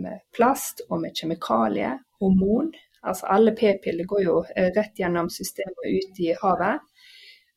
med 0.00 0.22
plast 0.32 0.80
og 0.88 1.02
med 1.02 1.12
kjemikalier, 1.12 1.98
hormon. 2.20 2.70
Altså 3.04 3.26
alle 3.28 3.52
p-piller 3.52 4.06
går 4.08 4.22
jo 4.24 4.36
rett 4.56 4.96
gjennom 4.96 5.28
systemet 5.28 5.82
og 5.82 5.98
ut 5.98 6.20
i 6.24 6.30
havet 6.40 6.87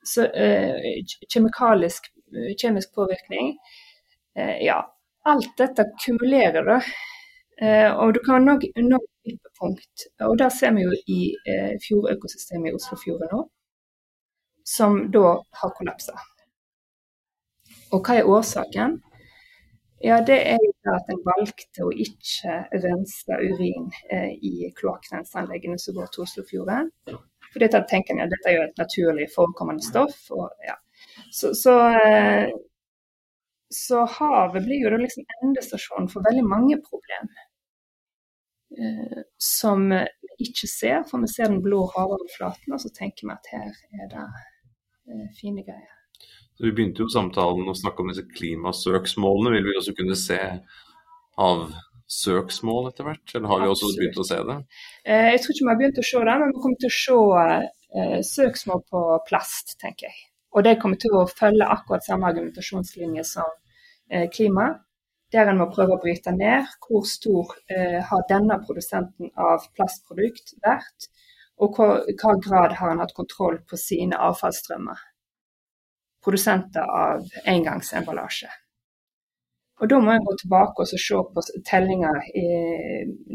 så, 0.03 0.25
eh, 0.25 1.03
kjemikalisk, 1.29 2.11
kjemisk 2.57 2.93
påvirkning. 2.95 3.57
Eh, 4.35 4.57
ja, 4.65 4.95
alt 5.25 5.57
dette 5.57 5.85
kumulerer, 6.05 6.65
da. 6.65 6.81
Eh, 7.61 7.89
og 7.93 8.13
du 8.13 8.19
kan 8.25 8.45
nå 8.45 8.57
et 8.57 8.71
vippepunkt. 9.25 10.07
Og 10.19 10.37
det 10.37 10.51
ser 10.51 10.73
vi 10.73 10.87
jo 10.87 10.91
i 11.07 11.21
fjordøkosystemet 11.85 12.71
i 12.71 12.75
Oslofjorden 12.75 13.29
nå, 13.31 13.43
som 14.65 15.11
da 15.11 15.37
har 15.61 15.73
kollapsa. 15.77 16.17
Og 17.91 18.01
hva 18.07 18.17
er 18.17 18.29
årsaken? 18.29 19.01
Ja, 20.03 20.17
det 20.25 20.39
er 20.49 20.61
at 20.89 21.09
en 21.13 21.19
valgte 21.25 21.83
å 21.85 21.91
ikke 21.93 22.55
rense 22.73 23.35
urin 23.37 23.91
eh, 24.09 24.31
i 24.41 24.71
kloakkrenseanleggene 24.79 25.77
som 25.79 25.93
går 25.99 26.09
til 26.09 26.23
Oslofjorden. 26.25 26.89
For 27.51 27.63
dette 27.63 27.83
tenker 27.89 28.19
jeg, 28.19 28.31
dette 28.31 28.49
er 28.49 28.57
jo 28.57 28.65
et 28.65 28.79
naturlig 28.79 29.27
forekommende 29.33 29.83
stoff. 29.83 30.17
Og, 30.31 30.47
ja. 30.65 30.77
så, 31.35 31.51
så, 31.57 31.77
eh, 31.99 32.51
så, 33.71 34.05
havet 34.17 34.67
blir 34.67 34.85
jo 34.85 34.91
da 34.93 34.99
liksom 35.01 35.27
endestasjonen 35.43 36.07
for 36.11 36.27
veldig 36.27 36.45
mange 36.47 36.79
problemer. 36.85 37.47
Eh, 38.79 39.23
som 39.35 39.89
vi 39.91 40.47
ikke 40.47 40.69
ser, 40.71 41.01
for 41.09 41.23
vi 41.23 41.31
ser 41.31 41.51
den 41.51 41.63
blå 41.63 41.83
havoverflaten, 41.91 42.71
og 42.71 42.79
så 42.83 42.93
tenker 42.95 43.27
vi 43.27 43.35
at 43.35 43.51
her 43.51 43.67
er 43.99 44.13
det 44.13 44.27
eh, 45.11 45.27
fine 45.39 45.65
greier. 45.67 45.97
Så 46.55 46.69
vi 46.69 46.75
begynte 46.77 47.03
jo 47.03 47.11
samtalen 47.11 47.67
å 47.67 47.75
snakke 47.75 48.03
om 48.03 48.11
disse 48.11 48.23
klimasøksmålene. 48.37 49.57
Vil 49.57 49.67
vi 49.67 49.79
også 49.79 49.95
kunne 49.97 50.15
se 50.19 50.39
av 51.41 51.71
søksmål 52.11 52.89
etter 52.89 53.07
hvert, 53.07 53.33
eller 53.35 53.51
har 53.51 53.63
vi 53.63 53.69
også 53.71 53.91
begynt 53.95 54.19
å 54.19 54.27
se 54.27 54.39
det? 54.47 54.57
Eh, 55.05 55.29
jeg 55.33 55.41
tror 55.43 55.53
ikke 55.55 55.65
vi 55.65 55.71
har 55.71 55.79
begynt 55.79 56.01
å 56.01 56.07
se 56.09 56.23
det, 56.27 56.35
men 56.41 56.51
vi 56.51 56.63
kommer 56.65 56.81
til 56.83 56.91
å 56.91 56.97
se 56.97 57.17
eh, 58.01 58.19
søksmål 58.27 58.85
på 58.91 59.03
plast, 59.29 59.75
tenker 59.81 60.09
jeg. 60.09 60.21
Og 60.51 60.65
det 60.67 60.77
kommer 60.81 60.99
til 60.99 61.15
å 61.15 61.25
følge 61.31 61.69
akkurat 61.75 62.03
samme 62.03 62.27
argumentasjonslinje 62.27 63.23
som 63.27 63.51
eh, 64.11 64.27
klima. 64.33 64.73
Der 65.31 65.47
en 65.47 65.61
må 65.61 65.69
prøve 65.71 65.95
å 65.95 66.01
bryte 66.03 66.33
ned 66.35 66.67
hvor 66.83 67.05
stor 67.07 67.53
har 68.03 68.23
denne 68.27 68.57
produsenten 68.65 69.29
av 69.39 69.63
plastprodukt 69.77 70.57
vært, 70.59 71.07
og 71.63 71.79
hva 71.79 72.33
grad 72.43 72.75
har 72.75 72.91
en 72.91 72.99
hatt 72.99 73.15
kontroll 73.15 73.61
på 73.63 73.79
sine 73.79 74.19
avfallsstrømmer. 74.27 74.99
Produsenter 76.27 76.83
av 76.83 77.31
engangsemballasje. 77.47 78.51
Og 79.81 79.89
Da 79.89 79.97
må 79.97 80.11
en 80.13 80.25
gå 80.25 80.35
tilbake 80.37 80.83
og 80.83 80.89
se 80.89 81.19
på 81.35 81.43
tellinga 81.65 82.11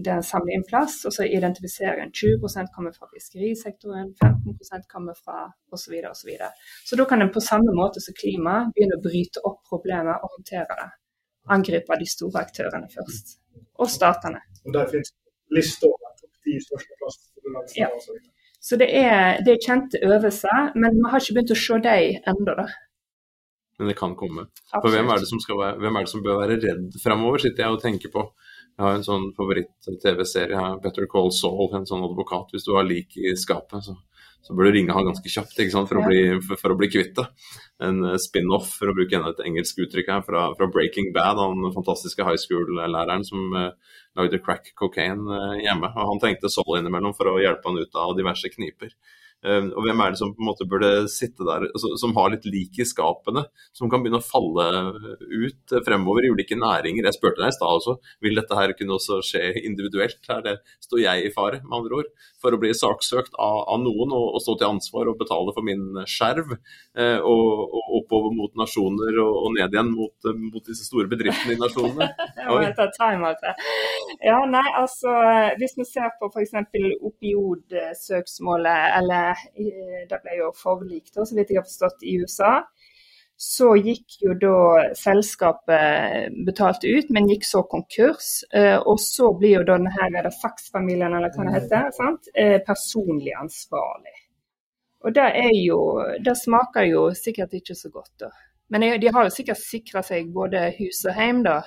der 0.04 0.12
en 0.14 0.26
samler 0.26 0.54
inn 0.54 0.66
plass, 0.68 1.00
og 1.08 1.14
så 1.16 1.26
identifisere 1.26 2.04
en 2.04 2.12
20% 2.14 2.70
kommer 2.74 2.94
fra 2.94 3.08
fiskerisektoren, 3.14 4.12
15% 4.22 4.86
kommer 4.92 5.18
fra 5.24 5.48
osv. 5.74 5.82
Så, 5.82 5.90
videre, 5.90 6.12
og 6.12 6.16
så, 6.16 6.86
så 6.86 7.00
da 7.00 7.08
kan 7.10 7.22
en 7.22 7.34
på 7.34 7.42
samme 7.42 7.74
måte 7.74 8.02
som 8.04 8.14
klima 8.20 8.60
begynne 8.76 9.00
å 9.00 9.02
bryte 9.08 9.42
opp 9.42 9.58
problemet 9.72 10.22
og 10.22 10.38
håndtere 10.38 10.78
det. 10.84 10.88
Angripe 11.56 11.98
de 11.98 12.08
store 12.10 12.46
aktørene 12.46 12.88
først, 12.94 13.36
og 13.82 13.90
statene. 13.90 14.40
Og 14.66 14.72
Der 14.74 14.88
finnes 14.90 15.12
lister 15.54 15.90
over 15.90 16.14
topp 16.20 16.32
ti 16.46 16.56
største 16.62 16.98
plastproblemene. 17.02 17.74
Ja. 17.78 17.90
Så 18.66 18.78
det 18.78 18.88
er, 18.98 19.42
det 19.46 19.52
er 19.54 19.62
kjente 19.66 19.98
øvelser, 20.02 20.72
men 20.74 20.94
vi 20.98 21.10
har 21.10 21.22
ikke 21.22 21.36
begynt 21.38 21.54
å 21.54 21.62
se 21.66 21.78
dem 21.86 22.30
ennå 22.32 22.54
men 23.78 23.90
det 23.90 23.98
kan 23.98 24.16
komme. 24.16 24.48
For 24.72 24.88
hvem 24.92 25.10
er, 25.12 25.20
være, 25.20 25.72
hvem 25.82 25.98
er, 25.98 26.06
det 26.06 26.12
som 26.12 26.24
bør 26.24 26.42
være 26.42 26.58
redd 26.62 26.98
framover, 27.02 27.42
sitter 27.44 27.66
jeg 27.66 27.76
og 27.76 27.82
tenker 27.82 28.12
på. 28.12 28.24
Jeg 28.76 28.84
har 28.84 28.98
en 28.98 29.06
sånn 29.06 29.30
favoritt-TV-serie, 29.36 30.62
Better 30.84 31.08
Call 31.12 31.30
Saul, 31.32 31.70
en 31.76 31.88
sånn 31.88 32.04
advokat. 32.04 32.52
Hvis 32.52 32.66
du 32.66 32.74
har 32.76 32.84
lik 32.88 33.16
i 33.16 33.32
skapet, 33.40 33.84
så, 33.84 33.94
så 34.44 34.56
bør 34.56 34.68
du 34.68 34.76
ringe 34.76 34.96
han 34.96 35.08
ganske 35.08 35.32
kjapt 35.32 35.60
for, 35.74 36.00
å 36.00 36.04
bli, 36.04 36.20
for, 36.44 36.60
for, 36.60 36.74
å 36.74 36.78
bli 36.80 36.90
kvitt 36.92 37.14
det. 37.16 37.24
En 37.84 38.02
eh, 38.04 38.18
spin-off, 38.20 38.74
for 38.80 38.92
å 38.92 38.96
bruke 38.96 39.20
et 39.30 39.44
engelsk 39.48 39.80
uttrykk 39.84 40.12
her, 40.12 40.24
fra, 40.28 40.46
fra, 40.58 40.68
Breaking 40.72 41.12
Bad, 41.16 41.40
han 41.40 41.72
fantastiske 41.76 42.24
high 42.24 42.40
school-læreren 42.40 43.24
som 43.28 43.56
uh, 43.56 43.70
lagde 44.16 44.40
crack 44.44 44.72
cocaine 44.76 45.24
uh, 45.24 45.56
hjemme. 45.60 45.92
og 45.92 46.12
Han 46.12 46.24
trengte 46.24 46.52
Saul 46.52 46.76
innimellom 46.80 47.16
for 47.16 47.32
å 47.32 47.38
hjelpe 47.40 47.72
han 47.72 47.80
ut 47.80 48.00
av 48.04 48.16
diverse 48.20 48.52
kniper. 48.56 48.92
Um, 49.46 49.68
og 49.78 49.84
hvem 49.86 50.00
er 50.02 50.10
det 50.10 50.18
som 50.18 50.32
på 50.34 50.42
en 50.42 50.48
måte 50.48 50.66
burde 50.66 50.88
sitte 51.12 51.44
der, 51.46 51.68
altså, 51.70 51.92
som 52.00 52.14
har 52.16 52.32
litt 52.32 52.46
lik 52.50 52.80
i 52.82 52.86
skapene, 52.88 53.44
som 53.76 53.90
kan 53.92 54.02
begynne 54.02 54.18
å 54.18 54.26
falle 54.26 54.64
ut 55.22 55.74
fremover 55.86 56.26
i 56.26 56.32
ulike 56.34 56.58
næringer. 56.58 57.06
Jeg 57.06 57.14
spurte 57.14 57.38
deg 57.38 57.52
i 57.52 57.54
stad 57.54 57.78
også, 57.78 57.94
vil 58.26 58.40
dette 58.40 58.58
her 58.58 58.74
kunne 58.74 58.96
også 58.96 59.20
skje 59.22 59.44
individuelt? 59.62 60.18
Her 60.26 60.42
det, 60.42 60.56
står 60.82 61.02
jeg 61.04 61.28
i 61.28 61.32
fare, 61.34 61.60
med 61.62 61.76
andre 61.78 62.00
ord, 62.00 62.10
for 62.42 62.56
å 62.56 62.60
bli 62.62 62.72
saksøkt 62.74 63.36
av, 63.38 63.60
av 63.70 63.80
noen 63.84 64.14
og, 64.16 64.26
og, 64.34 64.40
stå 64.42 64.56
til 64.58 64.68
ansvar 64.72 65.12
og 65.12 65.20
betale 65.20 65.54
for 65.54 65.66
min 65.66 66.02
skjerv, 66.10 66.56
eh, 66.98 67.18
og, 67.20 67.46
og, 67.66 67.92
oppover 68.00 68.34
mot 68.34 68.58
nasjoner 68.58 69.20
og, 69.22 69.32
og 69.44 69.54
ned 69.56 69.74
igjen 69.74 69.94
mot, 69.94 70.30
mot, 70.42 70.62
disse 70.66 70.88
store 70.88 71.06
bedriftene 71.10 71.54
i 71.54 71.60
nasjonene? 71.60 72.10
ja, 74.30 74.40
nei, 74.50 74.66
altså 74.78 75.12
Hvis 75.60 75.76
vi 75.78 75.86
ser 75.86 76.10
på 76.18 76.30
f.eks. 76.32 76.54
opioidsøksmålet, 77.10 78.90
eller 78.98 79.35
det 79.56 80.20
ble 80.22 80.40
jo 80.40 80.52
forlik, 80.56 81.10
så 81.14 81.26
vidt 81.32 81.52
jeg 81.52 81.60
har 81.60 81.68
forstått, 81.68 82.04
i 82.06 82.18
USA 82.22 82.60
så 83.36 83.74
gikk 83.76 84.16
jo 84.24 84.34
da 84.40 84.58
selskapet 84.96 86.36
betalte 86.46 86.88
ut, 86.88 87.10
men 87.12 87.28
gikk 87.28 87.44
så 87.44 87.62
konkurs. 87.68 88.30
Eh, 88.52 88.78
og 88.78 89.00
så 89.00 89.28
blir 89.36 89.58
jo 89.58 89.64
da 89.66 89.76
denne 89.76 89.92
her, 89.92 90.30
Saks-familien, 90.32 91.12
eller 91.12 91.34
hva 91.34 91.44
det 91.44 91.56
heter, 91.58 91.90
sant? 91.96 92.30
Eh, 92.32 92.56
personlig 92.64 93.34
ansvarlig. 93.36 94.14
Og 95.04 95.12
det 95.14 95.26
er 95.44 95.52
jo 95.52 95.80
Det 96.24 96.34
smaker 96.34 96.88
jo 96.88 97.10
sikkert 97.14 97.52
ikke 97.52 97.76
så 97.76 97.90
godt, 97.92 98.12
da. 98.20 98.30
Men 98.70 99.00
de 99.00 99.12
har 99.12 99.24
jo 99.24 99.30
sikkert 99.30 99.60
sikra 99.60 100.02
seg 100.02 100.32
både 100.32 100.72
hus 100.78 101.04
og 101.04 101.14
hjem, 101.14 101.44
da. 101.44 101.60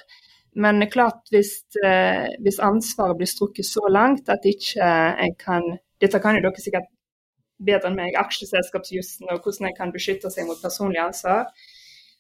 Men 0.55 0.81
klart, 0.89 1.21
hvis, 1.29 1.61
eh, 1.85 2.25
hvis 2.41 2.59
ansvaret 2.59 3.15
blir 3.17 3.29
strukket 3.29 3.65
så 3.65 3.85
langt 3.87 4.29
at 4.29 4.43
ikke 4.43 4.83
en 5.21 5.35
kan 5.37 5.77
Dette 5.99 6.19
kan 6.23 6.35
jo 6.35 6.41
dere 6.41 6.61
sikkert 6.63 6.87
bedre 7.59 7.91
enn 7.91 7.99
meg, 7.99 8.15
aksjeselskapsjussen 8.19 9.29
og 9.29 9.43
hvordan 9.43 9.69
en 9.69 9.77
kan 9.77 9.93
beskytte 9.95 10.31
seg 10.33 10.47
mot 10.47 10.61
personlig 10.63 11.01
ansvar. 11.03 11.49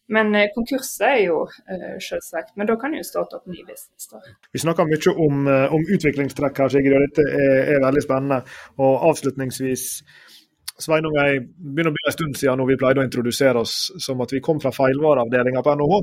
Men 0.09 0.33
eh, 0.35 0.49
konkurs 0.55 0.95
er 1.05 1.19
jo 1.27 1.43
eh, 1.45 1.97
selvsagt, 2.01 2.55
men 2.57 2.69
da 2.69 2.75
kan 2.81 2.95
jo 2.97 3.03
starte 3.05 3.37
opp 3.37 3.45
ny 3.49 3.61
business. 3.61 4.09
da. 4.09 4.21
Vi 4.53 4.61
snakker 4.63 4.89
mye 4.89 5.13
om, 5.25 5.45
om 5.77 5.85
utviklingstrekk 5.85 6.63
her, 6.63 6.73
Sigrid, 6.73 6.95
og 6.97 7.05
dette 7.05 7.27
er, 7.29 7.59
er, 7.75 7.83
veldig 7.85 8.03
spennende. 8.05 8.41
Og 8.81 9.05
avslutningsvis, 9.11 9.85
Sveinung, 10.79 11.13
jeg 11.19 11.41
begynner 11.59 11.91
å 11.91 11.95
bli 11.97 12.05
en 12.07 12.15
stund 12.15 12.37
siden 12.39 12.61
når 12.61 12.69
vi 12.69 12.77
pleide 12.79 13.01
å 13.01 13.05
introdusere 13.05 13.61
oss 13.61 13.73
som 13.99 14.21
at 14.23 14.31
vi 14.31 14.39
kom 14.41 14.61
fra 14.63 14.71
feilvareavdelinga 14.73 15.61
på 15.65 15.73
NHH. 15.75 15.97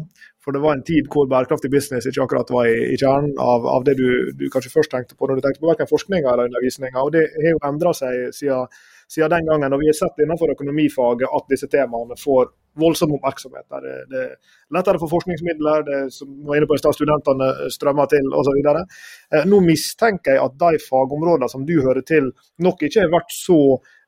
For 0.44 0.54
det 0.54 0.60
var 0.62 0.76
en 0.76 0.84
tid 0.86 1.08
hvor 1.10 1.30
bærekraftig 1.32 1.70
business 1.72 2.06
ikke 2.06 2.26
akkurat 2.26 2.52
var 2.52 2.68
i, 2.68 2.76
i 2.92 2.98
kjernen 3.00 3.32
av, 3.42 3.64
av, 3.72 3.86
det 3.88 3.96
du, 3.98 4.34
du, 4.36 4.50
kanskje 4.52 4.74
først 4.74 4.92
tenkte 4.92 5.16
på 5.16 5.26
når 5.26 5.40
du 5.40 5.46
tenkte 5.46 5.64
på 5.64 5.72
verken 5.72 5.88
forskninga 5.90 6.28
eller 6.28 6.50
undervisninga. 6.52 7.02
Og 7.02 7.16
det 7.16 7.24
har 7.32 7.56
jo 7.56 7.64
endra 7.70 7.94
seg 7.96 8.36
siden, 8.36 8.68
siden, 9.10 9.32
den 9.32 9.50
gangen. 9.50 9.74
Og 9.74 9.82
vi 9.82 9.90
har 9.90 9.98
sett 9.98 10.22
innenfor 10.22 10.52
økonomifaget 10.54 11.34
at 11.38 11.50
disse 11.52 11.68
temaene 11.72 12.18
får 12.20 12.52
voldsom 12.76 13.14
oppmerksomhet. 13.16 13.64
Det, 13.82 13.96
det 14.10 14.22
er 14.22 14.32
lettere 14.76 15.00
for 15.00 15.08
forskningsmidler, 15.08 15.84
det 15.86 16.00
som 16.12 16.32
var 16.44 16.58
inne 16.58 16.68
på 16.68 16.76
i 16.76 16.82
stad, 16.82 16.96
studentene 16.98 17.70
strømmer 17.72 18.10
til 18.12 18.28
osv. 18.36 18.58
Eh, 18.60 19.46
nå 19.48 19.62
mistenker 19.64 20.36
jeg 20.36 20.44
at 20.44 20.58
de 20.60 20.82
fagområdene 20.84 21.48
som 21.48 21.64
du 21.68 21.78
hører 21.80 22.04
til, 22.04 22.28
nok 22.60 22.84
ikke 22.84 23.06
har 23.06 23.14
vært 23.16 23.32
så 23.32 23.60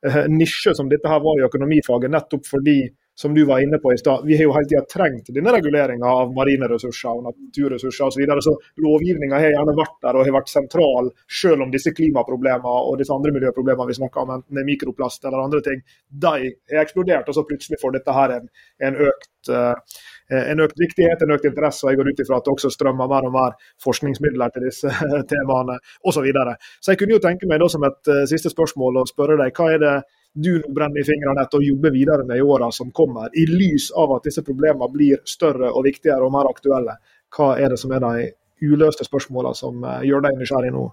Eh, 0.06 0.24
nisje 0.30 0.74
som 0.74 0.88
dette 0.88 1.10
her 1.10 1.20
var 1.20 1.40
i 1.40 1.44
økonomifaget, 1.46 2.12
nettopp 2.14 2.46
fordi 2.46 2.78
som 3.20 3.34
du 3.34 3.44
var 3.44 3.62
inne 3.62 3.78
på 3.78 3.92
i 3.92 3.98
stad, 3.98 4.22
vi 4.24 4.36
har 4.36 4.44
jo 4.46 4.52
hele 4.54 4.68
tida 4.70 4.84
trengt 4.86 5.30
denne 5.34 5.50
reguleringa 5.50 6.06
av 6.06 6.28
marine 6.36 6.68
ressurser 6.70 7.16
og 7.18 7.24
naturressurser 7.26 8.04
osv. 8.06 8.14
Så, 8.14 8.20
videre. 8.20 8.42
så 8.46 8.52
lovgivninga 8.84 9.40
har 9.42 9.56
gjerne 9.56 9.74
vært 9.74 9.96
der 10.04 10.18
og 10.18 10.22
har 10.22 10.36
vært 10.36 10.52
sentral, 10.52 11.08
selv 11.40 11.64
om 11.64 11.72
disse 11.72 11.90
klimaproblemene 11.98 12.74
og 12.90 13.00
disse 13.00 13.16
andre 13.16 13.32
miljøproblemene 13.34 13.88
vi 13.90 13.96
snakker 13.98 14.22
om, 14.22 14.30
enten 14.36 14.54
det 14.54 14.62
er 14.62 14.68
mikroplast 14.68 15.26
eller 15.26 15.42
andre 15.42 15.62
ting, 15.66 15.82
de 16.26 16.30
har 16.30 16.84
eksplodert. 16.84 17.26
Og 17.26 17.34
så 17.34 17.44
plutselig 17.48 17.80
får 17.82 17.96
dette 17.96 18.14
her 18.14 18.36
en, 18.36 18.46
en, 18.86 19.00
økt, 19.08 19.50
uh, 19.50 19.98
en 20.38 20.62
økt 20.68 20.78
viktighet, 20.84 21.26
en 21.26 21.34
økt 21.34 21.50
interesse. 21.50 21.82
og 21.82 21.90
Jeg 21.90 21.98
går 21.98 22.12
ut 22.12 22.22
ifra 22.22 22.38
at 22.38 22.46
det 22.46 22.54
også 22.54 22.70
strømmer 22.76 23.10
mer 23.10 23.26
og 23.26 23.34
mer 23.34 23.58
forskningsmidler 23.82 24.54
til 24.54 24.68
disse 24.68 24.94
temaene 25.34 25.80
osv. 26.04 26.20
Så, 26.20 26.22
videre. 26.22 26.54
så 26.78 26.94
jeg 26.94 27.02
kunne 27.02 27.18
jo 27.18 27.24
tenke 27.26 27.50
meg 27.50 27.58
da 27.62 27.66
som 27.74 27.82
et 27.90 28.14
uh, 28.14 28.22
siste 28.30 28.54
spørsmål 28.54 29.02
å 29.02 29.06
spørre 29.10 29.40
deg, 29.42 29.58
hva 29.58 29.68
er 29.74 29.82
det 29.82 29.96
du 30.38 30.52
brenner 30.74 31.02
i 31.02 31.06
fingrene 31.06 31.42
etter 31.42 31.60
å 31.60 31.66
jobbe 31.66 31.90
videre 31.94 32.24
med 32.26 32.38
i 32.38 32.44
åra 32.44 32.70
som 32.74 32.92
kommer, 32.94 33.30
i 33.34 33.46
lys 33.50 33.90
av 33.96 34.14
at 34.16 34.28
disse 34.28 34.44
problemene 34.46 34.90
blir 34.92 35.22
større 35.26 35.72
og 35.72 35.86
viktigere 35.88 36.26
og 36.26 36.34
mer 36.34 36.50
aktuelle? 36.50 36.98
Hva 37.34 37.52
er 37.58 37.74
det 37.74 37.80
som 37.82 37.92
er 37.92 38.04
de 38.04 38.30
uløste 38.64 39.06
spørsmålene 39.06 39.58
som 39.58 39.84
eh, 39.84 40.04
gjør 40.08 40.24
deg 40.26 40.38
nysgjerrig 40.38 40.72
nå? 40.74 40.86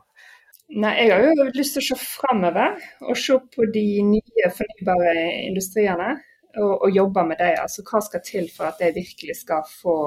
Nei, 0.81 0.93
Jeg 1.05 1.11
har 1.13 1.25
jo 1.37 1.49
lyst 1.53 1.77
til 1.77 1.83
å 1.83 1.87
se 1.91 1.97
fremover 2.01 2.79
og 3.05 3.19
se 3.21 3.37
på 3.53 3.67
de 3.73 3.85
nye 4.07 4.49
fornybare 4.53 5.27
industriene. 5.45 6.15
Og, 6.55 6.85
og 6.87 6.95
jobbe 6.95 7.25
med 7.27 7.41
det. 7.41 7.51
Altså, 7.59 7.83
hva 7.83 7.99
skal 7.99 8.21
til 8.23 8.45
for 8.47 8.69
at 8.69 8.79
det 8.79 8.93
virkelig 8.95 9.41
skal 9.41 9.65
få 9.67 9.97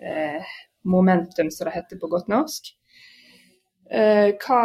eh, 0.00 0.54
momentum, 0.88 1.50
som 1.52 1.68
det 1.68 1.74
heter 1.76 2.00
på 2.00 2.08
godt 2.08 2.30
norsk. 2.32 2.72
Eh, 3.88 4.34
hva 4.44 4.62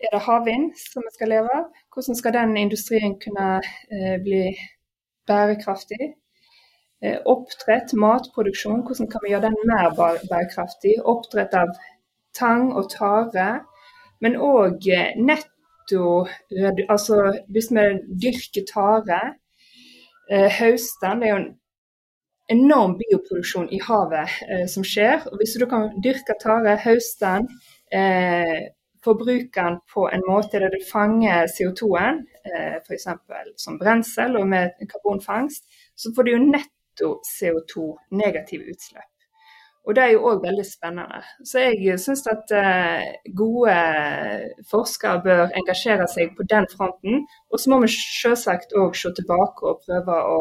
er 0.00 0.12
det 0.12 0.20
havvind 0.24 0.70
som 0.80 1.04
vi 1.04 1.12
skal 1.12 1.28
leve 1.28 1.50
av? 1.52 1.64
Hvordan 1.92 2.16
skal 2.16 2.32
den 2.32 2.56
industrien 2.56 3.18
kunne 3.20 3.48
eh, 3.92 4.14
bli 4.24 4.46
bærekraftig? 5.28 6.14
Eh, 7.04 7.18
oppdrett, 7.28 7.92
matproduksjon, 7.92 8.80
hvordan 8.86 9.10
kan 9.12 9.20
vi 9.24 9.34
gjøre 9.34 9.50
den 9.50 9.58
mer 9.68 9.92
bærekraftig? 9.98 10.96
Oppdrett 11.04 11.52
av 11.54 11.74
tang 12.34 12.72
og 12.72 12.88
tare, 12.94 13.48
men 14.24 14.40
òg 14.40 14.88
netto 15.20 16.24
Altså 16.88 17.16
hvis 17.52 17.66
vi 17.76 17.82
dyrker 18.22 18.64
tare, 18.64 19.18
høster 20.32 21.18
Det 21.20 21.26
er 21.28 21.32
jo 21.34 21.40
en 21.42 21.50
enorm 22.48 22.96
bioproduksjon 22.98 23.68
i 23.72 23.80
havet 23.84 24.32
eh, 24.48 24.66
som 24.68 24.84
skjer. 24.84 25.24
og 25.30 25.38
Hvis 25.40 25.56
du 25.60 25.66
kan 25.68 25.90
dyrke 26.04 26.36
tare, 26.40 26.76
høste 26.84 27.26
den, 27.26 27.48
eh, 27.94 28.60
forbrukeren 29.04 29.80
på 29.94 30.08
en 30.08 30.22
måte 30.28 30.60
der 30.62 30.72
du 30.72 30.80
fanger 30.92 31.48
CO2-en, 31.54 32.22
eh, 32.48 32.76
f.eks. 32.82 33.08
som 33.56 33.78
brensel 33.78 34.36
og 34.40 34.48
med 34.48 34.86
karbonfangst, 34.90 35.66
så 35.96 36.12
får 36.16 36.22
du 36.22 36.30
jo 36.34 36.44
netto 36.44 37.10
CO2, 37.28 37.90
negative 38.10 38.70
utslipp. 38.72 39.10
Og 39.84 39.96
det 39.96 40.02
er 40.02 40.12
jo 40.14 40.22
òg 40.30 40.38
veldig 40.46 40.64
spennende. 40.64 41.18
Så 41.44 41.60
jeg 41.60 41.98
syns 42.00 42.24
at 42.32 42.52
eh, 42.56 43.08
gode 43.36 43.74
forskere 44.70 45.20
bør 45.26 45.42
engasjere 45.60 46.06
seg 46.08 46.32
på 46.38 46.46
den 46.48 46.64
fronten. 46.72 47.26
Og 47.52 47.60
så 47.60 47.70
må 47.70 47.82
vi 47.82 47.90
selvsagt 47.92 48.72
òg 48.80 48.96
se 48.96 49.12
tilbake 49.18 49.68
og 49.68 49.82
prøve 49.84 50.16
å 50.36 50.38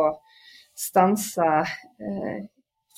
stanse 0.80 1.50
eh, 1.60 2.40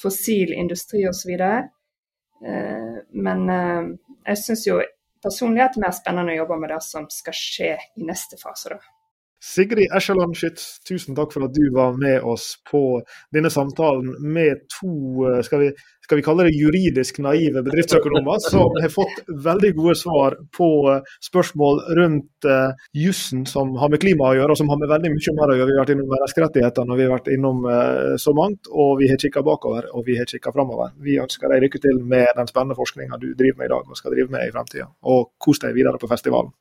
fossil 0.01 0.53
industri 0.53 1.07
osv. 1.09 1.33
Eh, 1.33 2.95
men 3.25 3.49
eh, 3.49 3.89
jeg 4.25 4.41
syns 4.41 4.65
jo 4.67 4.81
personlig 5.25 5.63
at 5.65 5.75
det 5.75 5.81
er 5.81 5.87
mer 5.87 5.95
spennende 5.95 6.35
å 6.35 6.41
jobbe 6.43 6.59
med 6.61 6.73
det 6.73 6.81
som 6.85 7.07
skal 7.13 7.37
skje 7.37 7.71
i 7.77 8.07
neste 8.07 8.39
fase. 8.41 8.75
da. 8.75 8.94
Sigrid 9.43 9.91
Eskeland 9.93 10.35
Schytz, 10.37 10.79
tusen 10.87 11.15
takk 11.15 11.33
for 11.35 11.45
at 11.45 11.53
du 11.53 11.65
var 11.75 11.97
med 11.99 12.23
oss 12.23 12.55
på 12.71 13.01
denne 13.35 13.51
samtalen 13.53 14.15
med 14.33 14.63
to 14.71 15.25
eh, 15.27 15.41
skal 15.45 15.61
vi, 15.61 15.67
skal 16.05 16.19
vi 16.19 16.23
kalle 16.25 16.47
det 16.47 16.55
juridisk 16.55 17.19
naive 17.21 17.61
bedriftsøkonomer, 17.65 18.39
som 18.41 18.79
har 18.81 18.93
fått 18.93 19.21
veldig 19.45 19.71
gode 19.77 19.95
svar 19.99 20.37
på 20.55 20.69
eh, 20.93 21.13
spørsmål 21.27 21.83
rundt 21.99 22.47
uh, 22.49 22.73
jussen 22.95 23.45
som 23.49 23.75
har 23.81 23.91
med 23.93 24.01
klima 24.01 24.31
å 24.31 24.35
gjøre, 24.39 24.55
og 24.55 24.59
som 24.59 24.71
har 24.71 24.81
med 24.81 24.91
veldig 24.91 25.13
mye 25.13 25.35
mer 25.37 25.53
å 25.53 25.59
gjøre. 25.59 25.69
Vi 25.69 25.77
har 25.77 25.83
vært 25.83 25.93
innom 25.95 26.11
menneskerettighetene, 26.15 26.97
vi 26.97 27.05
har 27.05 27.15
vært 27.15 27.31
innom 27.35 27.63
uh, 27.69 28.15
så 28.21 28.33
mangt, 28.37 28.71
og 28.71 28.97
vi 29.01 29.11
har 29.11 29.21
kikka 29.21 29.45
bakover 29.45 29.91
og 29.93 30.09
vi 30.09 30.17
har 30.19 30.29
kikka 30.29 30.53
framover. 30.55 30.93
Vi 31.05 31.19
ønsker 31.21 31.51
deg 31.51 31.67
lykke 31.67 31.83
til 31.85 32.01
med 32.01 32.31
den 32.39 32.49
spennende 32.49 32.77
forskninga 32.79 33.21
du 33.21 33.31
driver 33.33 33.61
med 33.61 33.69
i 33.69 33.73
dag 33.75 33.89
og 33.89 33.99
skal 33.99 34.15
drive 34.15 34.33
med 34.33 34.47
i 34.47 34.53
fremtida. 34.55 34.89
Og 35.11 35.33
kos 35.37 35.61
deg 35.61 35.75
videre 35.77 36.01
på 36.01 36.09
festivalen. 36.11 36.53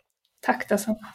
Takk, 0.45 0.69
det 0.69 0.83
samme. 0.83 1.15